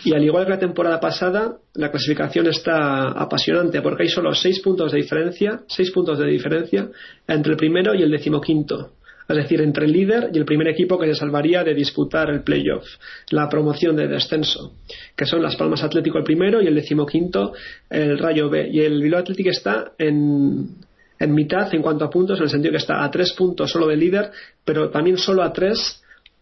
y 0.03 0.13
al 0.13 0.23
igual 0.23 0.45
que 0.45 0.51
la 0.51 0.59
temporada 0.59 0.99
pasada, 0.99 1.57
la 1.73 1.91
clasificación 1.91 2.47
está 2.47 3.09
apasionante 3.09 3.81
porque 3.81 4.03
hay 4.03 4.09
solo 4.09 4.33
seis 4.33 4.61
puntos 4.61 4.91
de 4.91 4.99
diferencia, 4.99 5.61
seis 5.67 5.91
puntos 5.91 6.17
de 6.19 6.27
diferencia 6.27 6.89
entre 7.27 7.53
el 7.53 7.57
primero 7.57 7.93
y 7.93 8.03
el 8.03 8.11
decimoquinto. 8.11 8.93
Es 9.27 9.35
decir, 9.35 9.61
entre 9.61 9.85
el 9.85 9.91
líder 9.91 10.31
y 10.33 10.39
el 10.39 10.45
primer 10.45 10.69
equipo 10.69 10.97
que 10.97 11.05
se 11.07 11.13
salvaría 11.13 11.63
de 11.63 11.75
disputar 11.75 12.31
el 12.31 12.41
playoff, 12.41 12.83
la 13.29 13.47
promoción 13.47 13.95
de 13.95 14.07
descenso, 14.07 14.73
que 15.15 15.25
son 15.25 15.43
Las 15.43 15.55
Palmas 15.55 15.83
Atlético 15.83 16.17
el 16.17 16.23
primero 16.23 16.61
y 16.61 16.67
el 16.67 16.73
decimoquinto 16.73 17.53
el 17.91 18.17
Rayo 18.17 18.49
B. 18.49 18.69
Y 18.71 18.79
el 18.79 18.99
Bilbao 19.01 19.19
Atlético 19.19 19.51
está 19.51 19.91
en, 19.99 20.77
en 21.19 21.33
mitad 21.33 21.71
en 21.75 21.83
cuanto 21.83 22.05
a 22.05 22.09
puntos, 22.09 22.39
en 22.39 22.45
el 22.45 22.49
sentido 22.49 22.71
que 22.71 22.77
está 22.77 23.03
a 23.03 23.11
tres 23.11 23.33
puntos 23.33 23.69
solo 23.69 23.85
del 23.85 23.99
líder, 23.99 24.31
pero 24.65 24.89
también 24.89 25.17
solo 25.17 25.43
a 25.43 25.53
tres 25.53 26.01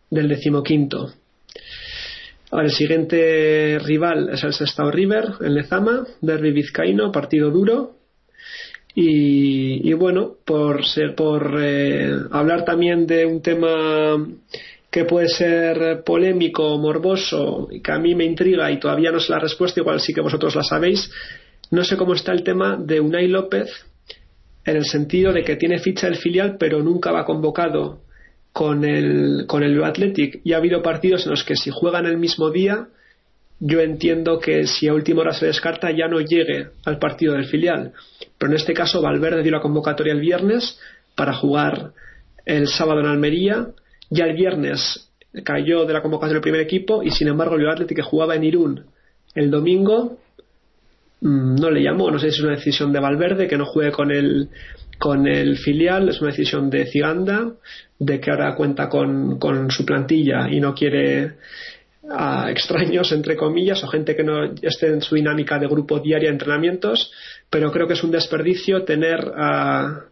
del 0.09 0.29
decimoquinto 0.29 1.11
el 2.51 2.71
siguiente 2.71 3.77
rival 3.79 4.29
es 4.29 4.43
el 4.43 4.53
Sestao 4.53 4.89
River, 4.89 5.25
el 5.41 5.55
Lezama, 5.55 6.05
derby 6.21 6.51
vizcaíno, 6.51 7.11
partido 7.11 7.51
duro. 7.51 7.95
Y, 8.99 9.93
bueno, 9.93 10.37
por, 10.43 10.83
ser, 10.83 11.13
por 11.13 11.55
eh, 11.61 12.17
hablar 12.31 12.65
también 12.65 13.05
de 13.05 13.27
un 13.27 13.43
tema 13.43 14.25
que 14.89 15.05
puede 15.05 15.27
ser 15.27 16.01
polémico, 16.03 16.79
morboso, 16.79 17.67
y 17.69 17.81
que 17.81 17.91
a 17.91 17.99
mí 17.99 18.15
me 18.15 18.25
intriga 18.25 18.71
y 18.71 18.79
todavía 18.79 19.11
no 19.11 19.19
sé 19.19 19.31
la 19.31 19.39
respuesta, 19.39 19.81
igual 19.81 19.99
sí 19.99 20.13
que 20.13 20.21
vosotros 20.21 20.55
la 20.55 20.63
sabéis, 20.63 21.11
no 21.69 21.83
sé 21.83 21.95
cómo 21.95 22.15
está 22.15 22.31
el 22.31 22.43
tema 22.43 22.75
de 22.75 22.99
Unai 22.99 23.27
López, 23.27 23.69
en 24.65 24.77
el 24.77 24.85
sentido 24.85 25.31
de 25.31 25.43
que 25.43 25.57
tiene 25.57 25.77
ficha 25.77 26.07
el 26.07 26.15
filial, 26.15 26.57
pero 26.57 26.81
nunca 26.81 27.11
va 27.11 27.25
convocado 27.25 28.01
con 28.57 28.83
el, 28.85 29.45
con 29.45 29.61
el 29.61 29.83
Athletic 29.83 30.41
y 30.43 30.53
ha 30.53 30.57
habido 30.57 30.81
partidos 30.81 31.25
en 31.25 31.29
los 31.29 31.43
que 31.43 31.55
si 31.55 31.69
juegan 31.69 32.07
el 32.07 32.17
mismo 32.17 32.49
día, 32.49 32.87
yo 33.59 33.81
entiendo 33.81 34.39
que 34.39 34.65
si 34.65 34.87
a 34.87 34.95
última 34.95 35.21
hora 35.21 35.33
se 35.33 35.45
descarta 35.45 35.91
ya 35.91 36.07
no 36.07 36.21
llegue 36.21 36.69
al 36.83 36.97
partido 36.97 37.33
del 37.33 37.45
filial. 37.45 37.93
Pero 38.35 38.51
en 38.51 38.55
este 38.55 38.73
caso 38.73 38.99
Valverde 38.99 39.43
dio 39.43 39.51
la 39.51 39.61
convocatoria 39.61 40.11
el 40.11 40.21
viernes 40.21 40.79
para 41.13 41.35
jugar 41.35 41.91
el 42.45 42.67
sábado 42.67 43.01
en 43.01 43.05
Almería. 43.05 43.67
Ya 44.09 44.25
el 44.25 44.35
viernes 44.35 45.07
cayó 45.43 45.85
de 45.85 45.93
la 45.93 46.01
convocatoria 46.01 46.37
del 46.37 46.41
primer 46.41 46.61
equipo 46.61 47.03
y 47.03 47.11
sin 47.11 47.27
embargo 47.27 47.57
el 47.57 47.69
Athletic 47.69 47.97
que 47.97 48.01
jugaba 48.01 48.33
en 48.33 48.43
Irún 48.43 48.85
el 49.35 49.51
domingo 49.51 50.17
mm, 51.21 51.57
no 51.57 51.69
le 51.69 51.83
llamó. 51.83 52.09
No 52.09 52.17
sé 52.17 52.31
si 52.31 52.39
es 52.39 52.43
una 52.43 52.55
decisión 52.55 52.91
de 52.91 53.01
Valverde 53.01 53.47
que 53.47 53.55
no 53.59 53.67
juegue 53.67 53.91
con 53.91 54.09
el, 54.09 54.49
con 54.97 55.27
el 55.27 55.57
filial, 55.57 56.09
es 56.09 56.21
una 56.21 56.31
decisión 56.31 56.69
de 56.69 56.85
Ciganda 56.85 57.53
de 57.99 58.19
que 58.19 58.31
ahora 58.31 58.55
cuenta 58.55 58.89
con, 58.89 59.39
con 59.39 59.71
su 59.71 59.85
plantilla 59.85 60.47
y 60.49 60.59
no 60.59 60.73
quiere 60.73 61.33
a 62.09 62.49
extraños, 62.49 63.11
entre 63.11 63.35
comillas, 63.35 63.83
o 63.83 63.87
gente 63.87 64.15
que 64.15 64.23
no 64.23 64.45
esté 64.61 64.87
en 64.87 65.01
su 65.01 65.15
dinámica 65.15 65.59
de 65.59 65.67
grupo 65.67 65.99
diaria 65.99 66.29
de 66.29 66.33
entrenamientos, 66.33 67.11
pero 67.49 67.71
creo 67.71 67.87
que 67.87 67.93
es 67.93 68.03
un 68.03 68.11
desperdicio 68.11 68.83
tener 68.83 69.31
a, 69.35 70.05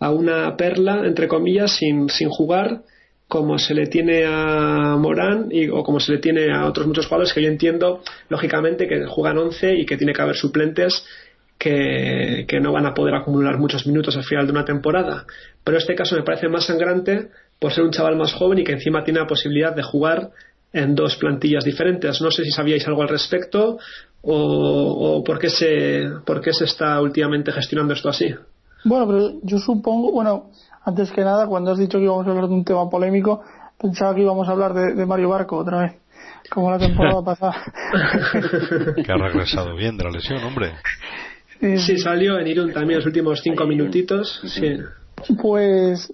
a 0.00 0.10
una 0.10 0.56
perla, 0.56 1.02
entre 1.04 1.28
comillas, 1.28 1.76
sin, 1.76 2.08
sin 2.08 2.28
jugar 2.28 2.82
como 3.30 3.60
se 3.60 3.74
le 3.74 3.86
tiene 3.86 4.24
a 4.26 4.96
Morán 4.98 5.50
y, 5.52 5.68
o 5.68 5.84
como 5.84 6.00
se 6.00 6.12
le 6.12 6.18
tiene 6.18 6.52
a 6.52 6.66
otros 6.66 6.88
muchos 6.88 7.06
jugadores 7.06 7.32
que 7.32 7.40
yo 7.40 7.48
entiendo, 7.48 8.02
lógicamente, 8.28 8.88
que 8.88 9.06
juegan 9.06 9.38
11 9.38 9.76
y 9.76 9.86
que 9.86 9.96
tiene 9.96 10.12
que 10.12 10.20
haber 10.20 10.34
suplentes 10.34 11.06
que, 11.60 12.46
que, 12.48 12.58
no 12.58 12.72
van 12.72 12.86
a 12.86 12.94
poder 12.94 13.14
acumular 13.14 13.58
muchos 13.58 13.86
minutos 13.86 14.16
al 14.16 14.24
final 14.24 14.46
de 14.46 14.52
una 14.52 14.64
temporada. 14.64 15.26
Pero 15.62 15.76
este 15.76 15.94
caso 15.94 16.16
me 16.16 16.22
parece 16.22 16.48
más 16.48 16.64
sangrante 16.64 17.28
por 17.58 17.70
ser 17.70 17.84
un 17.84 17.90
chaval 17.90 18.16
más 18.16 18.32
joven 18.32 18.60
y 18.60 18.64
que 18.64 18.72
encima 18.72 19.04
tiene 19.04 19.20
la 19.20 19.26
posibilidad 19.26 19.76
de 19.76 19.82
jugar 19.82 20.30
en 20.72 20.94
dos 20.94 21.16
plantillas 21.16 21.62
diferentes. 21.62 22.22
No 22.22 22.30
sé 22.30 22.44
si 22.44 22.50
sabíais 22.50 22.86
algo 22.88 23.02
al 23.02 23.10
respecto 23.10 23.78
o, 24.22 25.18
o 25.18 25.22
por, 25.22 25.38
qué 25.38 25.50
se, 25.50 26.10
por 26.24 26.40
qué 26.40 26.54
se 26.54 26.64
está 26.64 26.98
últimamente 26.98 27.52
gestionando 27.52 27.92
esto 27.92 28.08
así. 28.08 28.34
Bueno, 28.84 29.06
pero 29.06 29.32
yo 29.42 29.58
supongo, 29.58 30.12
bueno, 30.12 30.50
antes 30.82 31.12
que 31.12 31.20
nada, 31.20 31.46
cuando 31.46 31.72
has 31.72 31.78
dicho 31.78 31.98
que 31.98 32.04
íbamos 32.04 32.26
a 32.26 32.30
hablar 32.30 32.48
de 32.48 32.54
un 32.54 32.64
tema 32.64 32.88
polémico, 32.88 33.42
pensaba 33.78 34.14
que 34.14 34.22
íbamos 34.22 34.48
a 34.48 34.52
hablar 34.52 34.72
de, 34.72 34.94
de 34.94 35.04
Mario 35.04 35.28
Barco 35.28 35.58
otra 35.58 35.82
vez. 35.82 35.92
como 36.50 36.70
la 36.70 36.78
temporada 36.78 37.22
pasada. 37.24 37.62
que 39.04 39.12
ha 39.12 39.16
regresado 39.16 39.76
bien 39.76 39.98
de 39.98 40.04
la 40.04 40.10
lesión, 40.10 40.42
hombre. 40.42 40.72
Sí, 41.60 41.98
salió 41.98 42.38
en 42.38 42.46
Irún 42.46 42.72
también 42.72 42.98
los 42.98 43.06
últimos 43.06 43.40
cinco 43.42 43.66
minutitos. 43.66 44.40
Sí. 44.46 44.78
Pues, 45.40 46.12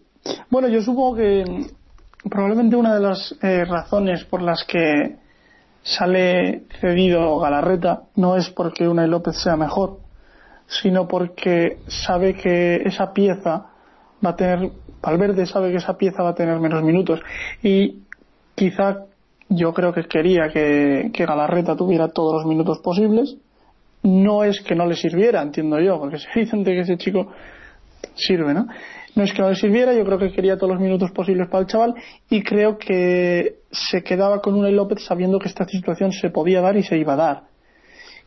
bueno, 0.51 0.69
yo 0.69 0.83
supongo 0.83 1.17
que 1.17 1.45
probablemente 2.29 2.77
una 2.77 2.95
de 2.95 3.01
las 3.01 3.35
eh, 3.43 3.65
razones 3.65 4.25
por 4.25 4.43
las 4.43 4.65
que 4.65 5.17
sale 5.83 6.65
cedido 6.81 7.39
Galarreta 7.39 8.03
no 8.17 8.37
es 8.37 8.51
porque 8.51 8.89
Unai 8.89 9.09
López 9.09 9.37
sea 9.37 9.57
mejor, 9.57 9.99
sino 10.67 11.07
porque 11.07 11.79
sabe 11.87 12.35
que 12.35 12.77
esa 12.85 13.13
pieza 13.13 13.67
va 14.25 14.31
a 14.31 14.37
tener, 14.37 14.71
Valverde 15.01 15.47
sabe 15.47 15.71
que 15.71 15.77
esa 15.77 15.97
pieza 15.97 16.25
va 16.25 16.31
a 16.31 16.35
tener 16.35 16.59
menos 16.59 16.83
minutos 16.83 17.21
y 17.63 18.01
quizá 18.57 19.05
yo 19.49 19.73
creo 19.73 19.93
que 19.93 20.05
quería 20.05 20.49
que, 20.49 21.11
que 21.13 21.25
Galarreta 21.25 21.77
tuviera 21.77 22.09
todos 22.09 22.35
los 22.35 22.47
minutos 22.47 22.81
posibles. 22.81 23.37
No 24.03 24.45
es 24.45 24.61
que 24.61 24.75
no 24.75 24.87
le 24.87 24.95
sirviera, 24.95 25.43
entiendo 25.43 25.81
yo, 25.81 25.99
porque 25.99 26.19
se 26.19 26.29
dicen 26.35 26.65
que 26.65 26.79
ese 26.79 26.97
chico 26.97 27.33
sirve, 28.15 28.55
¿no? 28.55 28.67
No 29.15 29.25
es 29.25 29.33
que 29.33 29.41
no 29.41 29.49
le 29.49 29.57
sirviera, 29.57 29.95
yo 29.95 30.05
creo 30.05 30.19
que 30.19 30.31
quería 30.31 30.57
todos 30.57 30.73
los 30.73 30.81
minutos 30.81 31.11
posibles 31.11 31.49
para 31.49 31.63
el 31.63 31.67
chaval 31.67 31.95
y 32.29 32.43
creo 32.43 32.77
que 32.77 33.61
se 33.71 34.03
quedaba 34.03 34.41
con 34.43 34.55
Unai 34.55 34.73
López 34.73 35.03
sabiendo 35.05 35.39
que 35.39 35.49
esta 35.49 35.67
situación 35.67 36.13
se 36.13 36.31
podía 36.31 36.61
dar 36.61 36.77
y 36.77 36.83
se 36.83 36.99
iba 36.99 37.15
a 37.15 37.17
dar. 37.17 37.43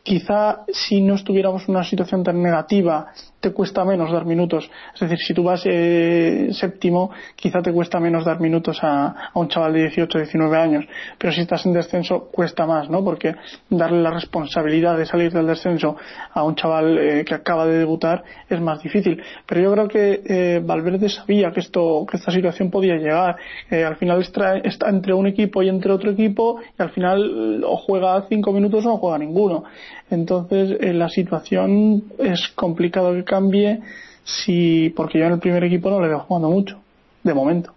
Quizá 0.02 0.64
si 0.72 1.00
no 1.00 1.14
estuviéramos 1.14 1.68
en 1.68 1.76
una 1.76 1.84
situación 1.84 2.24
tan 2.24 2.42
negativa 2.42 3.12
te 3.40 3.52
cuesta 3.52 3.84
menos 3.84 4.12
dar 4.12 4.26
minutos. 4.26 4.70
Es 4.94 5.00
decir, 5.00 5.18
si 5.18 5.34
tú 5.34 5.42
vas 5.42 5.62
eh, 5.64 6.48
séptimo, 6.52 7.10
quizá 7.34 7.62
te 7.62 7.72
cuesta 7.72 7.98
menos 7.98 8.24
dar 8.24 8.38
minutos 8.40 8.78
a, 8.82 9.30
un 9.34 9.48
chaval 9.48 9.72
de 9.72 9.80
18 9.80 10.18
o 10.18 10.20
19 10.20 10.56
años. 10.56 10.84
Pero 11.18 11.32
si 11.32 11.40
estás 11.40 11.64
en 11.64 11.72
descenso, 11.72 12.28
cuesta 12.30 12.66
más, 12.66 12.90
¿no? 12.90 13.02
Porque 13.02 13.34
darle 13.70 14.02
la 14.02 14.10
responsabilidad 14.10 14.98
de 14.98 15.06
salir 15.06 15.32
del 15.32 15.46
descenso 15.46 15.96
a 16.32 16.44
un 16.44 16.54
chaval 16.54 16.98
eh, 16.98 17.24
que 17.24 17.34
acaba 17.34 17.66
de 17.66 17.78
debutar 17.78 18.22
es 18.48 18.60
más 18.60 18.82
difícil. 18.82 19.22
Pero 19.46 19.60
yo 19.62 19.72
creo 19.72 19.88
que 19.88 20.22
eh, 20.24 20.60
Valverde 20.62 21.08
sabía 21.08 21.50
que 21.50 21.60
esto, 21.60 22.06
que 22.10 22.18
esta 22.18 22.30
situación 22.30 22.70
podía 22.70 22.96
llegar. 22.96 23.36
al 23.70 23.96
final 23.96 24.20
está, 24.20 24.58
está, 24.58 24.90
entre 24.90 25.14
un 25.14 25.26
equipo 25.26 25.62
y 25.62 25.68
entre 25.68 25.92
otro 25.92 26.10
equipo 26.10 26.60
y 26.78 26.82
al 26.82 26.90
final 26.90 27.64
o 27.64 27.76
juega 27.76 28.22
cinco 28.28 28.52
minutos 28.52 28.84
o 28.84 28.88
no 28.88 28.96
juega 28.98 29.18
ninguno. 29.18 29.64
Entonces, 30.10 30.76
la 30.94 31.08
situación 31.08 32.04
es 32.18 32.48
complicado 32.54 33.12
que 33.14 33.24
cambie 33.24 33.80
si 34.24 34.90
porque 34.90 35.18
yo 35.18 35.26
en 35.26 35.32
el 35.32 35.38
primer 35.38 35.64
equipo 35.64 35.90
no 35.90 36.00
le 36.00 36.08
veo 36.08 36.20
jugando 36.20 36.50
mucho 36.50 36.80
de 37.22 37.34
momento 37.34 37.72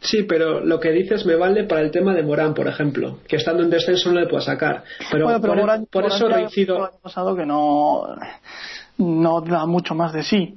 Sí, 0.00 0.22
pero 0.22 0.60
lo 0.60 0.78
que 0.78 0.92
dices 0.92 1.26
me 1.26 1.34
vale 1.34 1.64
para 1.64 1.80
el 1.80 1.90
tema 1.90 2.14
de 2.14 2.22
Morán, 2.22 2.54
por 2.54 2.68
ejemplo, 2.68 3.18
que 3.26 3.36
estando 3.36 3.62
en 3.62 3.70
descenso 3.70 4.12
no 4.12 4.20
le 4.20 4.26
puedo 4.26 4.40
sacar. 4.40 4.84
Pero, 5.10 5.26
por, 5.90 6.04
eso 6.04 6.28
reincido. 6.28 6.84
El 6.84 7.00
pasado 7.02 7.34
que 7.34 7.44
no, 7.44 8.04
no 8.98 9.40
da 9.40 9.66
mucho 9.66 9.94
más 9.94 10.12
de 10.12 10.22
sí. 10.22 10.54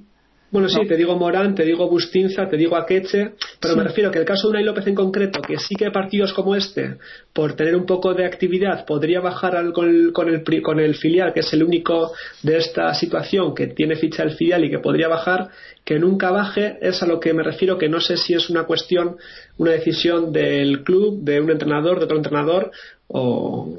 Bueno, 0.52 0.68
sí, 0.68 0.86
te 0.86 0.98
digo 0.98 1.16
Morán, 1.16 1.56
te 1.56 1.64
digo 1.64 1.90
Bustinza, 1.90 2.50
te 2.50 2.58
digo 2.58 2.76
Akeche, 2.76 3.36
pero 3.62 3.78
me 3.78 3.86
refiero 3.86 4.12
que 4.12 4.20
el 4.20 4.26
caso 4.26 4.48
de 4.48 4.52
Unai 4.52 4.66
López 4.66 4.86
en 4.86 4.96
concreto, 4.96 5.42
que 5.42 5.58
sí 5.58 5.76
que 5.76 5.90
partidos 5.92 6.34
como 6.34 6.58
este, 6.58 6.98
por 7.32 7.54
tener 7.54 7.74
un 7.74 7.86
poco 7.86 8.14
de 8.14 8.26
actividad, 8.26 8.86
podría 8.86 9.22
bajar 9.22 9.72
con, 9.72 9.88
el, 9.88 10.12
con, 10.12 10.28
el, 10.28 10.44
con 10.62 10.82
el 10.82 10.96
filial, 10.96 11.32
que 11.34 11.40
es 11.40 11.54
el 11.54 11.64
único 11.64 12.12
de 12.44 12.58
esta 12.58 12.94
situación 12.94 13.56
que 13.56 13.68
tiene 13.68 13.96
ficha 13.96 14.24
el 14.24 14.32
filial 14.32 14.66
y 14.66 14.70
que 14.70 14.80
podría 14.80 15.08
bajar, 15.08 15.52
que 15.86 15.98
nunca 16.00 16.32
baje, 16.32 16.78
es 16.82 17.02
a 17.02 17.06
lo 17.06 17.22
que 17.22 17.34
me 17.34 17.44
refiero, 17.44 17.78
que 17.78 17.88
no 17.88 18.02
sé 18.02 18.18
si 18.18 18.34
es 18.34 18.50
una 18.50 18.66
cuestión, 18.66 19.16
una 19.58 19.72
decisión 19.72 20.34
del 20.34 20.84
club, 20.84 21.24
de 21.24 21.40
un 21.40 21.50
entrenador, 21.50 22.00
de 22.00 22.06
otro 22.06 22.18
entrenador, 22.18 22.72
o, 23.08 23.74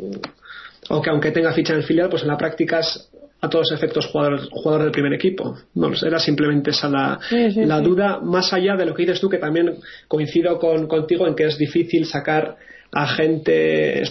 o 0.88 1.02
que 1.02 1.10
aunque 1.10 1.32
tenga 1.32 1.52
ficha 1.52 1.74
en 1.74 1.80
el 1.80 1.84
filial, 1.84 2.08
pues 2.08 2.22
en 2.22 2.28
la 2.28 2.38
práctica 2.38 2.78
es 2.78 3.10
a 3.43 3.51
todos 3.51 3.72
efectos 3.72 4.07
jugador, 4.07 4.49
jugador 4.51 4.84
del 4.84 4.93
primer 4.93 5.12
equipo. 5.12 5.59
No 5.74 5.90
era 6.07 6.18
simplemente 6.20 6.70
esa 6.70 6.88
la, 6.88 7.80
duda, 7.80 8.20
más 8.20 8.53
allá 8.53 8.76
de 8.76 8.86
lo 8.86 8.95
que 8.95 9.03
dices 9.03 9.20
tú, 9.20 9.28
que 9.28 9.38
también 9.38 9.78
coincido 10.07 10.59
con, 10.61 10.86
contigo 10.86 11.26
en 11.26 11.34
que 11.34 11.47
es 11.47 11.59
difícil 11.59 12.07
sacar 12.07 12.57
a 12.95 13.09
gente 13.09 14.03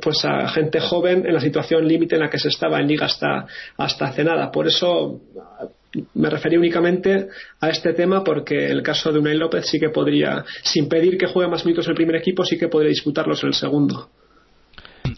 pues 0.00 0.24
a 0.24 0.48
gente 0.48 0.80
joven 0.80 1.26
en 1.26 1.34
la 1.34 1.40
situación 1.40 1.86
límite 1.86 2.14
en 2.14 2.22
la 2.22 2.30
que 2.30 2.38
se 2.38 2.48
estaba 2.48 2.80
en 2.80 2.88
liga 2.88 3.06
hasta 3.06 3.46
hasta 3.76 4.06
hace 4.06 4.24
nada. 4.24 4.50
Por 4.50 4.66
eso 4.66 5.20
me 6.14 6.28
refería 6.28 6.58
únicamente 6.58 7.28
a 7.60 7.68
este 7.68 7.92
tema 7.92 8.24
porque 8.24 8.66
el 8.66 8.82
caso 8.82 9.12
de 9.12 9.20
Unai 9.20 9.36
López 9.36 9.66
sí 9.66 9.78
que 9.78 9.90
podría 9.90 10.44
sin 10.62 10.88
pedir 10.88 11.16
que 11.18 11.26
juegue 11.26 11.50
más 11.50 11.64
minutos 11.64 11.86
el 11.88 11.94
primer 11.94 12.16
equipo 12.16 12.44
sí 12.44 12.58
que 12.58 12.68
podría 12.68 12.90
disputarlos 12.90 13.42
en 13.42 13.48
el 13.48 13.54
segundo 13.54 14.08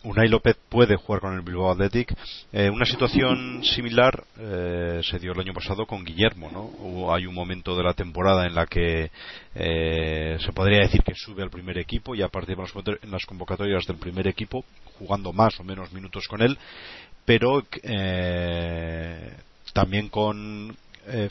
Unai 0.04 0.28
López 0.28 0.56
puede 0.68 0.96
jugar 0.96 1.20
con 1.20 1.34
el 1.34 1.42
Bilbao 1.42 1.70
Athletic. 1.70 2.14
Eh, 2.52 2.70
una 2.70 2.84
situación 2.84 3.62
similar 3.64 4.24
eh, 4.38 5.00
se 5.02 5.18
dio 5.18 5.32
el 5.32 5.40
año 5.40 5.52
pasado 5.52 5.86
con 5.86 6.04
Guillermo. 6.04 6.50
¿no? 6.50 7.12
hay 7.12 7.26
un 7.26 7.34
momento 7.34 7.76
de 7.76 7.82
la 7.82 7.94
temporada 7.94 8.46
en 8.46 8.54
la 8.54 8.66
que 8.66 9.10
eh, 9.54 10.38
se 10.40 10.52
podría 10.52 10.80
decir 10.80 11.02
que 11.02 11.14
sube 11.14 11.42
al 11.42 11.50
primer 11.50 11.78
equipo 11.78 12.14
y 12.14 12.22
a 12.22 12.28
partir 12.28 12.56
de 12.56 12.98
las 13.08 13.26
convocatorias 13.26 13.86
del 13.86 13.96
primer 13.96 14.26
equipo, 14.28 14.64
jugando 14.98 15.32
más 15.32 15.58
o 15.58 15.64
menos 15.64 15.92
minutos 15.92 16.28
con 16.28 16.42
él, 16.42 16.58
pero 17.24 17.64
también 19.72 20.08
con 20.08 20.76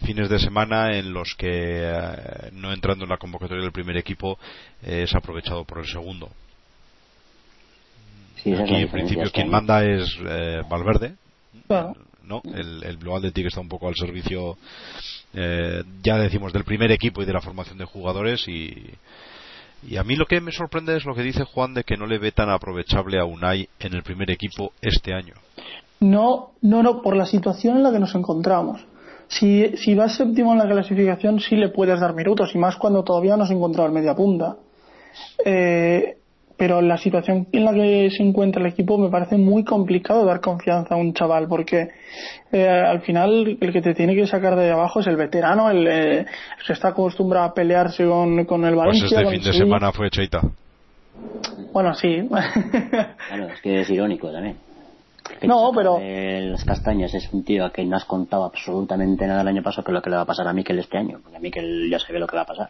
fines 0.03 0.29
de 0.29 0.39
semana 0.39 0.95
en 0.97 1.13
los 1.13 1.35
que 1.35 2.51
no 2.53 2.73
entrando 2.73 3.05
en 3.05 3.09
la 3.09 3.17
convocatoria 3.17 3.63
del 3.63 3.71
primer 3.71 3.97
equipo 3.97 4.37
es 4.81 5.13
aprovechado 5.15 5.65
por 5.65 5.79
el 5.79 5.87
segundo 5.87 6.31
Aquí, 8.39 8.75
en 8.75 8.89
principio, 8.89 9.31
quien 9.31 9.49
manda 9.49 9.83
es 9.83 10.17
eh, 10.25 10.61
Valverde. 10.69 11.15
¿no? 12.23 12.41
El, 12.53 12.83
el 12.83 12.97
Blue 12.97 13.15
Athletic 13.15 13.47
está 13.47 13.61
un 13.61 13.69
poco 13.69 13.87
al 13.87 13.95
servicio, 13.95 14.57
eh, 15.33 15.83
ya 16.03 16.17
decimos, 16.17 16.53
del 16.53 16.63
primer 16.63 16.91
equipo 16.91 17.21
y 17.21 17.25
de 17.25 17.33
la 17.33 17.41
formación 17.41 17.77
de 17.77 17.85
jugadores. 17.85 18.47
Y, 18.47 18.73
y 19.87 19.97
a 19.97 20.03
mí 20.03 20.15
lo 20.15 20.25
que 20.25 20.41
me 20.41 20.51
sorprende 20.51 20.95
es 20.97 21.05
lo 21.05 21.15
que 21.15 21.23
dice 21.23 21.43
Juan 21.43 21.73
de 21.73 21.83
que 21.83 21.97
no 21.97 22.05
le 22.05 22.19
ve 22.19 22.31
tan 22.31 22.49
aprovechable 22.49 23.19
a 23.19 23.25
Unai 23.25 23.69
en 23.79 23.93
el 23.93 24.03
primer 24.03 24.29
equipo 24.31 24.73
este 24.81 25.13
año. 25.13 25.33
No, 25.99 26.51
no, 26.61 26.83
no, 26.83 27.01
por 27.01 27.15
la 27.15 27.25
situación 27.25 27.77
en 27.77 27.83
la 27.83 27.91
que 27.91 27.99
nos 27.99 28.13
encontramos. 28.13 28.85
Si, 29.29 29.75
si 29.77 29.95
vas 29.95 30.15
séptimo 30.15 30.53
en 30.53 30.59
la 30.59 30.67
clasificación, 30.67 31.39
sí 31.39 31.55
le 31.55 31.69
puedes 31.69 31.99
dar 31.99 32.13
minutos, 32.13 32.51
y 32.53 32.57
más 32.57 32.77
cuando 32.77 33.03
todavía 33.03 33.35
no 33.35 33.43
has 33.43 33.51
encontrado 33.51 33.87
el 33.87 33.93
media 33.93 34.15
punta. 34.15 34.55
Eh, 35.43 36.16
pero 36.57 36.81
la 36.81 36.97
situación 36.97 37.47
en 37.51 37.65
la 37.65 37.73
que 37.73 38.09
se 38.09 38.23
encuentra 38.23 38.61
el 38.61 38.67
equipo 38.67 38.97
me 38.97 39.09
parece 39.09 39.37
muy 39.37 39.63
complicado 39.63 40.25
dar 40.25 40.41
confianza 40.41 40.95
a 40.95 40.97
un 40.97 41.13
chaval 41.13 41.47
porque 41.47 41.89
eh, 42.51 42.67
al 42.67 43.01
final 43.01 43.57
el 43.61 43.71
que 43.71 43.81
te 43.81 43.93
tiene 43.93 44.15
que 44.15 44.25
sacar 44.25 44.55
de 44.55 44.71
abajo 44.71 44.99
es 44.99 45.07
el 45.07 45.15
veterano, 45.15 45.69
el, 45.69 45.87
eh, 45.87 46.25
que 46.65 46.73
está 46.73 46.89
acostumbrado 46.89 47.45
a 47.45 47.53
pelearse 47.53 48.05
con, 48.05 48.43
con 48.45 48.65
el 48.65 48.75
Valencia. 48.75 49.07
Pues 49.07 49.21
este 49.21 49.35
fin 49.35 49.43
de 49.43 49.53
semana 49.53 49.91
fue 49.91 50.09
Cheita. 50.09 50.41
Bueno, 51.71 51.93
sí. 51.93 52.27
Claro, 52.27 53.47
es 53.53 53.61
que 53.61 53.81
es 53.81 53.89
irónico 53.89 54.31
también. 54.31 54.57
no, 55.43 55.71
pero. 55.75 55.99
Las 55.99 56.63
castañas 56.63 57.13
es 57.13 57.31
un 57.31 57.43
tío 57.43 57.65
a 57.65 57.71
que 57.71 57.83
no 57.85 57.97
has 57.97 58.05
contado 58.05 58.45
absolutamente 58.45 59.27
nada 59.27 59.41
el 59.41 59.47
año 59.49 59.61
pasado 59.61 59.83
que 59.83 59.91
lo 59.91 60.01
que 60.01 60.09
le 60.09 60.15
va 60.15 60.23
a 60.23 60.25
pasar 60.25 60.47
a 60.47 60.53
Mikel 60.53 60.79
este 60.79 60.97
año, 60.97 61.19
porque 61.21 61.37
a 61.37 61.39
Mikel 61.39 61.89
ya 61.89 61.99
se 61.99 62.11
ve 62.11 62.19
lo 62.19 62.27
que 62.27 62.35
va 62.35 62.43
a 62.43 62.45
pasar. 62.45 62.69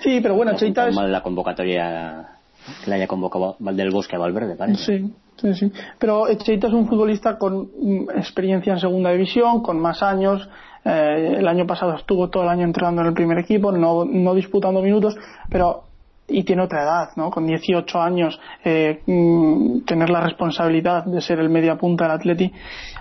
Sí, 0.00 0.20
pero 0.20 0.34
bueno, 0.34 0.54
Cheita 0.54 0.88
es. 0.88 0.94
la 0.94 1.22
convocatoria 1.22 2.41
que 2.84 2.90
le 2.90 2.96
haya 2.96 3.06
convocado 3.06 3.56
del 3.58 3.90
Bosque 3.90 4.16
a 4.16 4.18
Valverde, 4.18 4.56
parece. 4.56 4.84
Sí, 4.84 5.14
sí, 5.36 5.54
sí. 5.54 5.72
Pero 5.98 6.28
Echeita 6.28 6.68
es 6.68 6.72
un 6.72 6.86
futbolista 6.86 7.38
con 7.38 7.70
mm, 7.80 8.10
experiencia 8.16 8.72
en 8.72 8.78
segunda 8.78 9.10
división, 9.10 9.62
con 9.62 9.78
más 9.78 10.02
años. 10.02 10.48
Eh, 10.84 11.36
el 11.38 11.46
año 11.46 11.66
pasado 11.66 11.94
estuvo 11.94 12.28
todo 12.28 12.42
el 12.42 12.48
año 12.48 12.64
entrenando 12.64 13.02
en 13.02 13.08
el 13.08 13.14
primer 13.14 13.38
equipo, 13.38 13.72
no, 13.72 14.04
no 14.04 14.34
disputando 14.34 14.82
minutos, 14.82 15.16
pero 15.48 15.84
y 16.28 16.44
tiene 16.44 16.62
otra 16.62 16.82
edad, 16.82 17.08
¿no? 17.16 17.30
Con 17.30 17.46
18 17.46 18.00
años, 18.00 18.40
eh, 18.64 19.02
mm, 19.06 19.80
tener 19.80 20.08
la 20.08 20.20
responsabilidad 20.20 21.04
de 21.04 21.20
ser 21.20 21.40
el 21.40 21.50
media 21.50 21.76
punta 21.76 22.04
del 22.04 22.12
Atleti, 22.14 22.52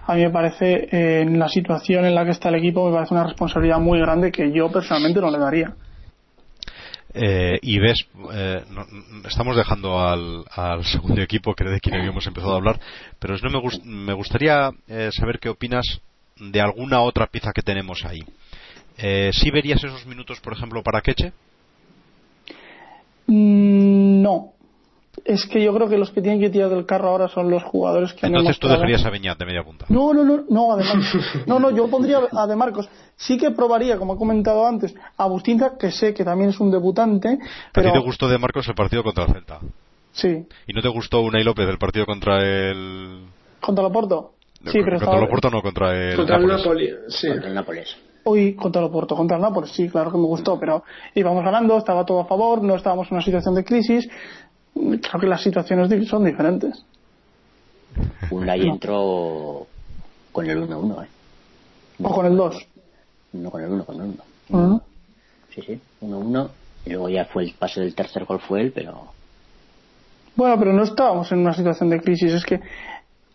a 0.06 0.16
mí 0.16 0.22
me 0.22 0.30
parece, 0.30 0.90
eh, 0.92 1.22
en 1.22 1.40
la 1.40 1.48
situación 1.48 2.06
en 2.06 2.16
la 2.16 2.26
que 2.26 2.32
está 2.32 2.50
el 2.50 2.56
equipo, 2.56 2.86
me 2.86 2.94
parece 2.94 3.14
una 3.14 3.24
responsabilidad 3.24 3.80
muy 3.80 4.00
grande 4.00 4.32
que 4.32 4.52
yo 4.52 4.72
personalmente 4.72 5.22
no 5.22 5.32
le 5.32 5.38
daría. 5.38 5.74
Eh, 7.14 7.60
y 7.62 7.80
ves, 7.80 8.06
eh, 8.34 8.64
estamos 9.28 9.56
dejando 9.56 10.00
al, 10.00 10.46
segundo 10.84 11.22
equipo, 11.22 11.54
que 11.54 11.66
de 11.66 11.80
quien 11.80 11.96
habíamos 11.96 12.26
empezado 12.26 12.54
a 12.54 12.58
hablar, 12.58 12.80
pero 13.20 13.36
no 13.38 13.62
me, 13.62 13.70
me 13.84 14.14
gustaría 14.14 14.72
eh, 14.88 15.10
saber 15.12 15.40
qué 15.40 15.50
opinas 15.50 16.02
de 16.38 16.62
alguna 16.62 17.02
otra 17.02 17.28
pieza 17.28 17.52
que 17.54 17.62
tenemos 17.62 18.06
ahí. 18.06 18.24
¿Sí 19.32 19.50
verías 19.50 19.84
esos 19.84 20.06
minutos, 20.06 20.40
por 20.42 20.54
ejemplo, 20.54 20.84
para 20.84 21.02
Queche? 21.02 21.34
Mm, 23.26 24.22
no, 24.22 24.54
es 25.26 25.46
que 25.46 25.64
yo 25.64 25.74
creo 25.74 25.90
que 25.90 25.98
los 25.98 26.12
que 26.12 26.22
tienen 26.22 26.40
que 26.40 26.50
tirar 26.50 26.70
del 26.70 26.86
carro 26.86 27.10
ahora 27.10 27.28
son 27.28 27.50
los 27.50 27.64
jugadores 27.64 28.14
que 28.14 28.28
Entonces 28.28 28.60
tú 28.60 28.68
dejarías 28.68 29.06
a 29.06 29.10
Beñat 29.10 29.38
de 29.38 29.46
media 29.46 29.64
punta. 29.64 29.86
No, 29.90 30.14
no, 30.14 30.24
no, 30.24 30.44
no, 30.50 30.74
además, 30.74 31.16
no, 31.48 31.60
no, 31.60 31.70
yo 31.72 31.88
pondría 31.90 32.22
a 32.32 32.48
De 32.48 32.56
Marcos. 32.56 32.88
Sí 33.16 33.38
que 33.38 33.52
probaría, 33.52 33.98
como 33.98 34.16
he 34.16 34.18
comentado 34.18 34.66
antes, 34.66 34.96
a 35.18 35.28
Bustinza, 35.28 35.78
que 35.78 35.92
sé 35.92 36.14
que 36.14 36.24
también 36.24 36.50
es 36.50 36.60
un 36.60 36.72
debutante. 36.72 37.38
Pero... 37.74 37.90
¿A 37.90 37.92
ti 37.92 38.00
te 38.00 38.04
gustó 38.04 38.28
De 38.28 38.38
Marcos 38.38 38.68
el 38.68 38.76
partido 38.76 39.04
contra 39.04 39.26
el 39.26 39.34
Celta? 39.34 39.60
Sí. 40.14 40.46
¿Y 40.68 40.74
no 40.74 40.82
te 40.82 40.90
gustó 40.90 41.22
Unai 41.22 41.44
López 41.44 41.68
el 41.68 41.78
partido 41.78 42.06
contra 42.06 42.40
el. 42.40 43.26
¿Contra 43.60 43.86
el 43.86 43.92
Oporto? 43.92 44.34
Sí, 44.66 44.80
pero 44.84 45.00
contra 45.00 45.18
el 45.18 45.24
Oporto 45.26 45.50
no, 45.50 45.62
contra 45.62 45.96
el. 45.96 46.16
Contra 46.16 46.38
el 46.38 46.48
Napoli, 46.48 46.90
sí. 47.08 47.28
Contra 47.28 47.48
el 47.48 47.56
Nápoles. 47.56 47.98
Hoy 48.24 48.54
contra 48.54 48.82
el 48.82 48.88
Oporto, 48.88 49.16
contra 49.16 49.38
el 49.38 49.42
Nápoles, 49.42 49.72
sí, 49.72 49.90
claro 49.90 50.12
que 50.12 50.18
me 50.18 50.26
gustó, 50.26 50.60
pero 50.60 50.84
íbamos 51.16 51.44
ganando, 51.44 51.78
estaba 51.78 52.06
todo 52.06 52.20
a 52.20 52.26
favor, 52.26 52.62
no 52.62 52.76
estábamos 52.76 53.08
en 53.08 53.16
una 53.16 53.24
situación 53.24 53.56
de 53.56 53.64
crisis. 53.64 54.08
Creo 54.74 55.22
que 55.22 55.28
las 55.28 55.42
situaciones 55.42 56.08
son 56.08 56.26
diferentes. 56.26 56.84
Unai 58.30 58.68
entró 58.68 59.68
con 60.32 60.50
el 60.50 60.68
1-1, 60.68 61.04
¿eh? 61.04 61.10
¿O 62.02 62.14
con 62.14 62.26
el 62.26 62.38
2? 62.38 62.68
No, 63.34 63.52
con 63.52 63.62
el 63.62 63.70
1, 63.70 63.86
con 63.86 63.96
el 63.96 64.16
1. 64.50 64.82
Sí, 65.54 65.62
sí, 65.62 65.80
1-1. 66.02 66.50
Y 66.86 66.90
luego 66.92 67.10
ya 67.10 67.26
fue 67.26 67.44
el 67.44 67.54
pase 67.54 67.82
del 67.82 67.94
tercer 67.94 68.26
gol 68.26 68.40
fue 68.40 68.62
él, 68.62 68.72
pero... 68.74 69.08
Bueno, 70.36 70.58
pero 70.58 70.74
no 70.74 70.84
estábamos 70.84 71.32
en 71.32 71.40
una 71.40 71.54
situación 71.54 71.90
de 71.90 72.00
crisis. 72.00 72.32
Es 72.32 72.46
que 72.46 72.62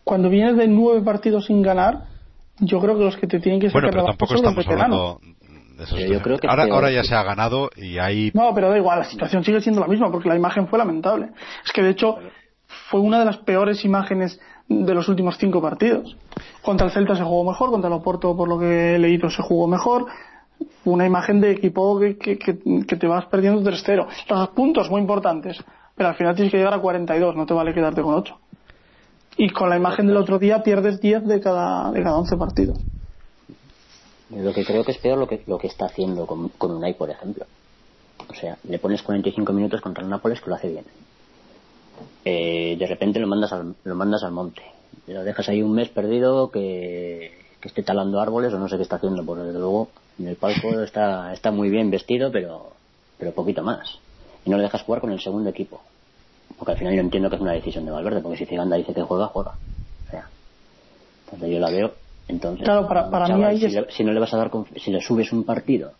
cuando 0.03 0.29
vienes 0.29 0.57
de 0.57 0.67
nueve 0.67 1.01
partidos 1.01 1.45
sin 1.45 1.61
ganar, 1.61 2.05
yo 2.59 2.79
creo 2.79 2.97
que 2.97 3.03
los 3.03 3.17
que 3.17 3.27
te 3.27 3.39
tienen 3.39 3.61
que 3.61 3.69
sacar 3.69 3.83
bueno, 3.83 3.91
pero 3.91 4.05
tampoco 4.05 4.35
estamos 4.35 4.67
hablando 4.67 5.21
de 5.77 6.09
yo 6.09 6.21
creo 6.21 6.39
que 6.39 6.47
ahora, 6.47 6.65
ahora 6.71 6.91
ya 6.91 7.03
se 7.03 7.13
ha 7.13 7.23
ganado 7.23 7.69
y 7.75 7.99
hay... 7.99 8.31
No, 8.33 8.53
pero 8.53 8.69
da 8.69 8.77
igual, 8.77 8.99
la 8.99 9.05
situación 9.05 9.43
sigue 9.43 9.61
siendo 9.61 9.79
la 9.79 9.87
misma 9.87 10.11
porque 10.11 10.27
la 10.27 10.35
imagen 10.35 10.67
fue 10.67 10.79
lamentable. 10.79 11.29
Es 11.63 11.71
que 11.71 11.83
de 11.83 11.91
hecho 11.91 12.17
fue 12.89 12.99
una 12.99 13.19
de 13.19 13.25
las 13.25 13.37
peores 13.37 13.85
imágenes 13.85 14.39
de 14.67 14.93
los 14.93 15.07
últimos 15.07 15.37
cinco 15.37 15.61
partidos. 15.61 16.17
Contra 16.61 16.87
el 16.87 16.93
Celta 16.93 17.15
se 17.15 17.23
jugó 17.23 17.49
mejor, 17.49 17.69
contra 17.69 17.87
el 17.87 17.93
Oporto, 17.93 18.35
por 18.35 18.49
lo 18.49 18.59
que 18.59 18.95
he 18.95 18.99
leído, 18.99 19.29
se 19.29 19.41
jugó 19.41 19.67
mejor. 19.67 20.07
Una 20.85 21.05
imagen 21.05 21.39
de 21.39 21.51
equipo 21.51 21.99
que, 21.99 22.17
que, 22.17 22.37
que, 22.37 22.95
te 22.95 23.07
vas 23.07 23.25
perdiendo 23.25 23.61
3-0. 23.61 24.07
Los 24.29 24.49
puntos 24.49 24.89
muy 24.89 25.01
importantes, 25.01 25.63
pero 25.95 26.09
al 26.09 26.15
final 26.15 26.35
tienes 26.35 26.51
que 26.51 26.57
llegar 26.57 26.73
a 26.73 26.79
42, 26.79 27.35
no 27.35 27.45
te 27.45 27.53
vale 27.53 27.73
quedarte 27.73 28.01
con 28.01 28.15
8. 28.15 28.39
Y 29.37 29.49
con 29.49 29.69
la 29.69 29.77
imagen 29.77 30.07
del 30.07 30.17
otro 30.17 30.39
día 30.39 30.63
pierdes 30.63 30.99
10 30.99 31.25
de 31.27 31.39
cada, 31.39 31.91
de 31.91 32.01
cada 32.01 32.17
11 32.17 32.37
partidos. 32.37 32.79
Lo 34.29 34.53
que 34.53 34.65
creo 34.65 34.83
que 34.83 34.91
es 34.91 34.97
peor 34.97 35.17
lo 35.17 35.27
que, 35.27 35.41
lo 35.47 35.57
que 35.57 35.67
está 35.67 35.85
haciendo 35.85 36.25
con, 36.25 36.49
con 36.49 36.71
Unai, 36.71 36.93
por 36.95 37.09
ejemplo. 37.09 37.45
O 38.29 38.33
sea, 38.33 38.57
le 38.67 38.79
pones 38.79 39.01
45 39.01 39.53
minutos 39.53 39.81
contra 39.81 40.03
el 40.03 40.09
Nápoles 40.09 40.41
que 40.41 40.49
lo 40.49 40.55
hace 40.55 40.69
bien. 40.69 40.85
Eh, 42.25 42.75
de 42.77 42.87
repente 42.87 43.19
lo 43.19 43.27
mandas 43.27 43.53
al, 43.53 43.75
lo 43.83 43.95
mandas 43.95 44.23
al 44.23 44.31
monte. 44.31 44.61
Lo 45.07 45.23
dejas 45.23 45.47
ahí 45.47 45.61
un 45.61 45.73
mes 45.73 45.89
perdido 45.89 46.51
que, 46.51 47.45
que 47.61 47.67
esté 47.69 47.83
talando 47.83 48.19
árboles 48.19 48.53
o 48.53 48.59
no 48.59 48.67
sé 48.67 48.75
qué 48.75 48.83
está 48.83 48.97
haciendo, 48.97 49.23
porque 49.25 49.43
desde 49.43 49.59
luego 49.59 49.89
en 50.19 50.27
el 50.27 50.35
palco 50.35 50.81
está, 50.81 51.31
está 51.31 51.51
muy 51.51 51.69
bien 51.69 51.89
vestido, 51.89 52.31
pero, 52.31 52.71
pero 53.17 53.31
poquito 53.31 53.63
más. 53.63 53.99
Y 54.45 54.49
no 54.49 54.57
le 54.57 54.63
dejas 54.63 54.81
jugar 54.83 55.01
con 55.01 55.11
el 55.11 55.21
segundo 55.21 55.49
equipo. 55.49 55.81
Porque 56.57 56.71
al 56.73 56.77
final 56.77 56.95
yo 56.95 57.01
entiendo 57.01 57.29
que 57.29 57.35
es 57.35 57.41
una 57.41 57.53
decisión 57.53 57.85
de 57.85 57.91
Valverde, 57.91 58.21
porque 58.21 58.37
si 58.37 58.45
Ciganda 58.45 58.75
dice 58.75 58.93
que 58.93 59.03
juega, 59.03 59.27
juega. 59.27 59.51
O 60.07 60.11
sea, 60.11 60.27
entonces 61.25 61.49
yo 61.49 61.59
la 61.59 61.69
veo. 61.69 61.93
Entonces, 62.27 62.65
claro, 62.65 62.87
para, 62.87 63.09
para 63.09 63.27
mí 63.35 63.59
si, 63.59 63.69
si, 63.89 64.03
no 64.03 64.11
le 64.11 64.19
vas 64.19 64.33
a 64.33 64.37
dar, 64.37 64.51
si 64.75 64.91
le 64.91 65.01
subes 65.01 65.31
un 65.31 65.43
partido 65.43 65.93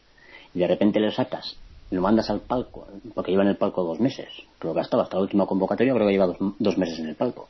y 0.53 0.59
de 0.59 0.67
repente 0.67 0.99
le 0.99 1.11
sacas 1.11 1.57
lo 1.89 2.01
mandas 2.01 2.29
al 2.29 2.41
palco, 2.41 2.87
porque 3.13 3.31
lleva 3.31 3.43
en 3.43 3.49
el 3.49 3.57
palco 3.57 3.83
dos 3.83 3.99
meses, 3.99 4.27
creo 4.59 4.73
que 4.73 4.81
estado 4.81 5.03
hasta 5.03 5.15
la 5.15 5.23
última 5.23 5.45
convocatoria, 5.45 5.93
creo 5.93 6.05
que 6.05 6.11
lleva 6.11 6.35
dos, 6.59 6.77
meses 6.77 6.99
en 6.99 7.07
el 7.07 7.15
palco. 7.15 7.47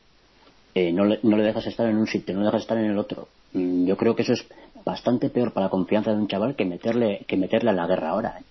Eh, 0.74 0.92
no, 0.92 1.04
le, 1.04 1.18
no 1.24 1.36
le 1.36 1.42
dejas 1.42 1.66
estar 1.66 1.88
en 1.88 1.96
un 1.96 2.06
sitio, 2.06 2.34
no 2.34 2.40
le 2.40 2.46
dejas 2.46 2.62
estar 2.62 2.78
en 2.78 2.84
el 2.84 2.98
otro. 2.98 3.28
Mm, 3.52 3.86
yo 3.86 3.96
creo 3.96 4.14
que 4.14 4.22
eso 4.22 4.34
es 4.34 4.46
bastante 4.84 5.28
peor 5.28 5.52
para 5.52 5.66
la 5.66 5.70
confianza 5.70 6.12
de 6.12 6.18
un 6.18 6.28
chaval 6.28 6.54
que 6.54 6.64
meterle, 6.64 7.24
que 7.26 7.36
meterle 7.36 7.70
a 7.70 7.72
la 7.72 7.86
guerra 7.86 8.10
ahora. 8.10 8.38
¿eh? 8.38 8.44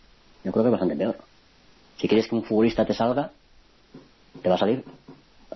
Yo 0.43 0.51
creo 0.51 0.63
que 0.63 0.69
es 0.69 0.71
bastante 0.71 0.95
peor. 0.97 1.15
Si 1.97 2.07
quieres 2.07 2.27
que 2.27 2.35
un 2.35 2.43
futbolista 2.43 2.85
te 2.85 2.93
salga, 2.93 3.31
te 4.41 4.49
va 4.49 4.55
a 4.55 4.59
salir 4.59 4.83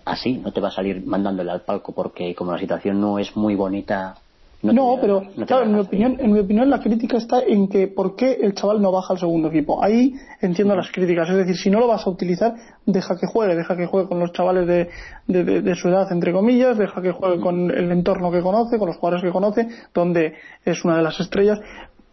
así, 0.05 0.37
no 0.37 0.51
te 0.53 0.61
va 0.61 0.69
a 0.69 0.71
salir 0.71 1.05
mandándole 1.05 1.51
al 1.51 1.61
palco 1.61 1.91
porque 1.91 2.33
como 2.33 2.53
la 2.53 2.59
situación 2.59 3.01
no 3.01 3.19
es 3.19 3.35
muy 3.35 3.55
bonita 3.55 4.15
no, 4.63 4.97
pero 5.01 5.23
claro, 5.47 5.63
en 5.63 5.73
mi, 5.73 5.79
opinión, 5.79 6.17
en 6.19 6.31
mi 6.31 6.39
opinión 6.39 6.69
la 6.69 6.79
crítica 6.79 7.17
está 7.17 7.41
en 7.41 7.67
que 7.67 7.87
por 7.87 8.15
qué 8.15 8.37
el 8.41 8.53
chaval 8.53 8.81
no 8.81 8.91
baja 8.91 9.13
al 9.13 9.19
segundo 9.19 9.49
equipo. 9.49 9.83
Ahí 9.83 10.13
entiendo 10.39 10.75
las 10.75 10.91
críticas. 10.91 11.29
Es 11.29 11.37
decir, 11.37 11.55
si 11.55 11.69
no 11.69 11.79
lo 11.79 11.87
vas 11.87 12.05
a 12.05 12.09
utilizar, 12.09 12.53
deja 12.85 13.17
que 13.17 13.25
juegue, 13.25 13.55
deja 13.55 13.75
que 13.75 13.87
juegue 13.87 14.07
con 14.07 14.19
los 14.19 14.31
chavales 14.33 14.67
de, 14.67 14.89
de, 15.27 15.75
su 15.75 15.89
edad, 15.89 16.11
entre 16.11 16.31
comillas, 16.31 16.77
deja 16.77 17.01
que 17.01 17.11
juegue 17.11 17.39
con 17.39 17.71
el 17.71 17.91
entorno 17.91 18.31
que 18.31 18.41
conoce, 18.41 18.77
con 18.77 18.87
los 18.87 18.97
jugadores 18.97 19.23
que 19.23 19.31
conoce, 19.31 19.67
donde 19.93 20.35
es 20.63 20.85
una 20.85 20.97
de 20.97 21.03
las 21.03 21.19
estrellas. 21.19 21.59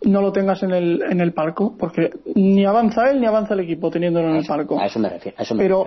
No 0.02 0.22
lo 0.22 0.32
tengas 0.32 0.62
en 0.62 0.70
el, 0.70 1.02
en 1.02 1.20
el 1.20 1.32
palco, 1.32 1.74
porque 1.76 2.10
ni 2.34 2.64
avanza 2.64 3.10
él 3.10 3.20
ni 3.20 3.26
avanza 3.26 3.54
el 3.54 3.60
equipo 3.60 3.90
teniéndolo 3.90 4.30
en 4.30 4.36
el 4.36 4.46
palco. 4.46 4.80
A 4.80 4.86
eso 4.86 4.98
me 5.00 5.10
refiero. 5.10 5.36
pero, 5.56 5.86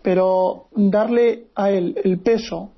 pero 0.00 0.66
darle 0.74 1.48
a 1.54 1.70
él 1.70 1.96
el 2.02 2.20
peso 2.20 2.70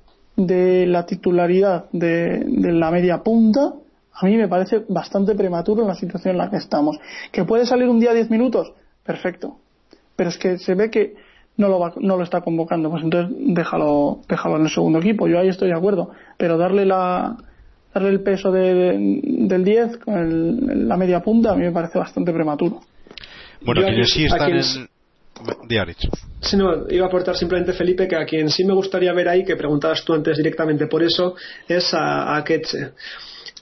de 0.47 0.85
la 0.85 1.05
titularidad 1.05 1.85
de, 1.91 2.45
la 2.47 2.91
media 2.91 3.23
punta, 3.23 3.73
a 4.13 4.25
mí 4.25 4.37
me 4.37 4.47
parece 4.47 4.83
bastante 4.89 5.35
prematuro 5.35 5.81
en 5.81 5.87
la 5.87 5.95
situación 5.95 6.33
en 6.33 6.37
la 6.39 6.49
que 6.49 6.57
estamos. 6.57 6.97
¿Que 7.31 7.43
puede 7.43 7.65
salir 7.65 7.87
un 7.87 7.99
día 7.99 8.13
10 8.13 8.29
minutos? 8.29 8.73
Perfecto. 9.03 9.57
Pero 10.15 10.29
es 10.29 10.37
que 10.37 10.57
se 10.57 10.75
ve 10.75 10.89
que 10.89 11.15
no 11.57 11.67
lo, 11.67 11.93
no 11.99 12.17
lo 12.17 12.23
está 12.23 12.41
convocando, 12.41 12.89
pues 12.89 13.03
entonces 13.03 13.35
déjalo, 13.39 14.19
déjalo 14.27 14.57
en 14.57 14.63
el 14.63 14.69
segundo 14.69 14.99
equipo. 14.99 15.27
Yo 15.27 15.39
ahí 15.39 15.49
estoy 15.49 15.69
de 15.69 15.77
acuerdo. 15.77 16.11
Pero 16.37 16.57
darle 16.57 16.85
la, 16.85 17.37
darle 17.93 18.09
el 18.09 18.21
peso 18.21 18.51
del 18.51 19.63
10 19.63 19.97
con 19.97 20.87
la 20.87 20.97
media 20.97 21.21
punta 21.21 21.51
a 21.51 21.55
mí 21.55 21.63
me 21.63 21.71
parece 21.71 21.99
bastante 21.99 22.31
prematuro. 22.31 22.81
Bueno, 23.63 23.81
que 23.85 24.05
sí 24.05 24.25
están 24.25 24.51
en 24.51 24.87
Sí, 26.41 26.57
no, 26.57 26.87
iba 26.89 27.05
a 27.05 27.07
aportar 27.07 27.37
simplemente 27.37 27.73
Felipe 27.73 28.07
que 28.07 28.15
a 28.15 28.25
quien 28.25 28.49
sí 28.49 28.63
me 28.63 28.73
gustaría 28.73 29.13
ver 29.13 29.29
ahí, 29.29 29.43
que 29.43 29.55
preguntabas 29.55 30.03
tú 30.03 30.13
antes 30.13 30.37
directamente 30.37 30.87
por 30.87 31.03
eso, 31.03 31.35
es 31.67 31.93
a, 31.93 32.35
a 32.35 32.43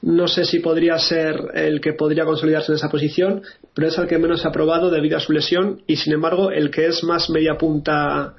No 0.01 0.27
sé 0.27 0.45
si 0.45 0.59
podría 0.59 0.97
ser 0.97 1.35
el 1.53 1.81
que 1.81 1.93
podría 1.93 2.25
consolidarse 2.25 2.71
en 2.71 2.77
esa 2.77 2.89
posición, 2.89 3.43
pero 3.73 3.87
es 3.87 3.97
el 3.97 4.07
que 4.07 4.17
menos 4.17 4.45
ha 4.45 4.51
probado 4.51 4.89
debido 4.89 5.17
a 5.17 5.19
su 5.19 5.33
lesión 5.33 5.81
y 5.87 5.97
sin 5.97 6.13
embargo 6.13 6.51
el 6.51 6.71
que 6.71 6.87
es 6.87 7.03
más 7.03 7.29
media 7.29 7.57
punta 7.57 8.33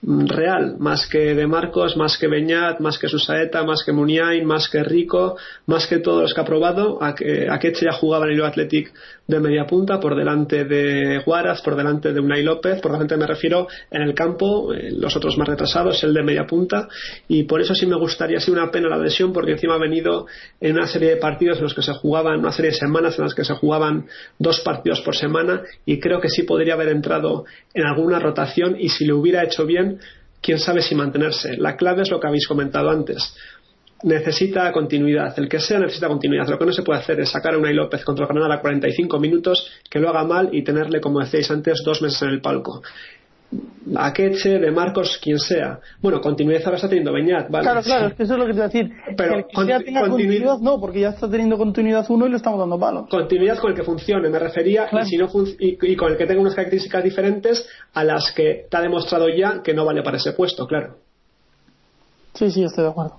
real, 0.00 0.76
más 0.78 1.08
que 1.08 1.34
de 1.34 1.46
Marcos, 1.46 1.96
más 1.96 2.16
que 2.18 2.28
Beñat, 2.28 2.78
más 2.78 2.98
que 2.98 3.08
Susaeta, 3.08 3.64
más 3.64 3.82
que 3.84 3.92
Muniain, 3.92 4.44
más 4.44 4.68
que 4.68 4.84
Rico, 4.84 5.36
más 5.66 5.86
que 5.88 5.98
todos 5.98 6.22
los 6.22 6.34
que 6.34 6.40
ha 6.40 6.44
probado, 6.44 7.02
a 7.02 7.14
que, 7.14 7.48
a 7.50 7.58
que 7.58 7.72
ya 7.72 7.92
jugaba 7.92 8.26
en 8.26 8.32
el 8.32 8.44
Athletic 8.44 8.92
de 9.26 9.40
media 9.40 9.66
punta, 9.66 9.98
por 9.98 10.16
delante 10.16 10.64
de 10.64 11.18
Guaras, 11.24 11.60
por 11.62 11.76
delante 11.76 12.12
de 12.12 12.20
Unai 12.20 12.42
López, 12.42 12.80
por 12.80 12.92
delante 12.92 13.16
me 13.16 13.26
refiero 13.26 13.66
en 13.90 14.02
el 14.02 14.14
campo, 14.14 14.72
eh, 14.72 14.90
los 14.92 15.14
otros 15.16 15.36
más 15.36 15.48
retrasados, 15.48 16.02
el 16.04 16.14
de 16.14 16.22
media 16.22 16.46
punta, 16.46 16.88
y 17.26 17.42
por 17.42 17.60
eso 17.60 17.74
sí 17.74 17.86
me 17.86 17.96
gustaría, 17.96 18.40
sí 18.40 18.50
una 18.50 18.70
pena 18.70 18.88
la 18.88 18.98
lesión, 18.98 19.32
porque 19.32 19.52
encima 19.52 19.74
ha 19.74 19.78
venido 19.78 20.26
en 20.60 20.76
una 20.76 20.86
serie 20.86 21.10
de 21.10 21.16
partidos 21.16 21.58
en 21.58 21.64
los 21.64 21.74
que 21.74 21.82
se 21.82 21.92
jugaban, 21.92 22.38
una 22.38 22.52
serie 22.52 22.70
de 22.70 22.76
semanas 22.76 23.18
en 23.18 23.24
las 23.24 23.34
que 23.34 23.44
se 23.44 23.54
jugaban 23.54 24.06
dos 24.38 24.60
partidos 24.60 25.00
por 25.00 25.16
semana, 25.16 25.62
y 25.84 25.98
creo 25.98 26.20
que 26.20 26.28
sí 26.28 26.44
podría 26.44 26.74
haber 26.74 26.88
entrado 26.88 27.44
en 27.74 27.84
alguna 27.84 28.20
rotación, 28.20 28.76
y 28.78 28.88
si 28.88 29.04
lo 29.04 29.18
hubiera 29.18 29.44
hecho 29.44 29.66
bien, 29.66 29.87
quién 30.40 30.58
sabe 30.58 30.82
si 30.82 30.94
mantenerse. 30.94 31.56
La 31.56 31.76
clave 31.76 32.02
es 32.02 32.10
lo 32.10 32.20
que 32.20 32.26
habéis 32.26 32.46
comentado 32.46 32.90
antes. 32.90 33.34
Necesita 34.02 34.70
continuidad. 34.72 35.36
El 35.38 35.48
que 35.48 35.58
sea 35.58 35.80
necesita 35.80 36.06
continuidad. 36.06 36.46
Lo 36.48 36.58
que 36.58 36.66
no 36.66 36.72
se 36.72 36.82
puede 36.82 37.00
hacer 37.00 37.18
es 37.20 37.30
sacar 37.30 37.54
a 37.54 37.58
Unai 37.58 37.74
López 37.74 38.04
contra 38.04 38.26
el 38.26 38.28
Granada 38.32 38.54
a 38.54 38.60
45 38.60 39.18
minutos, 39.18 39.68
que 39.90 39.98
lo 39.98 40.08
haga 40.08 40.24
mal 40.24 40.50
y 40.52 40.62
tenerle, 40.62 41.00
como 41.00 41.20
decíais 41.20 41.50
antes, 41.50 41.82
dos 41.84 42.00
meses 42.00 42.22
en 42.22 42.28
el 42.28 42.40
palco. 42.40 42.82
A 43.96 44.12
Queche, 44.12 44.58
de 44.58 44.70
Marcos, 44.70 45.18
quien 45.22 45.38
sea. 45.38 45.80
Bueno, 46.02 46.20
continuidad 46.20 46.62
ahora 46.66 46.76
está 46.76 46.88
teniendo 46.88 47.12
Beñat, 47.12 47.48
¿vale? 47.48 47.64
Claro, 47.64 47.82
claro, 47.82 48.06
es 48.08 48.14
que 48.14 48.24
eso 48.24 48.34
es 48.34 48.38
lo 48.38 48.44
que 48.44 48.52
te 48.52 48.58
voy 48.58 48.64
a 48.64 48.68
decir. 48.68 48.90
Pero 49.16 49.36
el 49.36 49.46
que 49.46 49.64
sea 49.64 49.80
tenga 49.80 50.00
continuidad, 50.02 50.58
no, 50.58 50.78
porque 50.78 51.00
ya 51.00 51.08
está 51.10 51.30
teniendo 51.30 51.56
continuidad 51.56 52.04
uno 52.10 52.26
y 52.26 52.30
le 52.30 52.36
estamos 52.36 52.58
dando 52.58 52.78
palos. 52.78 53.08
Continuidad 53.08 53.58
con 53.58 53.70
el 53.70 53.76
que 53.76 53.84
funcione, 53.84 54.28
me 54.28 54.38
refería, 54.38 54.88
y, 54.92 55.04
si 55.06 55.16
no 55.16 55.30
y, 55.58 55.96
con 55.96 56.12
el 56.12 56.18
que 56.18 56.26
tenga 56.26 56.40
unas 56.42 56.54
características 56.54 57.02
diferentes 57.02 57.66
a 57.94 58.04
las 58.04 58.32
que 58.32 58.66
te 58.70 58.76
ha 58.76 58.82
demostrado 58.82 59.28
ya 59.30 59.62
que 59.62 59.72
no 59.72 59.86
vale 59.86 60.02
para 60.02 60.18
ese 60.18 60.32
puesto, 60.32 60.66
claro. 60.66 60.96
Sí, 62.34 62.50
sí, 62.50 62.62
estoy 62.62 62.84
de 62.84 62.90
acuerdo. 62.90 63.18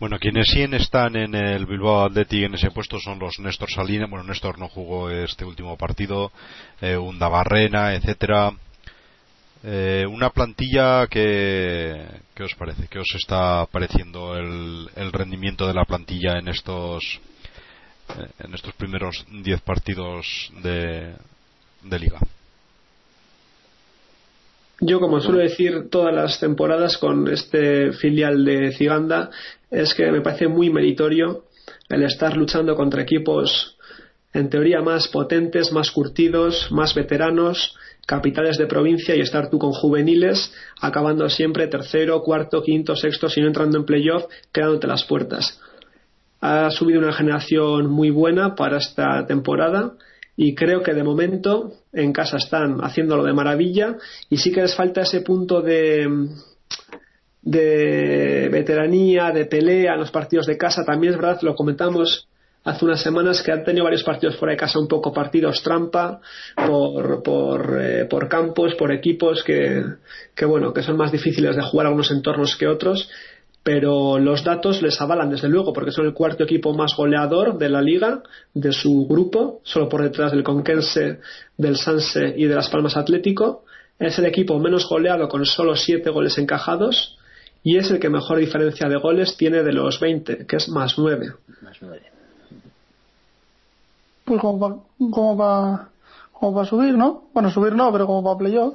Bueno, 0.00 0.18
quienes 0.18 0.48
sí 0.48 0.62
están 0.62 1.14
en 1.14 1.36
el 1.36 1.66
Bilbao 1.66 2.06
Athletic 2.06 2.44
en 2.44 2.54
ese 2.54 2.72
puesto 2.72 2.98
son 2.98 3.20
los 3.20 3.38
Néstor 3.38 3.70
Salinas. 3.70 4.10
Bueno, 4.10 4.24
Néstor 4.24 4.58
no 4.58 4.68
jugó 4.68 5.08
este 5.08 5.44
último 5.44 5.76
partido, 5.76 6.32
eh, 6.80 6.96
Unda 6.96 7.28
Barrena, 7.28 7.94
etcétera. 7.94 8.52
Eh, 9.66 10.04
una 10.06 10.28
plantilla 10.28 11.06
que, 11.06 12.04
¿qué 12.34 12.42
os 12.42 12.54
parece? 12.54 12.86
¿Qué 12.86 12.98
os 12.98 13.14
está 13.14 13.64
pareciendo 13.64 14.36
el, 14.36 15.10
rendimiento 15.10 15.66
de 15.66 15.72
la 15.72 15.86
plantilla 15.86 16.38
en 16.38 16.48
estos 16.48 17.02
eh, 18.10 18.26
en 18.40 18.52
estos 18.52 18.74
primeros 18.74 19.24
10 19.30 19.62
partidos 19.62 20.52
de, 20.62 21.14
de 21.82 21.98
liga? 21.98 22.18
Yo, 24.80 25.00
como 25.00 25.18
suelo 25.20 25.38
decir 25.38 25.88
todas 25.88 26.14
las 26.14 26.38
temporadas 26.38 26.98
con 26.98 27.26
este 27.28 27.92
filial 27.92 28.44
de 28.44 28.72
Ciganda, 28.72 29.30
es 29.70 29.94
que 29.94 30.12
me 30.12 30.20
parece 30.20 30.46
muy 30.46 30.68
meritorio 30.68 31.44
el 31.88 32.02
estar 32.02 32.36
luchando 32.36 32.76
contra 32.76 33.00
equipos 33.00 33.78
en 34.34 34.50
teoría 34.50 34.82
más 34.82 35.08
potentes, 35.08 35.72
más 35.72 35.90
curtidos, 35.90 36.70
más 36.70 36.94
veteranos 36.94 37.78
capitales 38.06 38.58
de 38.58 38.66
provincia 38.66 39.14
y 39.14 39.20
estar 39.20 39.50
tú 39.50 39.58
con 39.58 39.72
juveniles, 39.72 40.52
acabando 40.80 41.28
siempre 41.28 41.66
tercero, 41.68 42.22
cuarto, 42.22 42.62
quinto, 42.62 42.96
sexto, 42.96 43.28
si 43.28 43.40
no 43.40 43.46
entrando 43.46 43.78
en 43.78 43.84
playoff, 43.84 44.24
quedándote 44.52 44.86
las 44.86 45.04
puertas. 45.04 45.60
Ha 46.40 46.70
subido 46.70 46.98
una 46.98 47.12
generación 47.12 47.90
muy 47.90 48.10
buena 48.10 48.54
para 48.54 48.78
esta 48.78 49.26
temporada 49.26 49.92
y 50.36 50.54
creo 50.54 50.82
que 50.82 50.92
de 50.92 51.02
momento 51.02 51.72
en 51.92 52.12
casa 52.12 52.36
están 52.36 52.80
haciéndolo 52.80 53.24
de 53.24 53.32
maravilla 53.32 53.96
y 54.28 54.36
sí 54.36 54.52
que 54.52 54.62
les 54.62 54.74
falta 54.74 55.02
ese 55.02 55.20
punto 55.20 55.62
de 55.62 56.06
de 57.44 58.48
veteranía, 58.50 59.30
de 59.30 59.44
pelea 59.44 59.94
en 59.94 60.00
los 60.00 60.10
partidos 60.10 60.46
de 60.46 60.56
casa. 60.56 60.84
También 60.84 61.12
es 61.12 61.20
verdad, 61.20 61.40
lo 61.42 61.54
comentamos 61.54 62.26
hace 62.64 62.84
unas 62.84 63.02
semanas 63.02 63.42
que 63.42 63.52
han 63.52 63.62
tenido 63.62 63.84
varios 63.84 64.02
partidos 64.02 64.36
fuera 64.36 64.52
de 64.52 64.58
casa 64.58 64.78
un 64.78 64.88
poco 64.88 65.12
partidos 65.12 65.62
trampa 65.62 66.20
por, 66.56 67.22
por, 67.22 67.78
eh, 67.80 68.08
campos, 68.28 68.74
por 68.74 68.90
equipos 68.90 69.44
que, 69.44 69.84
que, 70.34 70.44
bueno, 70.44 70.72
que 70.72 70.82
son 70.82 70.96
más 70.96 71.12
difíciles 71.12 71.56
de 71.56 71.62
jugar 71.62 71.86
a 71.86 71.90
unos 71.90 72.10
entornos 72.10 72.56
que 72.56 72.66
otros 72.66 73.08
pero 73.64 74.18
los 74.18 74.44
datos 74.44 74.82
les 74.82 75.00
avalan 75.00 75.30
desde 75.30 75.48
luego 75.48 75.72
porque 75.72 75.90
son 75.90 76.04
el 76.04 76.12
cuarto 76.12 76.44
equipo 76.44 76.74
más 76.74 76.94
goleador 76.94 77.56
de 77.56 77.70
la 77.70 77.80
liga 77.80 78.22
de 78.52 78.72
su 78.72 79.06
grupo 79.06 79.62
solo 79.64 79.88
por 79.88 80.02
detrás 80.02 80.32
del 80.32 80.44
Conquense 80.44 81.20
del 81.56 81.76
Sanse 81.76 82.34
y 82.36 82.44
de 82.44 82.54
Las 82.54 82.68
Palmas 82.68 82.96
Atlético. 82.96 83.64
Es 83.98 84.18
el 84.18 84.26
equipo 84.26 84.58
menos 84.58 84.86
goleado 84.86 85.28
con 85.28 85.46
solo 85.46 85.76
siete 85.76 86.10
goles 86.10 86.36
encajados 86.36 87.16
y 87.62 87.78
es 87.78 87.90
el 87.90 87.98
que 87.98 88.10
mejor 88.10 88.38
diferencia 88.38 88.86
de 88.86 88.98
goles 88.98 89.34
tiene 89.38 89.62
de 89.62 89.72
los 89.72 89.98
20 89.98 90.46
que 90.46 90.56
es 90.56 90.68
más 90.68 90.98
9 90.98 91.32
más 91.62 91.78
9 91.80 92.02
pues 94.24 94.40
como 94.40 94.58
para 94.58 94.74
como 95.10 95.36
va, 95.36 95.88
como 96.32 96.64
subir 96.64 96.96
¿no? 96.96 97.24
bueno 97.32 97.50
subir 97.50 97.74
no 97.74 97.92
pero 97.92 98.06
como 98.06 98.22
para 98.22 98.38
playoff 98.38 98.74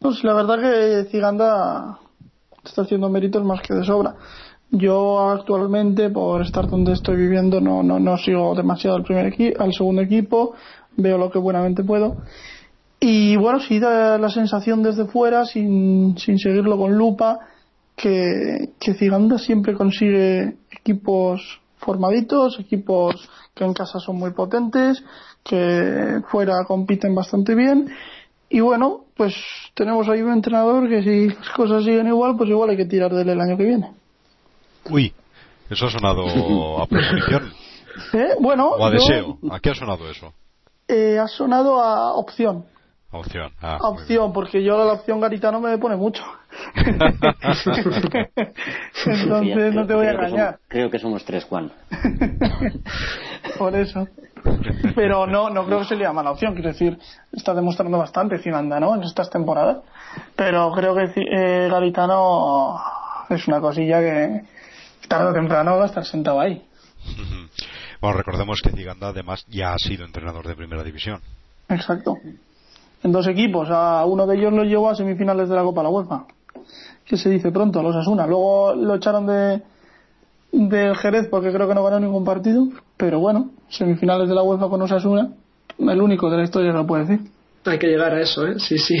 pues 0.00 0.22
la 0.22 0.34
verdad 0.34 0.60
que 0.60 1.10
Ciganda 1.10 1.98
está 2.64 2.82
haciendo 2.82 3.08
méritos 3.08 3.44
más 3.44 3.60
que 3.62 3.74
de 3.74 3.84
sobra. 3.84 4.14
Yo 4.70 5.30
actualmente, 5.30 6.10
por 6.10 6.42
estar 6.42 6.68
donde 6.68 6.92
estoy 6.92 7.16
viviendo, 7.16 7.60
no, 7.60 7.82
no, 7.82 8.00
no 8.00 8.16
sigo 8.18 8.54
demasiado 8.54 8.96
al, 8.96 9.04
primer 9.04 9.26
equipo, 9.26 9.62
al 9.62 9.72
segundo 9.72 10.02
equipo, 10.02 10.54
veo 10.96 11.16
lo 11.16 11.30
que 11.30 11.38
buenamente 11.38 11.84
puedo. 11.84 12.16
Y 12.98 13.36
bueno, 13.36 13.60
sí 13.60 13.78
da 13.78 14.18
la 14.18 14.30
sensación 14.30 14.82
desde 14.82 15.04
fuera, 15.04 15.44
sin, 15.44 16.16
sin 16.18 16.38
seguirlo 16.38 16.76
con 16.76 16.96
lupa, 16.96 17.38
que, 17.94 18.72
que 18.80 18.94
Ciganda 18.94 19.38
siempre 19.38 19.74
consigue 19.74 20.56
equipos 20.70 21.60
formaditos, 21.84 22.58
equipos 22.58 23.28
que 23.54 23.64
en 23.64 23.74
casa 23.74 23.98
son 24.00 24.16
muy 24.16 24.32
potentes, 24.32 25.02
que 25.42 26.20
fuera 26.28 26.64
compiten 26.66 27.14
bastante 27.14 27.54
bien 27.54 27.90
y 28.54 28.60
bueno, 28.60 29.06
pues 29.16 29.34
tenemos 29.74 30.08
ahí 30.08 30.22
un 30.22 30.32
entrenador 30.32 30.88
que 30.88 31.02
si 31.02 31.28
las 31.28 31.48
cosas 31.56 31.82
siguen 31.82 32.06
igual, 32.06 32.36
pues 32.36 32.48
igual 32.50 32.70
hay 32.70 32.76
que 32.76 32.84
tirar 32.84 33.12
de 33.12 33.22
él 33.22 33.30
el 33.30 33.40
año 33.40 33.56
que 33.56 33.64
viene. 33.64 33.92
Uy, 34.90 35.12
eso 35.68 35.86
ha 35.86 35.90
sonado 35.90 36.22
a 36.80 36.86
proposición. 36.86 37.52
¿Eh? 38.12 38.36
Bueno, 38.40 38.68
o 38.68 38.86
a 38.86 38.90
deseo. 38.90 39.38
¿A 39.50 39.58
qué 39.58 39.70
ha 39.70 39.74
sonado 39.74 40.08
eso? 40.08 40.32
Eh, 40.86 41.18
ha 41.18 41.26
sonado 41.26 41.82
a 41.82 42.14
opción. 42.14 42.64
A 43.10 43.18
opción. 43.18 43.50
Ah, 43.60 43.78
a 43.80 43.88
opción, 43.88 44.32
porque 44.32 44.62
yo 44.62 44.76
la 44.76 44.92
opción 44.92 45.20
garitano 45.20 45.60
me 45.60 45.76
pone 45.78 45.96
mucho. 45.96 46.22
Entonces 49.06 49.74
no 49.74 49.86
te 49.86 49.94
voy 49.94 50.06
a 50.06 50.12
engañar. 50.12 50.58
creo 50.68 50.90
que 50.90 50.98
somos 50.98 51.24
tres, 51.24 51.44
Juan. 51.44 51.72
Por 53.58 53.74
eso. 53.76 54.08
Pero 54.94 55.26
no, 55.26 55.50
no 55.50 55.64
creo 55.64 55.80
que 55.80 55.86
sería 55.86 56.12
mala 56.12 56.30
opción. 56.32 56.54
Quiero 56.54 56.70
decir, 56.70 56.98
está 57.32 57.54
demostrando 57.54 57.98
bastante 57.98 58.38
Finanda, 58.38 58.78
¿no? 58.78 58.94
En 58.94 59.02
estas 59.02 59.30
temporadas. 59.30 59.78
Pero 60.36 60.70
creo 60.72 60.94
que 60.94 61.12
eh, 61.16 61.68
Garitano 61.68 62.78
es 63.30 63.48
una 63.48 63.60
cosilla 63.60 64.00
que 64.00 64.44
tarde 65.08 65.30
o 65.30 65.32
temprano 65.32 65.76
va 65.76 65.84
a 65.84 65.86
estar 65.86 66.04
sentado 66.04 66.40
ahí. 66.40 66.62
Bueno, 68.00 68.16
recordemos 68.18 68.60
que 68.62 68.70
Ziganda 68.70 69.08
además 69.08 69.46
ya 69.48 69.72
ha 69.72 69.78
sido 69.78 70.04
entrenador 70.04 70.46
de 70.46 70.54
primera 70.54 70.82
división. 70.82 71.20
Exacto. 71.68 72.16
En 73.02 73.12
dos 73.12 73.26
equipos. 73.26 73.68
A 73.70 74.04
uno 74.04 74.26
de 74.26 74.36
ellos 74.36 74.52
lo 74.52 74.64
llevó 74.64 74.90
a 74.90 74.94
semifinales 74.94 75.48
de 75.48 75.56
la 75.56 75.62
Copa 75.62 75.80
de 75.80 75.84
la 75.84 75.90
UEFA. 75.90 76.26
Que 77.04 77.16
se 77.16 77.28
dice 77.30 77.50
pronto, 77.50 77.82
los 77.82 77.94
Asuna. 77.96 78.26
Luego 78.26 78.74
lo 78.74 78.94
echaron 78.94 79.26
de, 79.26 79.62
del 80.52 80.96
Jerez 80.96 81.28
porque 81.30 81.52
creo 81.52 81.68
que 81.68 81.74
no 81.74 81.84
ganó 81.84 82.00
ningún 82.00 82.24
partido, 82.24 82.68
pero 82.96 83.18
bueno, 83.18 83.50
semifinales 83.68 84.28
de 84.28 84.34
la 84.34 84.42
UEFA 84.42 84.68
con 84.68 84.80
Osasuna, 84.82 85.32
el 85.78 86.00
único 86.00 86.30
de 86.30 86.36
la 86.38 86.44
historia 86.44 86.72
lo 86.72 86.86
puede 86.86 87.04
decir. 87.04 87.30
Hay 87.66 87.78
que 87.78 87.88
llegar 87.88 88.14
a 88.14 88.20
eso, 88.20 88.46
¿eh? 88.46 88.58
Sí, 88.58 88.78
sí. 88.78 88.96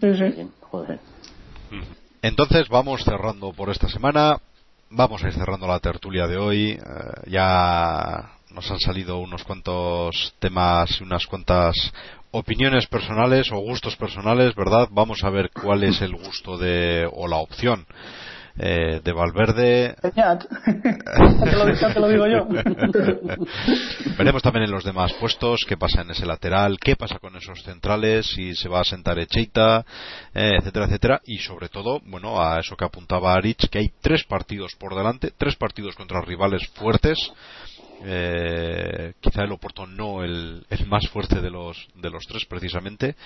sí, 0.00 0.14
sí. 0.16 0.48
Entonces 2.22 2.68
vamos 2.68 3.04
cerrando 3.04 3.52
por 3.52 3.68
esta 3.68 3.88
semana, 3.88 4.38
vamos 4.90 5.22
a 5.22 5.28
ir 5.28 5.34
cerrando 5.34 5.66
la 5.66 5.78
tertulia 5.78 6.26
de 6.26 6.38
hoy, 6.38 6.70
eh, 6.70 6.80
ya 7.26 8.30
nos 8.50 8.70
han 8.70 8.78
salido 8.78 9.18
unos 9.18 9.44
cuantos 9.44 10.34
temas 10.38 11.00
y 11.00 11.04
unas 11.04 11.26
cuantas 11.26 11.74
opiniones 12.34 12.86
personales 12.88 13.50
o 13.52 13.58
gustos 13.58 13.94
personales, 13.96 14.54
¿verdad? 14.56 14.88
Vamos 14.90 15.22
a 15.22 15.30
ver 15.30 15.50
cuál 15.50 15.84
es 15.84 16.02
el 16.02 16.16
gusto 16.16 16.58
de 16.58 17.08
o 17.10 17.28
la 17.28 17.36
opción 17.36 17.86
eh, 18.58 19.00
de 19.04 19.12
Valverde. 19.12 19.94
te 21.94 22.00
lo 22.00 22.08
digo 22.08 22.26
yo. 22.26 22.46
Veremos 24.18 24.42
también 24.42 24.64
en 24.64 24.72
los 24.72 24.82
demás 24.82 25.12
puestos 25.14 25.64
qué 25.64 25.76
pasa 25.76 26.02
en 26.02 26.10
ese 26.10 26.26
lateral, 26.26 26.78
qué 26.80 26.96
pasa 26.96 27.20
con 27.20 27.36
esos 27.36 27.62
centrales, 27.62 28.26
si 28.26 28.56
se 28.56 28.68
va 28.68 28.80
a 28.80 28.84
sentar 28.84 29.16
Echeita, 29.20 29.84
eh, 30.34 30.56
etcétera, 30.58 30.86
etcétera. 30.86 31.20
Y 31.26 31.38
sobre 31.38 31.68
todo, 31.68 32.00
bueno, 32.04 32.42
a 32.42 32.58
eso 32.58 32.76
que 32.76 32.84
apuntaba 32.84 33.34
Arich, 33.34 33.68
que 33.68 33.78
hay 33.78 33.92
tres 34.00 34.24
partidos 34.24 34.74
por 34.74 34.96
delante, 34.96 35.30
tres 35.38 35.54
partidos 35.54 35.94
contra 35.94 36.20
rivales 36.20 36.66
fuertes 36.74 37.32
eh, 38.02 39.14
quizá 39.20 39.44
el 39.44 39.52
Oporto 39.52 39.86
no 39.86 40.24
el, 40.24 40.66
más 40.86 41.08
fuerte 41.08 41.40
de 41.40 41.50
los, 41.50 41.88
de 41.94 42.10
los 42.10 42.24
tres 42.26 42.44
precisamente, 42.44 43.16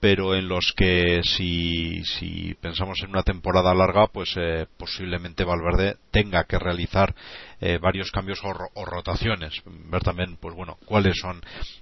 pero 0.00 0.34
en 0.34 0.48
los 0.48 0.72
que 0.76 1.20
si, 1.22 2.02
si 2.04 2.54
pensamos 2.60 2.98
en 3.02 3.10
una 3.10 3.22
temporada 3.22 3.74
larga, 3.74 4.06
pues 4.08 4.34
eh, 4.36 4.66
posiblemente 4.76 5.44
Valverde 5.44 5.96
tenga 6.10 6.44
que 6.44 6.58
realizar 6.58 7.14
eh, 7.60 7.78
varios 7.80 8.10
cambios 8.10 8.40
o, 8.42 8.84
rotaciones. 8.84 9.62
Ver 9.64 10.02
también, 10.02 10.36
pues 10.36 10.54
bueno, 10.54 10.76
cuáles 10.84 11.16
son 11.20 11.40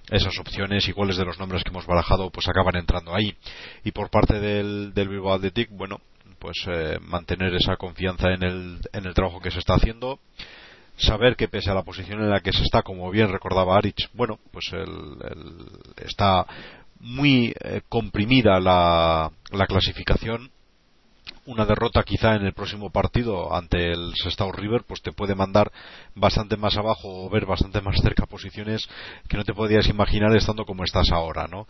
esas 0.09 0.37
opciones 0.39 0.87
y 0.87 0.93
cuáles 0.93 1.17
de 1.17 1.25
los 1.25 1.39
nombres 1.39 1.63
que 1.63 1.71
hemos 1.71 1.85
barajado 1.87 2.29
pues 2.29 2.47
acaban 2.47 2.75
entrando 2.75 3.15
ahí. 3.15 3.35
Y 3.83 3.91
por 3.91 4.09
parte 4.09 4.39
del, 4.39 4.93
del 4.93 5.09
Bilbao 5.09 5.33
Athletic, 5.33 5.69
bueno, 5.71 5.99
pues 6.39 6.57
eh, 6.67 6.99
mantener 7.01 7.55
esa 7.55 7.75
confianza 7.77 8.31
en 8.31 8.43
el, 8.43 8.79
en 8.93 9.05
el 9.05 9.13
trabajo 9.13 9.41
que 9.41 9.51
se 9.51 9.59
está 9.59 9.75
haciendo 9.75 10.19
saber 10.97 11.35
que 11.35 11.47
pese 11.47 11.71
a 11.71 11.75
la 11.75 11.83
posición 11.83 12.21
en 12.21 12.29
la 12.29 12.39
que 12.39 12.53
se 12.53 12.63
está, 12.63 12.81
como 12.81 13.09
bien 13.11 13.31
recordaba 13.31 13.77
Arich, 13.77 14.09
bueno, 14.13 14.39
pues 14.51 14.71
está 15.97 16.45
muy 16.99 17.53
eh, 17.59 17.81
comprimida 17.87 18.59
la, 18.59 19.31
la 19.51 19.67
clasificación 19.67 20.51
una 21.45 21.65
derrota 21.65 22.03
quizá 22.03 22.35
en 22.35 22.45
el 22.45 22.53
próximo 22.53 22.89
partido 22.89 23.55
ante 23.55 23.91
el 23.91 24.13
Sestao 24.15 24.51
River 24.51 24.83
pues 24.87 25.01
te 25.01 25.11
puede 25.11 25.35
mandar 25.35 25.71
bastante 26.15 26.57
más 26.57 26.75
abajo 26.77 27.25
o 27.25 27.29
ver 27.29 27.45
bastante 27.45 27.81
más 27.81 27.97
cerca 28.01 28.25
posiciones 28.25 28.87
que 29.27 29.37
no 29.37 29.43
te 29.43 29.53
podías 29.53 29.87
imaginar 29.87 30.35
estando 30.35 30.65
como 30.65 30.83
estás 30.83 31.11
ahora 31.11 31.47
¿no? 31.47 31.67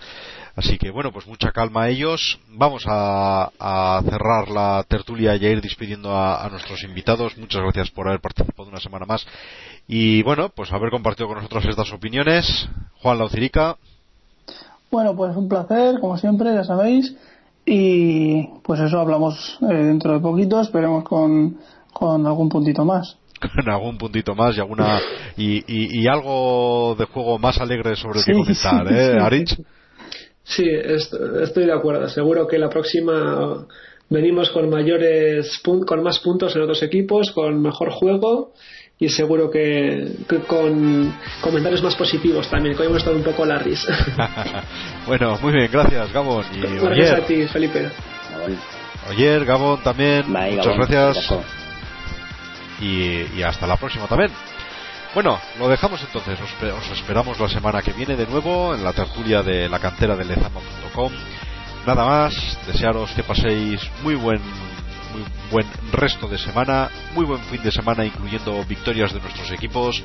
así 0.55 0.77
que 0.77 0.91
bueno 0.91 1.11
pues 1.11 1.27
mucha 1.27 1.51
calma 1.51 1.83
a 1.83 1.89
ellos. 1.89 2.39
Vamos 2.49 2.83
a, 2.87 4.01
cerrar 4.03 4.49
la 4.49 4.83
tertulia 4.87 5.35
y 5.35 5.45
a 5.45 5.49
ir 5.49 5.61
despidiendo 5.61 6.15
a, 6.15 6.47
nuestros 6.49 6.83
invitados. 6.83 7.37
Muchas 7.37 7.61
gracias 7.61 7.89
por 7.91 8.07
haber 8.07 8.21
participado 8.21 8.69
una 8.69 8.79
semana 8.79 9.05
más. 9.05 9.25
Y 9.87 10.23
bueno 10.23 10.49
pues 10.49 10.71
haber 10.71 10.91
compartido 10.91 11.27
con 11.27 11.37
nosotros 11.37 11.65
estas 11.65 11.91
opiniones. 11.93 12.67
Juan 13.01 13.17
Laucirica. 13.17 13.77
Bueno 14.91 15.15
pues 15.15 15.35
un 15.35 15.49
placer 15.49 15.99
como 15.99 16.17
siempre 16.17 16.53
ya 16.53 16.63
sabéis 16.63 17.15
y 17.65 18.47
pues 18.63 18.79
eso 18.79 18.99
hablamos 18.99 19.57
eh, 19.61 19.73
dentro 19.73 20.13
de 20.13 20.19
poquito, 20.19 20.61
esperemos 20.61 21.03
con, 21.03 21.57
con 21.91 22.25
algún 22.25 22.49
puntito 22.49 22.85
más. 22.85 23.17
Con 23.39 23.69
algún 23.69 23.97
puntito 23.97 24.35
más 24.35 24.55
y 24.55 24.59
alguna 24.59 24.99
y, 25.35 25.63
y, 25.67 26.07
algo 26.07 26.95
de 26.97 27.05
juego 27.05 27.37
más 27.37 27.59
alegre 27.59 27.95
sobre 27.95 28.19
el 28.19 28.25
que 28.25 28.33
comentar, 28.33 28.87
¿eh, 28.91 29.19
Arich? 29.19 29.59
Sí, 30.43 30.63
estoy 31.41 31.65
de 31.65 31.73
acuerdo. 31.73 32.07
Seguro 32.07 32.47
que 32.47 32.57
la 32.57 32.69
próxima 32.69 33.65
venimos 34.09 34.51
con 34.51 34.69
mayores 34.69 35.61
con 35.63 36.03
más 36.03 36.19
puntos 36.19 36.55
en 36.55 36.61
otros 36.61 36.81
equipos, 36.83 37.31
con 37.31 37.61
mejor 37.61 37.91
juego 37.91 38.53
y 38.97 39.09
seguro 39.09 39.51
que, 39.51 40.13
con 40.47 41.13
comentarios 41.41 41.83
más 41.83 41.95
positivos 41.95 42.49
también, 42.49 42.75
que 42.75 42.81
hoy 42.81 42.87
hemos 42.87 42.99
estado 42.99 43.17
un 43.17 43.23
poco 43.23 43.45
la 43.45 43.57
risa. 43.57 43.93
bueno, 45.07 45.37
muy 45.41 45.53
bien, 45.53 45.69
gracias 45.71 46.13
Gabón. 46.13 46.45
Y 46.53 46.59
gracias 46.59 47.11
a 47.11 47.25
ti, 47.25 47.47
Felipe. 47.47 47.89
Oyer, 49.09 49.45
Gabón 49.45 49.81
también, 49.83 50.25
muchas 50.29 50.75
gracias. 50.77 51.33
Y, 52.81 53.41
hasta 53.41 53.67
la 53.67 53.77
próxima 53.77 54.07
también. 54.07 54.31
Bueno, 55.13 55.39
lo 55.59 55.69
dejamos 55.69 56.01
entonces, 56.01 56.37
os, 56.41 56.91
esperamos 56.91 57.39
la 57.39 57.47
semana 57.47 57.81
que 57.81 57.93
viene 57.93 58.17
de 58.17 58.27
nuevo 58.27 58.75
en 58.75 58.83
la 58.83 58.91
tertulia 58.91 59.41
de 59.43 59.69
la 59.69 59.79
cantera 59.79 60.15
de 60.15 60.25
lezama.com 60.25 61.11
nada 61.85 62.03
más, 62.03 62.57
desearos 62.65 63.11
que 63.11 63.23
paséis 63.23 63.79
muy 64.01 64.15
buen 64.15 64.41
muy 65.15 65.23
buen 65.51 65.67
resto 65.91 66.27
de 66.27 66.37
semana, 66.37 66.89
muy 67.13 67.25
buen 67.25 67.41
fin 67.43 67.61
de 67.63 67.71
semana 67.71 68.05
incluyendo 68.05 68.63
victorias 68.65 69.13
de 69.13 69.21
nuestros 69.21 69.49
equipos 69.51 70.03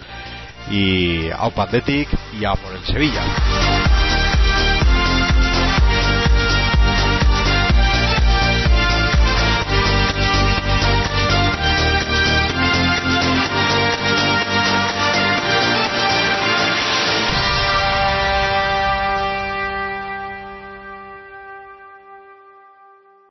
y 0.71 1.29
a 1.31 1.47
Athletic 1.47 2.09
y 2.39 2.45
a 2.45 2.55
por 2.55 2.73
el 2.75 2.85
Sevilla. 2.85 4.20